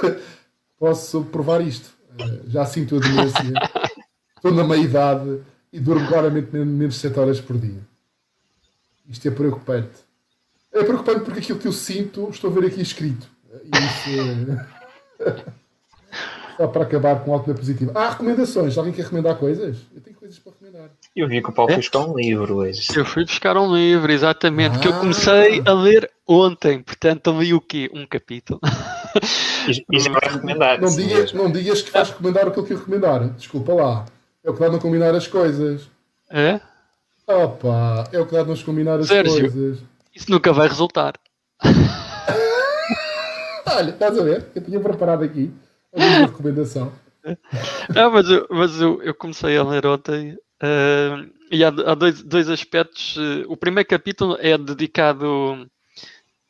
posso 0.79 1.23
provar 1.25 1.61
isto. 1.61 1.89
Uh, 2.13 2.49
já 2.49 2.65
sinto 2.65 2.97
a 2.97 2.99
demência, 2.99 3.53
estou 4.35 4.53
na 4.53 4.63
meia 4.63 4.81
idade, 4.81 5.41
e 5.71 5.79
durmo 5.79 6.07
claramente 6.07 6.51
menos 6.51 6.95
de 6.95 6.99
7 7.01 7.19
horas 7.19 7.39
por 7.39 7.57
dia. 7.57 7.79
Isto 9.07 9.27
é 9.27 9.31
preocupante. 9.31 10.11
É 10.73 10.83
preocupante 10.83 11.21
porque 11.21 11.39
aquilo 11.39 11.59
que 11.59 11.67
eu 11.67 11.73
sinto, 11.73 12.29
estou 12.29 12.49
a 12.49 12.53
ver 12.53 12.67
aqui 12.67 12.81
escrito. 12.81 13.27
Isso 13.63 14.09
é... 15.19 15.51
Só 16.57 16.67
para 16.67 16.83
acabar 16.83 17.23
com 17.23 17.33
algo 17.33 17.55
positivo. 17.55 17.91
Há 17.95 18.09
recomendações. 18.09 18.77
Alguém 18.77 18.93
quer 18.93 19.03
recomendar 19.03 19.35
coisas? 19.37 19.77
Eu 19.95 20.01
tenho 20.01 20.15
coisas 20.15 20.37
para 20.37 20.51
recomendar. 20.51 20.91
Eu 21.15 21.27
vi 21.27 21.41
que 21.41 21.49
o 21.49 21.53
Paulo 21.53 21.71
é? 21.71 21.77
buscar 21.77 22.05
um 22.05 22.15
livro 22.15 22.57
hoje. 22.57 22.87
Eu 22.95 23.03
fui 23.03 23.25
buscar 23.25 23.57
um 23.57 23.73
livro, 23.73 24.11
exatamente, 24.11 24.77
ah. 24.77 24.79
que 24.79 24.87
eu 24.87 24.93
comecei 24.99 25.63
a 25.65 25.73
ler 25.73 26.09
ontem. 26.27 26.83
Portanto, 26.83 27.31
li 27.39 27.53
o 27.53 27.61
quê? 27.61 27.89
Um 27.93 28.05
capítulo. 28.05 28.59
E, 29.67 29.85
e 29.91 29.99
já 29.99 30.11
vai 30.11 30.21
recomendar. 30.31 30.81
Não 30.81 30.95
digas, 30.95 31.33
não 31.33 31.51
digas 31.51 31.81
que 31.81 31.91
vais 31.91 32.09
recomendar 32.09 32.47
aquilo 32.47 32.65
que 32.65 32.73
eu 32.73 32.77
recomendar. 32.77 33.29
Desculpa 33.29 33.73
lá. 33.73 34.05
É 34.43 34.49
o 34.49 34.53
que 34.53 34.59
dá 34.59 34.69
não 34.69 34.79
combinar 34.79 35.13
as 35.13 35.27
coisas. 35.27 35.87
É? 36.29 36.59
Opa, 37.27 38.09
é 38.11 38.19
o 38.19 38.25
que 38.25 38.33
dá 38.33 38.43
não 38.43 38.57
combinar 38.57 38.99
as 38.99 39.07
Sérgio, 39.07 39.39
coisas. 39.39 39.79
Isso 40.15 40.31
nunca 40.31 40.51
vai 40.51 40.67
resultar. 40.67 41.13
Olha, 43.65 43.91
estás 43.91 44.17
a 44.17 44.23
ver? 44.23 44.47
Eu 44.55 44.61
tinha 44.63 44.79
preparado 44.79 45.23
aqui 45.23 45.51
uma 45.93 46.25
recomendação. 46.25 46.91
Não, 47.93 48.11
mas 48.11 48.29
eu, 48.29 48.47
mas 48.49 48.81
eu, 48.81 49.01
eu 49.03 49.13
comecei 49.13 49.55
a 49.57 49.63
ler 49.63 49.85
ontem 49.85 50.33
uh, 50.33 51.29
e 51.51 51.63
há, 51.63 51.67
há, 51.67 51.95
dois, 51.95 52.21
dois 52.23 52.49
aspectos. 52.49 53.15
Uh, 53.15 53.45
o 53.47 53.55
primeiro 53.55 53.87
capítulo 53.87 54.37
é 54.39 54.57
dedicado. 54.57 55.69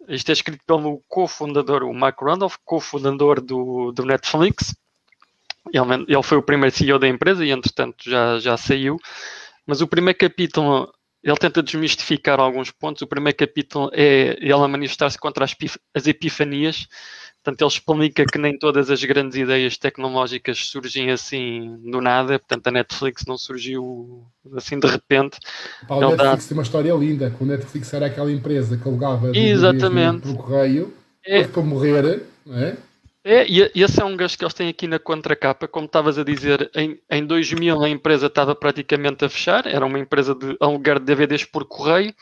Isto 0.08 0.30
é 0.30 0.34
escrito 0.34 0.62
pelo 0.66 1.02
cofundador, 1.08 1.84
o 1.84 1.94
Mike 1.94 2.24
Randolph, 2.24 2.56
cofundador 2.66 3.42
do, 3.42 3.92
do 3.92 4.06
Netflix. 4.06 4.76
Ele, 5.72 6.06
ele 6.08 6.24
foi 6.24 6.38
o 6.38 6.44
primeiro 6.44 6.76
CEO 6.76 7.00
da 7.00 7.08
empresa 7.08 7.46
e, 7.46 7.52
entretanto, 7.52 8.10
já, 8.10 8.40
já 8.40 8.58
saiu. 8.58 8.98
Mas 9.66 9.82
o 9.82 9.88
primeiro 9.88 10.18
capítulo 10.18 10.92
ele 11.24 11.38
tenta 11.38 11.62
desmistificar 11.62 12.40
alguns 12.40 12.72
pontos. 12.72 13.02
O 13.02 13.08
primeiro 13.08 13.38
capítulo 13.38 13.92
é 13.94 14.38
ele 14.40 14.54
a 14.54 14.68
manifestar-se 14.68 15.20
contra 15.20 15.46
as, 15.46 15.56
as 15.94 16.08
epifanias 16.08 16.88
Portanto, 17.44 17.62
ele 17.62 17.70
explica 17.70 18.26
que 18.26 18.38
nem 18.38 18.58
todas 18.58 18.92
as 18.92 19.04
grandes 19.04 19.36
ideias 19.36 19.76
tecnológicas 19.76 20.68
surgem 20.68 21.10
assim 21.10 21.76
do 21.84 22.00
nada. 22.00 22.38
Portanto, 22.38 22.68
a 22.68 22.72
Netflix 22.72 23.24
não 23.28 23.36
surgiu 23.36 24.24
assim 24.56 24.80
de 24.80 24.88
repente. 24.88 25.40
Pá, 25.88 25.96
o 25.96 26.02
Netflix 26.02 26.44
dá... 26.44 26.48
tem 26.50 26.58
uma 26.58 26.64
história 26.64 26.94
linda. 26.94 27.34
Quando 27.36 27.54
a 27.54 27.58
Netflix 27.58 27.92
era 27.94 28.06
aquela 28.06 28.32
empresa 28.32 28.78
que 28.78 28.88
alugava 28.88 29.36
Exatamente. 29.36 30.22
pelo 30.22 30.38
correio, 30.38 30.94
é. 31.26 31.44
para 31.44 31.64
morrer, 31.64 32.24
não 32.46 32.58
é? 32.58 32.78
É, 33.24 33.46
e 33.48 33.72
esse 33.76 34.02
é 34.02 34.06
um 34.06 34.18
gasto 34.18 34.38
que 34.38 34.44
eles 34.44 34.54
têm 34.54 34.70
aqui 34.70 34.88
na 34.88 35.00
contracapa. 35.00 35.68
Como 35.68 35.86
estavas 35.86 36.20
a 36.20 36.24
dizer, 36.24 36.70
em, 36.76 37.00
em 37.10 37.26
2000 37.26 37.84
a 37.84 37.90
empresa 37.90 38.28
estava 38.28 38.56
praticamente 38.56 39.26
a 39.26 39.30
fechar. 39.30 39.66
Era 39.66 39.86
uma 39.86 40.00
empresa 40.00 40.36
de 40.36 40.56
alugar 40.60 41.00
de 41.00 41.06
DVDs 41.06 41.46
por 41.46 41.66
correio 41.66 42.14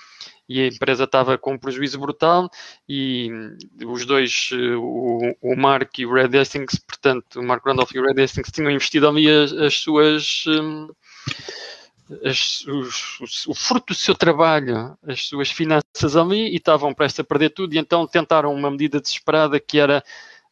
e 0.50 0.62
a 0.62 0.68
empresa 0.68 1.04
estava 1.04 1.38
com 1.38 1.54
um 1.54 1.58
prejuízo 1.58 2.00
brutal 2.00 2.50
e 2.88 3.30
os 3.86 4.04
dois, 4.06 4.50
eh, 4.52 4.76
o, 4.76 5.36
o 5.40 5.56
Mark 5.56 6.00
e 6.00 6.08
o 6.08 6.14
Red 6.14 6.36
Hastings, 6.36 6.80
portanto, 6.80 7.40
o 7.40 7.44
Mark 7.44 7.64
Randolph 7.64 7.92
e 7.94 8.00
o 8.00 8.04
Red 8.04 8.24
Hastings 8.24 8.52
tinham 8.52 8.72
investido 8.72 9.08
ali 9.08 9.30
as, 9.30 9.54
as 9.54 9.76
suas... 9.76 10.46
Um, 10.48 10.90
as, 12.26 12.66
os, 12.66 13.46
o 13.46 13.54
fruto 13.54 13.94
do 13.94 13.96
seu 13.96 14.16
trabalho, 14.16 14.98
as 15.08 15.28
suas 15.28 15.52
finanças 15.52 16.16
ali 16.16 16.50
e 16.50 16.56
estavam 16.56 16.92
prestes 16.92 17.20
a 17.20 17.24
perder 17.24 17.52
tudo 17.52 17.76
e 17.76 17.78
então 17.78 18.08
tentaram 18.08 18.52
uma 18.52 18.72
medida 18.72 19.00
desesperada 19.00 19.60
que 19.60 19.78
era 19.78 20.04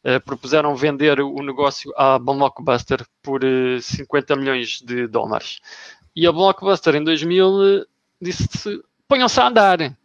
uh, 0.04 0.20
propuseram 0.24 0.76
vender 0.76 1.20
o 1.20 1.42
negócio 1.42 1.92
à 1.96 2.16
Blockbuster 2.16 3.04
por 3.20 3.42
uh, 3.42 3.76
eh, 3.76 3.80
50 3.80 4.36
milhões 4.36 4.80
de 4.80 5.08
dólares. 5.08 5.58
E 6.14 6.28
a 6.28 6.32
Blockbuster 6.32 6.94
em 6.94 7.02
2000 7.02 7.48
uh, 7.48 7.86
disse 8.20 8.80
ponham-se 9.08 9.40
a 9.40 9.48
andar. 9.48 9.96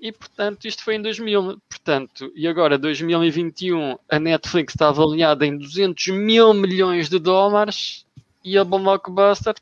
E, 0.00 0.12
portanto, 0.12 0.66
isto 0.66 0.84
foi 0.84 0.96
em 0.96 1.02
2000. 1.02 1.60
Portanto, 1.68 2.30
e 2.34 2.46
agora, 2.46 2.76
2021, 2.76 3.98
a 4.10 4.18
Netflix 4.18 4.74
está 4.74 4.88
avaliada 4.88 5.46
em 5.46 5.56
200 5.56 6.08
mil 6.08 6.52
milhões 6.52 7.08
de 7.08 7.18
dólares 7.18 8.04
e 8.44 8.58
a 8.58 8.64
Blockbuster 8.64 9.54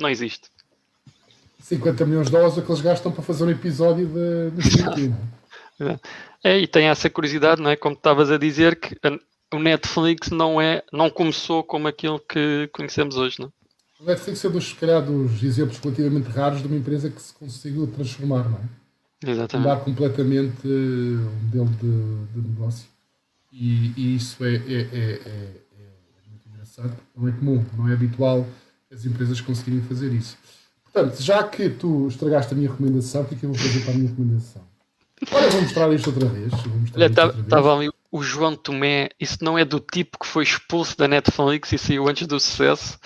não 0.00 0.08
existe. 0.08 0.50
50 1.60 2.04
milhões 2.04 2.26
de 2.26 2.32
dólares 2.32 2.58
é 2.58 2.62
que 2.62 2.70
eles 2.70 2.82
gastam 2.82 3.12
para 3.12 3.22
fazer 3.22 3.44
um 3.44 3.50
episódio 3.50 4.06
de, 4.06 4.50
de 4.50 5.14
É, 6.44 6.58
e 6.58 6.66
tem 6.66 6.88
essa 6.88 7.08
curiosidade, 7.08 7.62
não 7.62 7.70
é? 7.70 7.76
Como 7.76 7.94
estavas 7.94 8.30
a 8.30 8.36
dizer, 8.36 8.78
que 8.78 8.96
a, 9.02 9.56
o 9.56 9.60
Netflix 9.60 10.30
não, 10.30 10.60
é, 10.60 10.82
não 10.92 11.08
começou 11.08 11.62
como 11.62 11.86
aquilo 11.86 12.18
que 12.18 12.68
conhecemos 12.72 13.16
hoje, 13.16 13.40
não 13.40 13.46
é? 13.46 13.61
O 14.02 14.04
Netflix 14.04 14.44
é 14.44 14.48
dos, 14.48 14.68
se 14.70 14.74
calhar, 14.74 15.00
dos 15.00 15.40
exemplos 15.44 15.78
relativamente 15.78 16.28
raros 16.28 16.60
de 16.60 16.66
uma 16.66 16.76
empresa 16.76 17.08
que 17.08 17.22
se 17.22 17.32
conseguiu 17.34 17.86
transformar, 17.86 18.48
não 18.48 18.58
é? 18.58 19.30
Exatamente. 19.30 19.68
Mudar 19.68 19.84
completamente 19.84 20.66
eh, 20.66 20.68
o 20.68 21.44
modelo 21.44 21.68
de, 21.80 22.40
de 22.40 22.48
negócio. 22.48 22.88
E, 23.52 23.92
e 23.96 24.16
isso 24.16 24.44
é, 24.44 24.54
é, 24.54 24.58
é, 24.58 25.20
é, 25.24 25.62
muito 26.28 26.48
engraçado. 26.52 26.96
Não 27.16 27.28
é 27.28 27.32
comum, 27.32 27.64
não 27.78 27.88
é 27.88 27.92
habitual 27.92 28.44
as 28.92 29.06
empresas 29.06 29.40
conseguirem 29.40 29.80
fazer 29.82 30.12
isso. 30.12 30.36
Portanto, 30.92 31.22
já 31.22 31.44
que 31.44 31.70
tu 31.70 32.08
estragaste 32.08 32.52
a 32.52 32.56
minha 32.56 32.70
recomendação, 32.70 33.22
o 33.22 33.24
que 33.24 33.36
é 33.36 33.38
que 33.38 33.44
eu 33.44 33.52
vou 33.52 33.58
fazer 33.58 33.80
para 33.82 33.92
a 33.92 33.94
minha 33.94 34.08
recomendação? 34.08 34.62
Olha, 35.30 35.48
vou 35.48 35.62
mostrar 35.62 35.92
isto 35.92 36.10
outra 36.10 36.28
vez. 36.28 36.52
Estava 36.96 37.32
tá, 37.44 37.72
ali 37.72 37.88
o 38.10 38.22
João 38.22 38.56
Tomé. 38.56 39.10
Isso 39.20 39.38
não 39.42 39.56
é 39.56 39.64
do 39.64 39.78
tipo 39.78 40.18
que 40.18 40.26
foi 40.26 40.42
expulso 40.42 40.98
da 40.98 41.06
Netflix 41.06 41.72
e 41.72 41.78
saiu 41.78 42.08
antes 42.08 42.26
do 42.26 42.40
sucesso. 42.40 42.98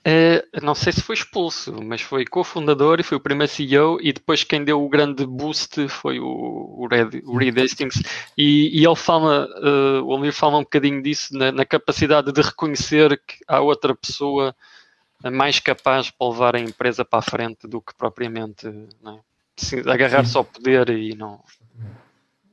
Uh, 0.00 0.60
não 0.62 0.74
sei 0.74 0.94
se 0.94 1.02
foi 1.02 1.14
expulso, 1.14 1.74
mas 1.82 2.00
foi 2.00 2.24
cofundador 2.24 2.98
e 2.98 3.02
foi 3.02 3.18
o 3.18 3.20
primeiro 3.20 3.52
CEO 3.52 3.98
e 4.00 4.14
depois 4.14 4.42
quem 4.42 4.64
deu 4.64 4.82
o 4.82 4.88
grande 4.88 5.26
boost 5.26 5.88
foi 5.88 6.18
o, 6.18 6.24
o, 6.24 6.88
Red, 6.90 7.20
o 7.26 7.36
Reed 7.36 7.58
Hastings 7.58 8.02
e, 8.36 8.80
e 8.80 8.86
ele 8.86 8.96
fala, 8.96 9.46
uh, 9.58 10.02
o 10.02 10.16
livro 10.16 10.32
fala 10.32 10.56
um 10.56 10.62
bocadinho 10.62 11.02
disso 11.02 11.36
na, 11.36 11.52
na, 11.52 11.66
capacidade 11.66 12.32
de 12.32 12.40
reconhecer 12.40 13.20
que 13.26 13.44
há 13.46 13.60
outra 13.60 13.94
pessoa 13.94 14.56
mais 15.30 15.60
capaz 15.60 16.10
para 16.10 16.30
levar 16.30 16.56
a 16.56 16.60
empresa 16.60 17.04
para 17.04 17.18
a 17.18 17.22
frente 17.22 17.68
do 17.68 17.82
que 17.82 17.94
propriamente 17.94 18.66
é? 18.66 19.90
agarrar-se 19.90 20.34
ao 20.34 20.44
poder 20.44 20.88
e 20.88 21.14
não 21.14 21.42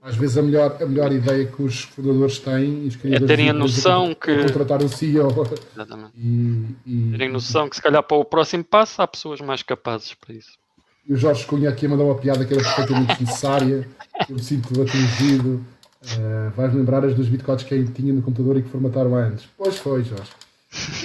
às 0.07 0.15
vezes 0.15 0.37
a 0.37 0.41
melhor, 0.41 0.77
a 0.81 0.85
melhor 0.85 1.11
ideia 1.11 1.45
que 1.45 1.61
os 1.61 1.81
fundadores 1.81 2.39
têm 2.39 2.85
e 2.85 2.87
os 2.87 2.97
é 3.03 3.19
terem 3.19 3.49
a 3.49 3.53
noção 3.53 4.15
que, 4.15 4.43
contratar 4.43 4.81
um 4.81 4.87
CEO 4.87 5.27
Exatamente. 5.75 6.11
E, 6.15 6.65
e, 6.85 7.11
terem 7.11 7.29
noção 7.29 7.67
que 7.67 7.75
se 7.75 7.81
calhar 7.81 8.01
para 8.01 8.15
o 8.15 8.23
próximo 8.23 8.63
passo 8.63 9.01
há 9.01 9.07
pessoas 9.07 9.41
mais 9.41 9.61
capazes 9.61 10.13
para 10.13 10.33
isso. 10.33 10.57
E 11.05 11.13
o 11.13 11.17
Jorge 11.17 11.45
Cunha 11.45 11.69
aqui 11.69 11.87
a 11.87 11.89
mandar 11.89 12.05
uma 12.05 12.15
piada 12.15 12.45
que 12.45 12.53
era 12.53 12.63
perfeitamente 12.63 13.19
necessária. 13.21 13.87
Eu 14.29 14.35
me 14.35 14.41
sinto 14.41 14.81
atingido. 14.81 15.65
Uh, 16.03 16.51
vais 16.55 16.73
lembrar 16.73 17.03
as 17.03 17.13
dos 17.13 17.27
bitcoins 17.27 17.63
que 17.63 17.83
tinha 17.87 18.13
no 18.13 18.21
computador 18.21 18.57
e 18.57 18.61
que 18.61 18.69
formataram 18.69 19.13
antes. 19.13 19.45
Pois 19.57 19.77
foi, 19.77 20.05
Jorge. 20.05 20.31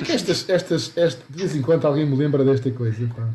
É 0.09 0.13
estas, 0.13 0.49
estas, 0.49 0.97
estas, 0.97 1.23
de 1.29 1.39
vez 1.39 1.57
em 1.57 1.63
quando 1.63 1.87
alguém 1.87 2.07
me 2.07 2.17
lembra 2.17 2.45
desta 2.45 2.71
coisa. 2.71 3.05
Pá. 3.17 3.29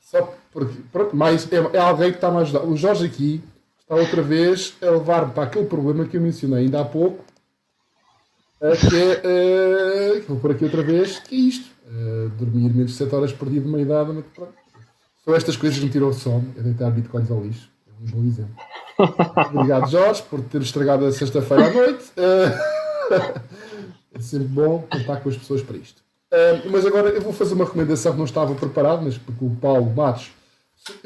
Só 0.00 0.34
porque, 0.52 0.74
pronto, 0.92 1.16
mais, 1.16 1.50
é, 1.50 1.56
é 1.76 1.78
alguém 1.78 2.10
que 2.10 2.18
está-me 2.18 2.36
a 2.36 2.40
ajudar. 2.40 2.60
O 2.60 2.76
Jorge 2.76 3.06
aqui 3.06 3.42
está 3.92 3.96
outra 3.96 4.22
vez 4.22 4.74
a 4.80 4.86
levar-me 4.86 5.32
para 5.32 5.44
aquele 5.44 5.66
problema 5.66 6.06
que 6.06 6.16
eu 6.16 6.20
mencionei 6.20 6.64
ainda 6.64 6.80
há 6.80 6.84
pouco, 6.84 7.22
que 8.58 8.96
é, 8.96 10.18
uh, 10.18 10.24
vou 10.28 10.38
por 10.38 10.52
aqui 10.52 10.64
outra 10.64 10.82
vez, 10.82 11.18
que 11.18 11.34
é 11.34 11.38
isto. 11.38 11.70
Uh, 11.86 12.30
dormir 12.30 12.72
menos 12.72 12.92
de 12.92 12.96
7 12.96 13.14
horas 13.14 13.32
por 13.32 13.50
dia 13.50 13.60
de 13.60 13.68
meia 13.68 13.82
idade, 13.82 14.12
mas 14.14 14.24
pronto. 14.34 14.54
Só 15.22 15.36
estas 15.36 15.56
coisas 15.56 15.78
me 15.78 15.90
tiram 15.90 16.08
o 16.08 16.12
sono, 16.12 16.54
é 16.56 16.62
deitar 16.62 16.90
bitcoins 16.90 17.30
ao 17.30 17.42
lixo. 17.42 17.68
É 17.86 17.90
um 18.02 18.10
bom 18.10 18.26
exemplo. 18.26 18.54
Obrigado, 19.54 19.90
Jorge, 19.90 20.22
por 20.22 20.40
ter 20.42 20.62
estragado 20.62 21.04
a 21.04 21.12
sexta-feira 21.12 21.66
à 21.66 21.70
noite. 21.72 22.04
Uh, 22.16 23.42
é 24.14 24.20
sempre 24.20 24.48
bom 24.48 24.86
contar 24.90 25.20
com 25.20 25.28
as 25.28 25.36
pessoas 25.36 25.60
para 25.60 25.76
isto. 25.76 26.00
Mas 26.70 26.86
agora 26.86 27.10
eu 27.10 27.20
vou 27.20 27.32
fazer 27.32 27.52
uma 27.52 27.66
recomendação 27.66 28.12
que 28.12 28.18
não 28.18 28.24
estava 28.24 28.54
preparado, 28.54 29.02
mas 29.02 29.18
porque 29.18 29.44
o 29.44 29.50
Paulo 29.50 29.94
Matos 29.94 30.32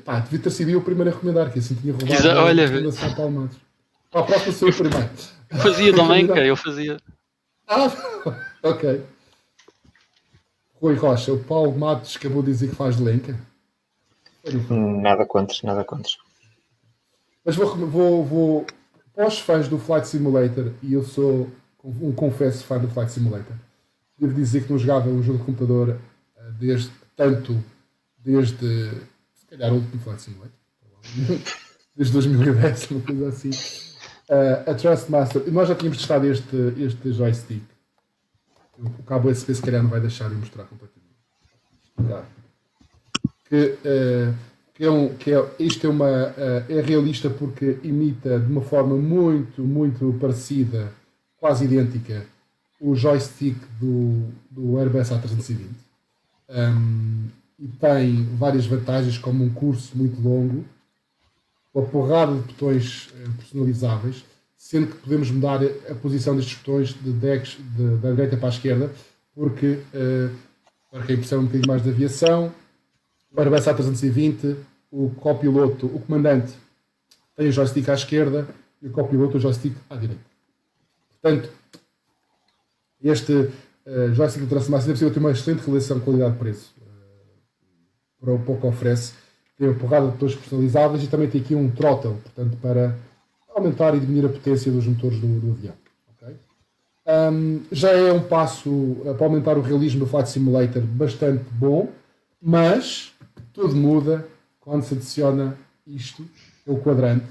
Pá, 0.05 0.21
devia 0.21 0.39
ter 0.39 0.51
sido 0.51 0.71
eu 0.71 0.79
o 0.79 0.83
primeiro 0.83 1.11
a 1.11 1.13
recomendar, 1.13 1.53
que 1.53 1.59
assim 1.59 1.75
tinha 1.75 1.93
roubado 1.93 2.15
Exa 2.15 2.33
a 2.33 2.45
olha, 2.45 2.67
recomendação 2.67 3.15
para 3.15 3.27
o 3.27 3.51
Para 4.11 4.21
a 4.21 4.25
próxima 4.25 4.53
sou 4.53 4.69
eu 4.69 4.75
primeiro. 4.75 5.11
Fazia 5.63 5.93
da 5.93 6.07
Lenca, 6.09 6.45
eu 6.45 6.57
fazia. 6.57 6.97
Ah, 7.69 7.93
ok. 8.63 9.05
Rui 10.81 10.95
Rocha, 10.95 11.33
o 11.33 11.43
Paulo 11.45 11.77
Matos 11.79 12.17
acabou 12.17 12.43
de 12.43 12.51
dizer 12.51 12.71
que 12.71 12.75
faz 12.75 12.97
de 12.97 13.03
Lenca. 13.03 13.39
Nada 14.71 15.25
contra, 15.25 15.57
nada 15.63 15.85
contra. 15.85 16.13
Mas 17.45 17.55
vou, 17.55 17.77
vou, 17.77 18.25
vou 18.25 18.67
para 19.15 19.29
os 19.29 19.39
fãs 19.39 19.69
do 19.69 19.79
Flight 19.79 20.07
Simulator, 20.09 20.73
e 20.83 20.93
eu 20.93 21.05
sou 21.05 21.51
um 21.83 22.13
confesso 22.13 22.65
fã 22.65 22.79
do 22.79 22.89
Flight 22.89 23.13
Simulator, 23.13 23.57
devo 24.19 24.35
dizer 24.35 24.65
que 24.65 24.71
não 24.71 24.79
jogava 24.79 25.09
um 25.09 25.23
jogo 25.23 25.39
de 25.39 25.45
computador 25.45 25.99
eh, 26.37 26.51
desde 26.59 26.91
tanto 27.15 27.63
desde 28.19 28.91
calhar 29.57 29.73
o 29.73 29.77
último 29.77 30.01
Flight 30.03 30.23
Simulator, 30.23 30.53
desde 31.97 32.13
2010, 32.13 32.91
uma 32.91 33.01
coisa 33.01 33.29
assim. 33.29 33.51
Uh, 34.29 34.71
a 34.71 34.75
Trustmaster, 34.75 35.43
nós 35.53 35.69
já 35.69 35.75
tínhamos 35.75 35.99
testado 35.99 36.27
este, 36.27 36.75
este 36.79 37.13
joystick. 37.13 37.63
O 38.79 39.03
cabo 39.05 39.31
USB 39.31 39.55
se 39.55 39.63
calhar 39.63 39.83
não 39.83 39.89
vai 39.89 40.01
deixar 40.01 40.29
de 40.29 40.35
mostrar 40.35 40.65
completamente. 40.65 41.07
que, 43.49 43.79
uh, 43.85 44.35
que, 44.75 44.85
é 44.85 44.91
um, 44.91 45.15
que 45.15 45.33
é, 45.33 45.55
isto 45.61 45.87
é, 45.87 45.91
uma, 45.91 46.05
uh, 46.05 46.65
é 46.69 46.81
realista 46.81 47.31
porque 47.31 47.79
imita 47.83 48.39
de 48.39 48.51
uma 48.51 48.61
forma 48.61 48.97
muito, 48.97 49.63
muito 49.63 50.15
parecida, 50.21 50.93
quase 51.39 51.65
idêntica, 51.65 52.27
o 52.81 52.95
joystick 52.95 53.57
do, 53.81 54.29
do 54.51 54.79
Airbus 54.79 55.09
A320. 55.11 55.69
Um, 56.49 57.29
e 57.59 57.69
tem 57.69 58.25
várias 58.37 58.67
vantagens, 58.67 59.19
como 59.19 59.45
um 59.45 59.51
curso 59.51 59.97
muito 59.97 60.21
longo, 60.21 60.65
uma 61.75 61.87
porrada 61.87 62.35
de 62.35 62.41
botões 62.41 63.09
uh, 63.09 63.33
personalizáveis, 63.39 64.25
sendo 64.57 64.89
que 64.89 64.97
podemos 64.99 65.31
mudar 65.31 65.61
a 65.91 65.95
posição 65.95 66.35
destes 66.35 66.59
botões 66.59 66.89
de 66.89 67.13
decks 67.13 67.57
de, 67.77 67.97
da 67.99 68.11
direita 68.11 68.37
para 68.37 68.49
a 68.49 68.51
esquerda, 68.51 68.93
porque, 69.35 69.81
para 70.91 71.03
quem 71.05 71.17
percebe 71.17 71.43
um 71.43 71.45
bocadinho 71.45 71.69
mais 71.69 71.83
de 71.83 71.91
aviação, 71.91 72.53
o 73.31 73.41
Airbus 73.41 73.67
A320, 73.67 74.57
o 74.91 75.11
copiloto, 75.11 75.87
o 75.87 76.01
comandante, 76.01 76.55
tem 77.37 77.49
o 77.49 77.53
joystick 77.53 77.89
à 77.91 77.95
esquerda 77.95 78.49
e 78.81 78.87
o 78.87 78.91
copiloto 78.91 79.37
o 79.37 79.41
joystick 79.41 79.77
à 79.91 79.97
direita. 79.97 80.23
Portanto, 81.21 81.51
este 83.03 83.33
uh, 83.33 84.15
joystick 84.15 84.45
de 84.45 84.49
transformação 84.49 84.89
é 84.89 84.93
possível 84.93 85.13
ter 85.13 85.21
uma 85.21 85.33
excelente 85.33 85.67
relação 85.67 86.01
qualidade-preço 86.01 86.75
uh, 86.76 86.76
para 88.21 88.33
o 88.33 88.39
pouco 88.39 88.69
oferece. 88.69 89.15
Tem 89.59 89.69
uma 89.69 89.79
porrada 89.79 90.07
de 90.07 90.13
motores 90.13 90.35
personalizáveis 90.35 91.03
e 91.03 91.07
também 91.07 91.29
tem 91.29 91.41
aqui 91.41 91.55
um 91.55 91.71
throttle, 91.71 92.17
portanto, 92.23 92.57
para 92.59 92.97
aumentar 93.55 93.95
e 93.95 94.01
diminuir 94.01 94.27
a 94.27 94.29
potência 94.29 94.71
dos 94.71 94.87
motores 94.87 95.19
do, 95.19 95.41
do 95.41 95.53
avião. 95.53 95.75
Okay? 96.15 96.37
Um, 97.07 97.63
já 97.73 97.91
é 97.91 98.13
um 98.13 98.23
passo 98.23 98.71
uh, 98.71 99.15
para 99.17 99.27
aumentar 99.27 99.57
o 99.57 99.63
realismo 99.63 100.01
do 100.01 100.07
Flight 100.07 100.29
Simulator 100.29 100.83
bastante 100.83 101.45
bom, 101.53 101.91
mas 102.41 103.13
tudo 103.53 103.75
muda 103.75 104.29
quando 104.61 104.83
se 104.83 104.95
adiciona 104.95 105.57
isto, 105.87 106.27
o 106.67 106.77
quadrante, 106.79 107.25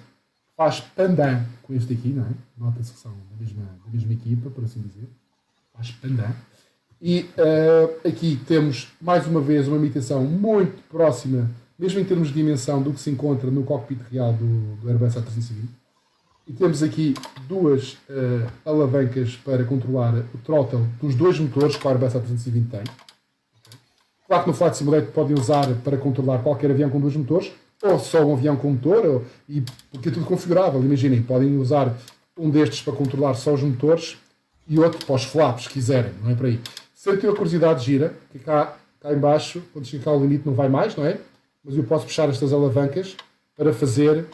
faz 0.55 0.79
pandan 0.79 1.43
com 1.61 1.73
este 1.73 1.93
aqui, 1.93 2.09
não 2.09 2.23
é? 2.23 2.29
Nota-se 2.57 2.93
que 2.93 2.99
são 2.99 3.11
da 3.11 3.37
mesma, 3.37 3.63
da 3.85 3.91
mesma 3.91 4.13
equipa, 4.13 4.49
por 4.49 4.63
assim 4.63 4.81
dizer. 4.81 5.07
Faz 5.73 5.91
pandan. 5.91 6.33
E 7.07 7.29
uh, 7.37 8.07
aqui 8.07 8.41
temos, 8.47 8.87
mais 8.99 9.27
uma 9.27 9.39
vez, 9.39 9.67
uma 9.67 9.77
imitação 9.77 10.23
muito 10.23 10.81
próxima, 10.89 11.51
mesmo 11.77 11.99
em 11.99 12.03
termos 12.03 12.29
de 12.29 12.33
dimensão, 12.33 12.81
do 12.81 12.91
que 12.91 12.99
se 12.99 13.11
encontra 13.11 13.51
no 13.51 13.61
cockpit 13.61 13.99
real 14.11 14.33
do, 14.33 14.75
do 14.77 14.89
Airbus 14.89 15.13
A320. 15.13 15.65
E 16.47 16.53
temos 16.53 16.81
aqui 16.81 17.13
duas 17.47 17.93
uh, 18.09 18.51
alavancas 18.65 19.35
para 19.35 19.63
controlar 19.65 20.15
o 20.33 20.37
throttle 20.43 20.87
dos 20.99 21.13
dois 21.13 21.39
motores 21.39 21.75
que 21.75 21.87
o 21.87 21.89
Airbus 21.91 22.13
A320 22.13 22.71
tem. 22.71 22.83
Claro 24.25 24.43
que 24.43 24.49
no 24.49 24.55
Flight 24.55 24.75
Simulator 24.75 25.11
podem 25.11 25.37
usar 25.37 25.67
para 25.83 25.97
controlar 25.97 26.39
qualquer 26.39 26.71
avião 26.71 26.89
com 26.89 26.99
dois 26.99 27.15
motores, 27.15 27.51
ou 27.83 27.99
só 27.99 28.25
um 28.25 28.33
avião 28.33 28.55
com 28.55 28.71
motor, 28.71 29.05
ou, 29.05 29.25
e, 29.47 29.63
porque 29.91 30.09
é 30.09 30.11
tudo 30.11 30.25
configurável. 30.25 30.83
Imaginem, 30.83 31.21
podem 31.21 31.55
usar 31.59 31.95
um 32.35 32.49
destes 32.49 32.81
para 32.81 32.93
controlar 32.93 33.35
só 33.35 33.53
os 33.53 33.61
motores 33.61 34.17
e 34.67 34.79
outro 34.79 35.05
para 35.05 35.13
os 35.13 35.23
flaps, 35.23 35.65
se 35.65 35.69
quiserem, 35.69 36.11
não 36.23 36.31
é 36.31 36.33
para 36.33 36.47
aí. 36.47 36.59
Se 37.05 37.15
ter 37.17 37.29
a 37.29 37.33
curiosidade 37.33 37.85
gira, 37.85 38.15
que 38.31 38.39
cá, 38.39 38.75
cá 38.99 39.13
em 39.13 39.19
baixo, 39.19 39.61
quando 39.71 39.85
chegar 39.85 40.09
ao 40.09 40.19
limite 40.19 40.43
não 40.43 40.55
vai 40.55 40.67
mais, 40.67 40.95
não 40.95 41.05
é? 41.05 41.19
Mas 41.63 41.77
eu 41.77 41.83
posso 41.83 42.03
puxar 42.03 42.27
estas 42.29 42.51
alavancas 42.51 43.15
para 43.55 43.71
fazer 43.71 44.25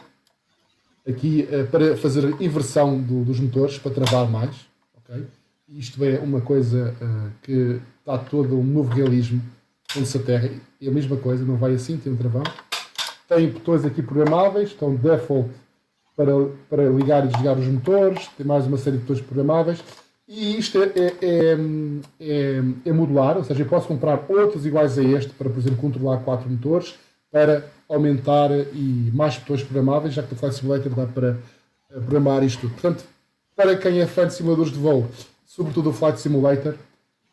aqui, 1.06 1.46
eh, 1.52 1.64
para 1.64 1.94
fazer 1.98 2.34
inversão 2.40 2.98
do, 2.98 3.24
dos 3.24 3.38
motores, 3.40 3.76
para 3.76 3.92
travar 3.92 4.26
mais, 4.26 4.56
ok? 4.96 5.22
Isto 5.68 6.02
é 6.02 6.18
uma 6.20 6.40
coisa 6.40 6.96
uh, 6.98 7.30
que 7.42 7.78
dá 8.06 8.16
todo 8.16 8.58
um 8.58 8.64
novo 8.64 8.88
realismo 8.88 9.42
quando 9.92 10.06
se 10.06 10.16
aterra. 10.16 10.48
É 10.80 10.88
a 10.88 10.92
mesma 10.92 11.18
coisa, 11.18 11.44
não 11.44 11.58
vai 11.58 11.74
assim, 11.74 11.98
tem 11.98 12.10
um 12.10 12.16
travão. 12.16 12.42
Tem 13.28 13.50
botões 13.50 13.84
aqui 13.84 14.02
programáveis, 14.02 14.70
estão 14.70 14.94
default 14.94 15.50
para, 16.16 16.32
para 16.70 16.88
ligar 16.88 17.26
e 17.26 17.28
desligar 17.28 17.58
os 17.58 17.66
motores, 17.66 18.28
tem 18.28 18.46
mais 18.46 18.66
uma 18.66 18.78
série 18.78 18.96
de 18.96 19.02
botões 19.02 19.20
programáveis. 19.20 19.84
E 20.34 20.58
isto 20.58 20.82
é, 20.82 20.86
é, 20.86 21.14
é, 21.20 21.58
é, 22.18 22.62
é 22.86 22.92
modular, 22.92 23.36
ou 23.36 23.44
seja, 23.44 23.60
eu 23.60 23.66
posso 23.66 23.86
comprar 23.86 24.24
outros 24.30 24.64
iguais 24.64 24.98
a 24.98 25.02
este 25.02 25.30
para, 25.34 25.50
por 25.50 25.58
exemplo, 25.58 25.76
controlar 25.76 26.20
quatro 26.20 26.48
motores, 26.48 26.94
para 27.30 27.66
aumentar 27.86 28.50
e 28.72 29.10
mais 29.12 29.36
botões 29.36 29.62
programáveis, 29.62 30.14
já 30.14 30.22
que 30.22 30.32
o 30.32 30.36
Flight 30.36 30.56
Simulator 30.56 30.90
dá 30.94 31.04
para 31.04 31.38
eh, 31.90 32.00
programar 32.00 32.42
isto 32.42 32.62
tudo. 32.62 32.72
Portanto, 32.72 33.04
para 33.54 33.76
quem 33.76 34.00
é 34.00 34.06
fã 34.06 34.26
de 34.26 34.32
simuladores 34.32 34.72
de 34.72 34.78
voo, 34.78 35.06
sobretudo 35.44 35.90
o 35.90 35.92
Flight 35.92 36.18
Simulator, 36.18 36.76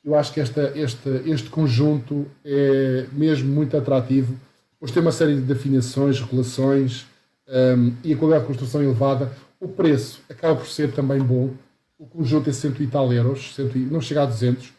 eu 0.03 0.13
acho 0.13 0.33
que 0.33 0.41
esta, 0.41 0.77
este, 0.77 1.09
este 1.25 1.49
conjunto 1.49 2.25
é 2.43 3.05
mesmo 3.13 3.49
muito 3.49 3.77
atrativo, 3.77 4.35
pois 4.77 4.91
tem 4.91 5.01
uma 5.01 5.13
série 5.13 5.35
de 5.35 5.41
definições, 5.41 6.19
regulações 6.19 7.05
um, 7.47 7.93
e 8.03 8.13
a 8.13 8.17
qualidade 8.17 8.43
de 8.43 8.47
construção 8.47 8.83
elevada. 8.83 9.31
O 9.57 9.69
preço 9.69 10.19
acaba 10.29 10.57
por 10.57 10.67
ser 10.67 10.91
também 10.91 11.19
bom. 11.21 11.51
O 11.99 12.07
conjunto 12.07 12.49
é 12.49 12.53
100 12.53 12.75
e 12.79 12.87
tal 12.87 13.11
euros, 13.11 13.53
100, 13.55 13.65
não 13.91 13.99
chega 13.99 14.23
a 14.23 14.25
200. 14.25 14.71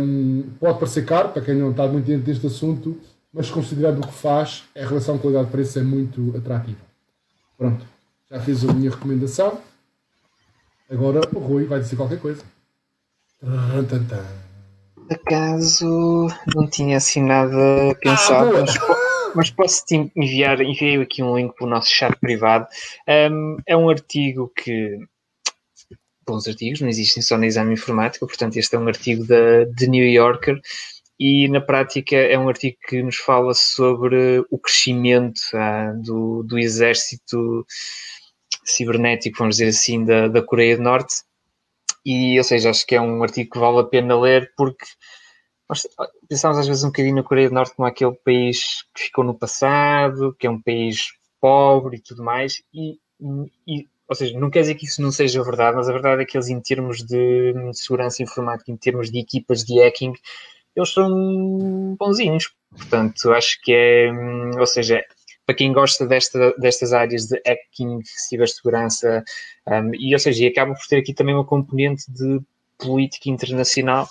Um, 0.00 0.44
pode 0.58 0.78
parecer 0.78 1.04
caro 1.04 1.28
para 1.28 1.42
quem 1.42 1.54
não 1.54 1.72
está 1.72 1.86
muito 1.86 2.06
dentro 2.06 2.24
deste 2.24 2.46
assunto, 2.46 2.98
mas 3.30 3.50
considerando 3.50 4.02
o 4.02 4.06
que 4.06 4.14
faz, 4.14 4.64
a 4.74 4.80
relação 4.80 5.18
qualidade-preço 5.18 5.78
é 5.78 5.82
muito 5.82 6.34
atrativa. 6.34 6.80
Pronto, 7.58 7.84
já 8.30 8.40
fiz 8.40 8.64
a 8.64 8.72
minha 8.72 8.90
recomendação. 8.90 9.60
Agora 10.90 11.20
o 11.34 11.38
Rui 11.38 11.66
vai 11.66 11.80
dizer 11.80 11.96
qualquer 11.96 12.18
coisa. 12.18 12.42
Por 14.94 15.14
acaso 15.14 16.28
não 16.56 16.66
tinha 16.66 16.96
assim 16.96 17.22
nada 17.22 17.94
pensado, 18.00 18.56
ah, 18.56 18.60
mas, 18.60 18.74
mas, 19.34 19.50
posso 19.50 19.84
te 19.84 20.10
enviar, 20.16 20.62
enviei 20.62 21.00
aqui 21.00 21.22
um 21.22 21.36
link 21.36 21.54
para 21.54 21.66
o 21.66 21.70
nosso 21.70 21.90
chat 21.90 22.16
privado. 22.18 22.66
Um, 23.06 23.58
é 23.66 23.76
um 23.76 23.90
artigo 23.90 24.50
que 24.56 24.98
bons 26.28 26.46
artigos, 26.46 26.80
não 26.80 26.88
existem 26.88 27.22
só 27.22 27.36
no 27.36 27.44
exame 27.44 27.74
informático, 27.74 28.26
portanto, 28.26 28.56
este 28.56 28.76
é 28.76 28.78
um 28.78 28.88
artigo 28.88 29.24
da 29.24 29.66
The 29.76 29.86
New 29.86 30.06
Yorker 30.06 30.60
e 31.18 31.48
na 31.48 31.60
prática 31.60 32.16
é 32.16 32.38
um 32.38 32.48
artigo 32.48 32.76
que 32.88 33.02
nos 33.02 33.16
fala 33.16 33.52
sobre 33.52 34.44
o 34.50 34.58
crescimento 34.58 35.40
ah, 35.54 35.92
do, 35.96 36.44
do 36.44 36.58
exército 36.58 37.66
cibernético, 38.64 39.38
vamos 39.38 39.56
dizer 39.56 39.70
assim, 39.70 40.04
da, 40.04 40.28
da 40.28 40.42
Coreia 40.42 40.76
do 40.76 40.82
Norte. 40.82 41.16
E, 42.06 42.38
ou 42.38 42.44
seja, 42.44 42.70
acho 42.70 42.86
que 42.86 42.94
é 42.94 43.00
um 43.00 43.22
artigo 43.22 43.50
que 43.50 43.58
vale 43.58 43.80
a 43.80 43.84
pena 43.84 44.18
ler 44.18 44.52
porque 44.56 44.86
nós 45.68 45.86
pensamos 46.28 46.56
às 46.56 46.66
vezes 46.66 46.84
um 46.84 46.88
bocadinho 46.88 47.16
na 47.16 47.22
Coreia 47.22 47.48
do 47.48 47.54
Norte 47.54 47.74
como 47.74 47.88
aquele 47.88 48.14
país 48.24 48.84
que 48.94 49.04
ficou 49.04 49.24
no 49.24 49.34
passado, 49.34 50.34
que 50.38 50.46
é 50.46 50.50
um 50.50 50.60
país 50.60 51.12
pobre 51.40 51.96
e 51.96 52.00
tudo 52.00 52.22
mais, 52.22 52.62
e, 52.72 52.98
e 53.66 53.86
ou 54.08 54.14
seja, 54.14 54.38
não 54.38 54.50
quer 54.50 54.62
dizer 54.62 54.74
que 54.74 54.86
isso 54.86 55.02
não 55.02 55.12
seja 55.12 55.42
verdade, 55.44 55.76
mas 55.76 55.88
a 55.88 55.92
verdade 55.92 56.22
é 56.22 56.24
que 56.24 56.36
eles, 56.36 56.48
em 56.48 56.60
termos 56.60 57.04
de 57.04 57.52
segurança 57.74 58.22
informática, 58.22 58.72
em 58.72 58.76
termos 58.76 59.10
de 59.10 59.18
equipas 59.18 59.64
de 59.64 59.78
hacking, 59.80 60.14
eles 60.74 60.92
são 60.92 61.96
bonzinhos. 61.98 62.50
Portanto, 62.70 63.32
acho 63.32 63.60
que 63.62 63.72
é, 63.72 64.10
ou 64.58 64.66
seja, 64.66 65.04
para 65.44 65.54
quem 65.54 65.72
gosta 65.72 66.06
desta, 66.06 66.54
destas 66.58 66.92
áreas 66.92 67.26
de 67.26 67.40
hacking, 67.46 68.00
cibersegurança, 68.04 69.24
um, 69.66 69.94
e 69.94 70.14
ou 70.14 70.18
seja, 70.18 70.44
e 70.44 70.46
acaba 70.46 70.74
por 70.74 70.86
ter 70.86 70.98
aqui 70.98 71.12
também 71.12 71.34
uma 71.34 71.44
componente 71.44 72.04
de 72.10 72.40
política 72.78 73.28
internacional. 73.30 74.08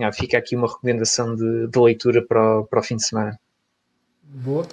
Ah, 0.00 0.12
fica 0.12 0.38
aqui 0.38 0.54
uma 0.54 0.68
recomendação 0.68 1.34
de, 1.34 1.68
de 1.68 1.78
leitura 1.78 2.24
para 2.24 2.60
o, 2.60 2.66
para 2.66 2.80
o, 2.80 2.82
fim 2.82 2.96
de 2.96 3.06
semana. 3.06 3.38
Boa. 4.22 4.66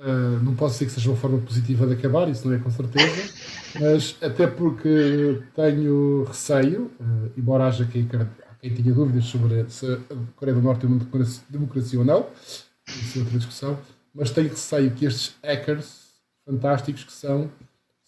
Uh, 0.00 0.42
não 0.42 0.54
posso 0.54 0.76
dizer 0.76 0.86
que 0.86 0.92
seja 0.92 1.10
uma 1.10 1.16
forma 1.18 1.36
positiva 1.40 1.86
de 1.86 1.92
acabar, 1.92 2.26
isso 2.30 2.48
não 2.48 2.54
é 2.54 2.58
com 2.58 2.70
certeza, 2.70 3.34
mas 3.78 4.16
até 4.22 4.46
porque 4.46 5.42
tenho 5.54 6.24
receio, 6.24 6.90
uh, 6.98 7.30
embora 7.36 7.66
haja 7.66 7.84
quem, 7.84 8.08
quem 8.62 8.74
tinha 8.74 8.94
dúvidas 8.94 9.26
sobre 9.26 9.68
se 9.68 9.84
a 9.92 9.98
Coreia 10.36 10.56
do 10.56 10.62
Norte 10.62 10.86
é 10.86 10.88
uma 10.88 10.98
democracia 11.50 11.98
ou 11.98 12.04
não, 12.06 12.26
isso 12.88 13.18
é 13.18 13.20
outra 13.20 13.36
discussão, 13.36 13.78
mas 14.14 14.30
tenho 14.30 14.48
receio 14.48 14.90
que 14.92 15.04
estes 15.04 15.34
hackers 15.44 16.14
fantásticos 16.46 17.04
que 17.04 17.12
são, 17.12 17.50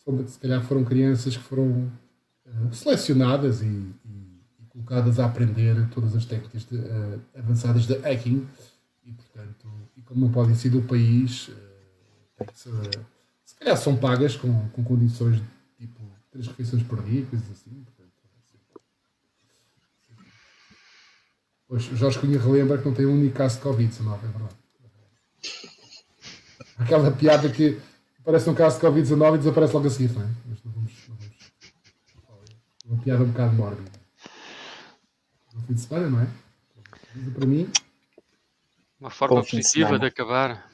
são 0.02 0.26
se 0.26 0.38
calhar 0.38 0.64
foram 0.64 0.84
crianças 0.84 1.36
que 1.36 1.42
foram 1.42 1.92
uh, 2.46 2.72
selecionadas 2.72 3.60
e, 3.60 3.66
e, 3.66 4.40
e, 4.60 4.66
colocadas 4.70 5.20
a 5.20 5.26
aprender 5.26 5.76
todas 5.90 6.16
as 6.16 6.24
técnicas 6.24 6.64
de, 6.64 6.80
avançadas 7.38 7.86
de 7.86 7.98
hacking 7.98 8.46
e 9.04 9.12
portanto, 9.12 9.68
e 9.94 10.00
como 10.00 10.22
não 10.22 10.32
podem 10.32 10.54
ser 10.54 10.70
do 10.70 10.80
país, 10.80 11.50
se, 12.54 12.70
se 13.44 13.54
calhar 13.56 13.76
são 13.76 13.96
pagas 13.96 14.36
com, 14.36 14.68
com 14.70 14.84
condições 14.84 15.36
de 15.36 15.42
tipo 15.78 16.00
três 16.30 16.46
refeições 16.46 16.82
por 16.82 17.02
dia, 17.02 17.24
coisas 17.26 17.50
assim. 17.50 17.84
Portanto, 17.84 18.12
assim. 18.38 18.58
Pois, 21.68 21.82
Jorge 21.82 22.18
Cunha 22.18 22.40
relembra 22.40 22.78
que 22.78 22.86
não 22.86 22.94
tem 22.94 23.06
um 23.06 23.14
único 23.14 23.36
caso 23.36 23.58
de 23.58 23.64
Covid-19, 23.64 24.14
é 24.14 24.28
verdade 24.28 24.62
aquela 26.82 27.10
piada 27.10 27.48
que 27.48 27.80
parece 28.24 28.48
um 28.48 28.54
caso 28.54 28.78
de 28.78 28.86
Covid-19 28.86 29.34
e 29.34 29.38
desaparece 29.38 29.72
logo 29.72 29.86
a 29.86 29.90
seguir, 29.90 30.12
não 30.12 30.22
é? 30.22 30.28
Mas 30.46 30.64
não 30.64 30.72
vamos, 30.72 30.92
não 31.08 31.16
vamos. 31.16 31.36
Uma 32.84 33.02
piada 33.02 33.24
um 33.24 33.28
bocado 33.28 33.54
mórbida. 33.54 33.90
No 35.54 35.62
fim 35.62 35.74
de 35.74 35.80
semana, 35.80 36.10
não 36.10 36.20
é? 36.20 36.26
Para 37.34 37.46
mim, 37.46 37.70
Uma 39.00 39.10
forma 39.10 39.42
positiva 39.42 39.98
de 39.98 40.06
acabar. 40.06 40.70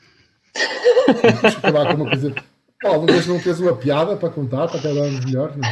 Vamos 1.06 1.56
acabar 1.56 1.86
com 1.88 2.02
uma 2.02 2.10
coisa. 2.10 2.34
Mas 2.82 3.26
não 3.26 3.40
fez 3.40 3.60
uma 3.60 3.74
piada 3.74 4.16
para 4.16 4.30
contar, 4.30 4.68
para 4.68 4.78
acabarmos 4.78 5.24
melhor, 5.24 5.52
não? 5.56 5.68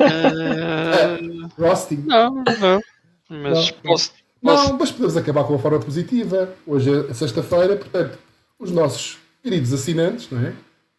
Uh... 0.00 1.48
Roasting. 1.58 2.04
Não, 2.06 2.42
não. 2.60 2.80
Mas 3.28 3.70
não, 3.70 3.76
posso. 3.82 4.12
Não, 4.42 4.76
mas 4.76 4.90
podemos 4.90 5.16
acabar 5.16 5.44
com 5.44 5.52
uma 5.52 5.58
forma 5.58 5.78
positiva. 5.78 6.52
Hoje 6.66 6.90
é 7.08 7.14
sexta-feira, 7.14 7.76
portanto, 7.76 8.18
os 8.58 8.72
nossos 8.72 9.18
queridos 9.42 9.72
assinantes, 9.72 10.28
não 10.30 10.40
é? 10.40 10.52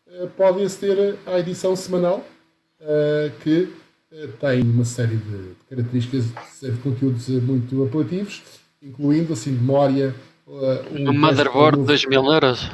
Uh, 0.07 0.28
podem 0.30 0.65
aceder 0.65 1.15
à 1.26 1.39
edição 1.39 1.76
semanal 1.76 2.24
uh, 2.80 3.32
que 3.41 3.69
uh, 4.11 4.28
tem 4.39 4.61
uma 4.61 4.86
série 4.86 5.17
de 5.17 5.55
características, 5.69 6.26
de 6.61 6.71
conteúdos 6.78 7.28
muito 7.28 7.84
apelativos, 7.84 8.41
incluindo 8.82 9.34
assim 9.34 9.51
memória. 9.51 10.15
Um, 10.47 11.09
um 11.09 11.13
motherboard 11.13 11.80
de 11.80 11.86
2 11.86 12.05
mil 12.05 12.24
euros. 12.32 12.69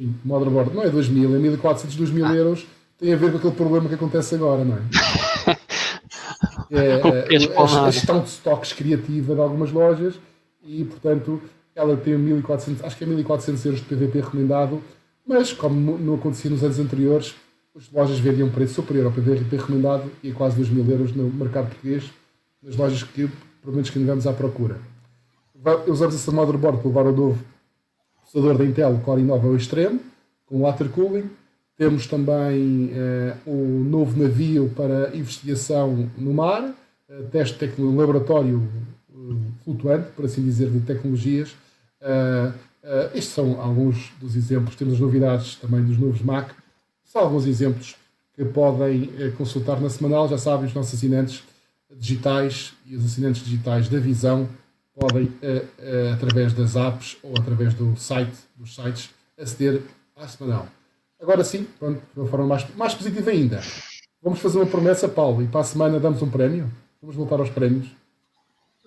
Sim, 0.00 0.14
motherboard 0.24 0.74
não 0.74 0.82
é 0.82 0.88
2 0.88 1.10
mil, 1.10 1.36
é 1.36 1.38
1400, 1.38 1.94
2 1.94 2.10
mil 2.10 2.24
ah. 2.24 2.34
euros. 2.34 2.66
Tem 2.98 3.12
a 3.12 3.16
ver 3.16 3.30
com 3.30 3.36
aquele 3.36 3.54
problema 3.54 3.86
que 3.86 3.94
acontece 3.94 4.34
agora, 4.34 4.64
não 4.64 4.76
é? 4.76 4.80
é, 6.72 7.02
a, 7.54 7.84
a 7.84 7.90
gestão 7.90 8.20
de 8.20 8.28
estoques 8.30 8.72
criativa 8.72 9.34
de 9.34 9.40
algumas 9.40 9.70
lojas 9.70 10.14
e, 10.64 10.84
portanto, 10.84 11.42
ela 11.74 11.98
tem 11.98 12.16
1400, 12.16 12.82
acho 12.82 12.96
que 12.96 13.04
é 13.04 13.06
1400 13.06 13.64
euros 13.66 13.80
de 13.80 13.86
PVP 13.86 14.20
recomendado, 14.20 14.82
mas 15.26 15.52
como 15.52 15.98
não 15.98 16.14
acontecia 16.14 16.50
nos 16.50 16.64
anos 16.64 16.78
anteriores, 16.78 17.34
as 17.76 17.90
lojas 17.92 18.18
vendiam 18.18 18.48
um 18.48 18.50
preço 18.50 18.74
superior 18.74 19.06
ao 19.06 19.12
PVP 19.12 19.54
recomendado 19.54 20.10
e 20.22 20.30
a 20.30 20.34
quase 20.34 20.56
2 20.56 20.70
mil 20.70 20.90
euros 20.90 21.14
no 21.14 21.24
mercado 21.24 21.68
português, 21.68 22.10
nas 22.62 22.74
lojas 22.74 23.02
que, 23.02 23.28
pelo 23.62 23.74
menos, 23.74 23.90
que 23.90 23.98
andamos 23.98 24.26
à 24.26 24.32
procura. 24.32 24.78
Usamos 25.86 26.14
essa 26.14 26.32
motherboard 26.32 26.78
para 26.78 26.88
levar 26.88 27.06
o 27.06 27.12
novo 27.12 27.38
processador 28.30 28.56
da 28.56 28.64
Intel 28.64 29.00
Core 29.04 29.22
i9 29.22 29.44
ao 29.44 29.56
extremo, 29.56 30.00
com 30.46 30.60
water 30.60 30.88
cooling. 30.88 31.28
Temos 31.76 32.06
também 32.06 32.90
uh, 32.92 33.50
o 33.50 33.84
novo 33.84 34.22
navio 34.22 34.70
para 34.76 35.16
investigação 35.16 36.10
no 36.16 36.32
mar, 36.32 36.62
uh, 36.62 37.24
teste 37.30 37.66
de 37.66 37.82
laboratório 37.82 38.62
flutuante, 39.64 40.08
por 40.14 40.24
assim 40.24 40.42
dizer, 40.42 40.70
de 40.70 40.80
tecnologias. 40.80 41.54
Estes 43.14 43.34
são 43.34 43.60
alguns 43.60 44.10
dos 44.18 44.34
exemplos. 44.34 44.74
Temos 44.74 44.94
as 44.94 45.00
novidades 45.00 45.56
também 45.56 45.84
dos 45.84 45.98
novos 45.98 46.22
Mac. 46.22 46.52
São 47.04 47.22
alguns 47.22 47.46
exemplos 47.46 47.96
que 48.34 48.44
podem 48.44 49.10
consultar 49.36 49.78
na 49.78 49.90
semanal. 49.90 50.26
Já 50.28 50.38
sabem, 50.38 50.66
os 50.66 50.74
nossos 50.74 50.94
assinantes 50.94 51.44
digitais 51.94 52.72
e 52.86 52.96
os 52.96 53.04
assinantes 53.04 53.44
digitais 53.44 53.88
da 53.88 53.98
Visão 53.98 54.48
podem, 55.00 55.32
através 56.12 56.52
das 56.52 56.76
apps 56.76 57.16
ou 57.22 57.32
através 57.40 57.72
do 57.72 57.96
site, 57.96 58.36
dos 58.54 58.74
sites, 58.74 59.10
aceder 59.38 59.82
à 60.14 60.28
semanal. 60.28 60.68
Agora 61.20 61.42
sim, 61.42 61.66
pronto, 61.78 62.00
de 62.14 62.20
uma 62.20 62.28
forma 62.28 62.46
mais, 62.46 62.66
mais 62.76 62.94
positiva 62.94 63.30
ainda. 63.30 63.60
Vamos 64.22 64.40
fazer 64.40 64.58
uma 64.58 64.66
promessa, 64.66 65.08
Paulo, 65.08 65.42
e 65.42 65.48
para 65.48 65.60
a 65.60 65.64
semana 65.64 65.98
damos 65.98 66.20
um 66.20 66.30
prémio. 66.30 66.70
Vamos 67.00 67.16
voltar 67.16 67.40
aos 67.40 67.48
prémios. 67.48 67.88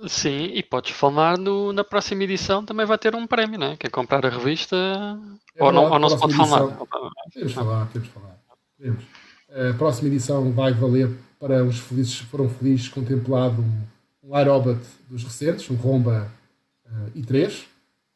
Sim, 0.07 0.51
e 0.53 0.61
podes 0.61 0.91
falar 0.91 1.37
no, 1.37 1.71
na 1.71 1.83
próxima 1.83 2.23
edição 2.23 2.65
também 2.65 2.85
vai 2.85 2.97
ter 2.97 3.15
um 3.15 3.25
prémio, 3.25 3.57
né? 3.57 3.75
Quer 3.79 3.89
comprar 3.89 4.25
a 4.25 4.29
revista 4.29 4.75
é 5.55 5.63
ou, 5.63 5.71
não, 5.71 5.91
ou 5.91 5.99
não 5.99 6.09
se 6.09 6.19
pode 6.19 6.35
falar? 6.35 6.77
Temos 7.33 7.53
falar, 7.53 7.87
temos 7.87 8.07
falar. 8.09 8.37
Temos. 8.79 9.03
A 9.49 9.73
próxima 9.77 10.09
edição 10.09 10.51
vai 10.51 10.73
valer 10.73 11.09
para 11.39 11.63
os 11.63 11.79
felizes, 11.79 12.17
foram 12.19 12.49
felizes 12.49 12.89
contemplado 12.89 13.63
um, 14.23 14.39
iRobot 14.39 14.79
dos 15.09 15.23
recentes, 15.23 15.69
um 15.69 15.75
Romba 15.75 16.31
uh, 16.85 17.19
i3, 17.19 17.63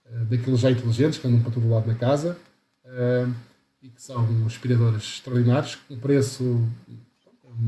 uh, 0.05 0.26
daqueles 0.26 0.60
já 0.60 0.72
inteligentes 0.72 1.20
que 1.20 1.28
andam 1.28 1.41
para 1.41 1.51
todo 1.51 1.70
lado 1.70 1.88
na 1.88 1.95
casa 1.95 2.38
uh, 2.86 3.34
e 3.82 3.89
que 3.89 4.01
são 4.01 4.26
aspiradores 4.45 5.03
extraordinários, 5.03 5.78
um 5.89 5.97
preço 5.97 6.68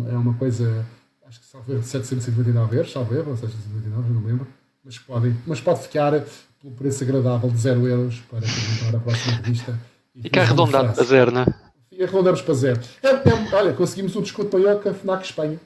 é 0.08 0.16
uma 0.16 0.34
coisa 0.36 0.86
acho 1.30 1.40
que 1.40 1.46
salvo 1.46 1.72
erro, 1.72 1.84
799 1.84 2.76
euros, 2.76 2.92
salvo 2.92 3.16
erro, 3.16 3.32
ou 3.32 3.38
799, 3.38 4.14
não 4.14 4.22
me 4.22 4.28
lembro, 4.28 4.48
mas, 4.84 4.98
podem, 4.98 5.36
mas 5.46 5.62
pode 5.62 5.82
ficar 5.84 6.12
pelo 6.60 6.74
preço 6.74 7.04
agradável 7.04 7.50
de 7.50 7.58
0 7.58 7.88
euros 7.88 8.20
para 8.30 8.42
comprar 8.42 8.98
a 8.98 9.00
próxima 9.00 9.38
revista. 9.38 9.80
E, 10.16 10.30
que 10.30 10.40
arredondar 10.40 10.94
para 10.94 11.04
zero, 11.04 11.32
não 11.32 11.42
é? 11.42 11.46
E 11.92 12.04
arredondamos 12.04 12.42
para 12.42 12.54
zero. 12.56 12.82
É, 13.04 13.10
é, 13.10 13.56
olha, 13.56 13.74
conseguimos 13.74 14.16
um 14.16 14.22
desconto 14.22 14.50
para 14.50 14.60
Ioca, 14.60 14.94
FNAC 14.94 15.26
Espanha. 15.26 15.60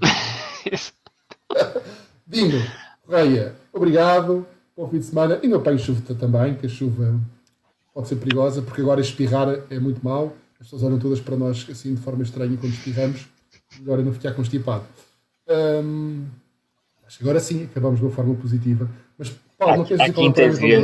Dingo, 2.32 2.56
Correia, 3.04 3.54
obrigado. 3.70 4.46
Bom 4.74 4.88
fim 4.88 5.00
de 5.00 5.04
semana. 5.04 5.38
E 5.42 5.46
não 5.46 5.58
apanho 5.58 5.78
chuva 5.78 6.00
também, 6.14 6.54
que 6.54 6.64
a 6.64 6.68
chuva 6.68 7.20
pode 7.92 8.08
ser 8.08 8.16
perigosa, 8.16 8.62
porque 8.62 8.80
agora 8.80 9.02
espirrar 9.02 9.48
é 9.68 9.78
muito 9.78 10.02
mau. 10.02 10.34
As 10.58 10.66
pessoas 10.66 10.82
olham 10.82 10.98
todas 10.98 11.20
para 11.20 11.36
nós 11.36 11.66
assim 11.70 11.94
de 11.94 12.00
forma 12.00 12.22
estranha 12.22 12.56
quando 12.56 12.72
espirramos. 12.72 13.26
Melhor 13.78 13.98
é 13.98 14.02
não 14.02 14.14
ficar 14.14 14.32
constipado. 14.32 14.84
Hum, 15.46 16.24
acho 17.06 17.18
que 17.18 17.24
agora 17.24 17.38
sim, 17.38 17.64
acabamos 17.64 18.00
de 18.00 18.06
uma 18.06 18.12
forma 18.12 18.34
positiva. 18.34 18.88
Mas, 19.18 19.30
Paulo, 19.58 19.76
não 19.76 19.84
queres 19.84 20.00
dizer 20.00 20.14
qual 20.14 20.26
é 20.26 20.30
o 20.30 20.32
prémio? 20.32 20.82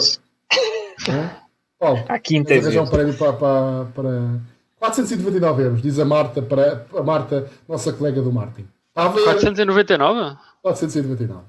Paulo, 1.78 2.05
à 2.09 2.18
quinta 2.18 2.53
arranjar 2.53 2.82
um 2.82 2.86
prémio 2.86 3.14
para, 3.16 3.32
para, 3.32 3.84
para 3.94 4.40
499 4.80 5.62
euros, 5.62 5.80
diz 5.80 5.99
a 5.99 6.05
Marta, 6.05 6.42
para, 6.42 6.84
a 6.94 7.03
Marta, 7.03 7.51
nossa 7.66 7.90
colega 7.90 8.20
do 8.20 8.30
Martin. 8.30 8.66
Está 8.88 9.07
a 9.07 9.09
ver? 9.09 9.24
499? 9.24 10.36
499. 10.63 11.45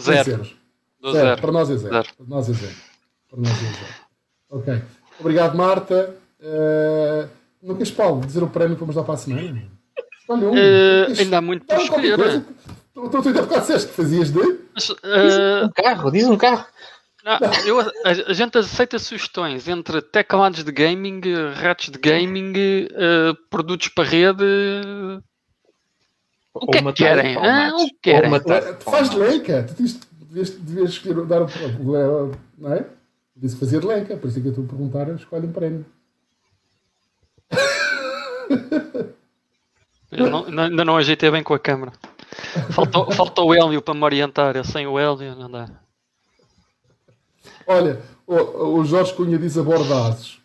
Zero. 0.00 0.24
Zero. 0.24 1.12
zero. 1.12 1.40
Para 1.40 1.52
nós 1.52 1.70
é 1.70 1.76
zero. 1.76 1.94
zero. 1.94 2.08
Para 2.16 2.26
nós 2.26 2.48
é 2.48 2.52
zero. 2.52 2.74
Para 3.28 3.40
nós 3.40 3.50
é 3.50 3.54
zero. 3.54 3.94
Ok. 4.50 4.82
Obrigado, 5.20 5.56
Marta. 5.56 6.14
Uh, 6.40 7.28
não 7.62 7.74
queres, 7.74 7.90
Paulo, 7.90 8.24
dizer 8.24 8.42
o 8.42 8.48
prémio 8.48 8.76
que 8.76 8.80
vamos 8.80 8.94
dar 8.94 9.02
para 9.02 9.14
a 9.14 9.18
semana? 9.18 9.62
Olha, 10.28 10.48
um, 10.48 10.52
uh, 10.52 11.18
ainda 11.18 11.38
há 11.38 11.40
muito 11.40 11.66
para 11.66 11.82
escolher. 11.82 12.18
Estou 12.18 13.20
a 13.20 13.22
tentar 13.22 13.42
ficar 13.42 13.60
disseste 13.60 13.88
que 13.88 13.94
fazias 13.94 14.30
de. 14.30 14.58
Mas, 14.74 14.90
uh, 14.90 14.96
diz 15.02 15.38
um 15.38 15.70
carro, 15.70 16.10
diz 16.10 16.26
um 16.26 16.36
carro. 16.36 16.66
Não, 17.24 17.38
eu, 17.66 17.80
a, 17.80 17.86
a, 18.28 18.32
gente 18.32 18.56
aceita 18.56 18.98
sugestões 19.00 19.66
entre 19.66 20.00
teclados 20.00 20.62
de 20.62 20.70
gaming, 20.70 21.20
ratos 21.54 21.88
de 21.88 21.98
gaming, 21.98 22.52
uh, 22.52 23.34
produtos 23.50 23.88
para 23.88 24.08
rede. 24.08 24.44
O 26.62 26.66
que 26.70 26.78
é 26.78 26.82
que 26.82 26.92
querem? 26.92 27.36
Ah, 27.36 27.72
o 27.74 27.86
que 27.86 27.96
querem? 28.02 28.30
Faz 28.80 29.10
de 29.10 29.16
lenca. 29.16 29.64
Tu 29.64 29.82
devias, 30.22 30.50
devias 30.50 30.90
escolher, 30.90 31.26
dar 31.26 31.42
o. 31.42 32.32
Não 32.58 32.72
é? 32.72 32.86
Disse 33.36 33.56
fazer 33.56 33.80
de 33.80 33.86
lenca, 33.86 34.16
por 34.16 34.28
isso 34.28 34.38
é 34.38 34.42
que 34.42 34.48
eu 34.48 34.52
estou 34.52 34.64
a 34.64 34.68
perguntar, 34.68 35.08
escolhe 35.14 35.46
um 35.46 35.52
prémio. 35.52 35.84
Não, 40.10 40.46
ainda 40.62 40.84
não 40.84 40.96
ajeitei 40.96 41.30
bem 41.30 41.42
com 41.42 41.52
a 41.52 41.58
câmera. 41.58 41.92
Faltou, 42.70 43.10
faltou 43.12 43.48
o 43.48 43.54
Hélio 43.54 43.82
para 43.82 43.92
me 43.92 44.02
orientar. 44.02 44.64
Sem 44.64 44.86
o 44.86 44.98
Hélio 44.98 45.34
não 45.34 45.50
dá. 45.50 45.68
Olha, 47.66 48.00
o, 48.26 48.78
o 48.78 48.84
Jorge 48.84 49.12
Cunha 49.12 49.38
diz 49.38 49.58
abordados. 49.58 50.40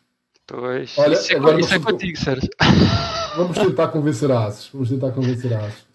Pois. 0.46 0.98
Olha, 0.98 1.14
isso 1.14 1.32
é, 1.32 1.36
agora 1.38 1.60
isso 1.62 1.74
é 1.74 1.80
contigo, 1.80 2.18
Sérgio. 2.18 2.50
Vamos 3.38 3.58
tentar 3.58 3.88
convencer 3.88 4.30
a 4.32 4.46
Ases. 4.46 4.70
Vamos 4.74 4.90
tentar 4.90 5.12
convencer 5.12 5.54
a 5.54 5.60
Ases. 5.60 5.91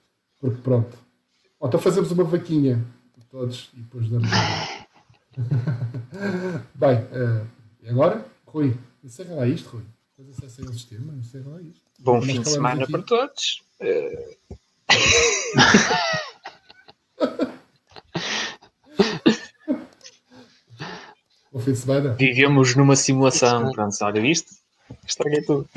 Porque 0.47 0.63
pronto. 0.63 0.97
então 1.61 1.81
fazemos 1.81 2.13
uma 2.13 2.23
vaquinha. 2.23 2.81
Todos. 3.31 3.71
E 3.75 3.81
depois 3.81 4.09
damos. 4.09 4.31
Bem, 6.77 6.99
uh, 6.99 7.45
e 7.83 7.89
agora? 7.89 8.25
Rui, 8.47 8.79
encerra 9.03 9.35
lá 9.35 9.49
isto, 9.49 9.71
Rui. 9.71 9.83
Faz 10.17 10.29
acesso 10.31 10.63
ao 10.63 10.69
sistema, 10.73 11.13
encerra 11.15 11.51
lá 11.51 11.61
isto. 11.61 11.83
Bom 11.99 12.23
fim 12.23 12.41
de 12.41 12.49
semana 12.49 12.85
aqui. 12.85 12.93
para 12.93 13.03
todos. 13.03 13.65
Bom 21.53 21.59
fim 21.59 21.73
de 21.73 21.79
semana. 21.79 22.15
Vivemos 22.15 22.77
numa 22.77 22.95
simulação. 22.95 23.73
Pronto, 23.73 23.97
olha 24.03 24.21
isto. 24.21 24.55
Estraguei 25.05 25.43
tudo. 25.43 25.69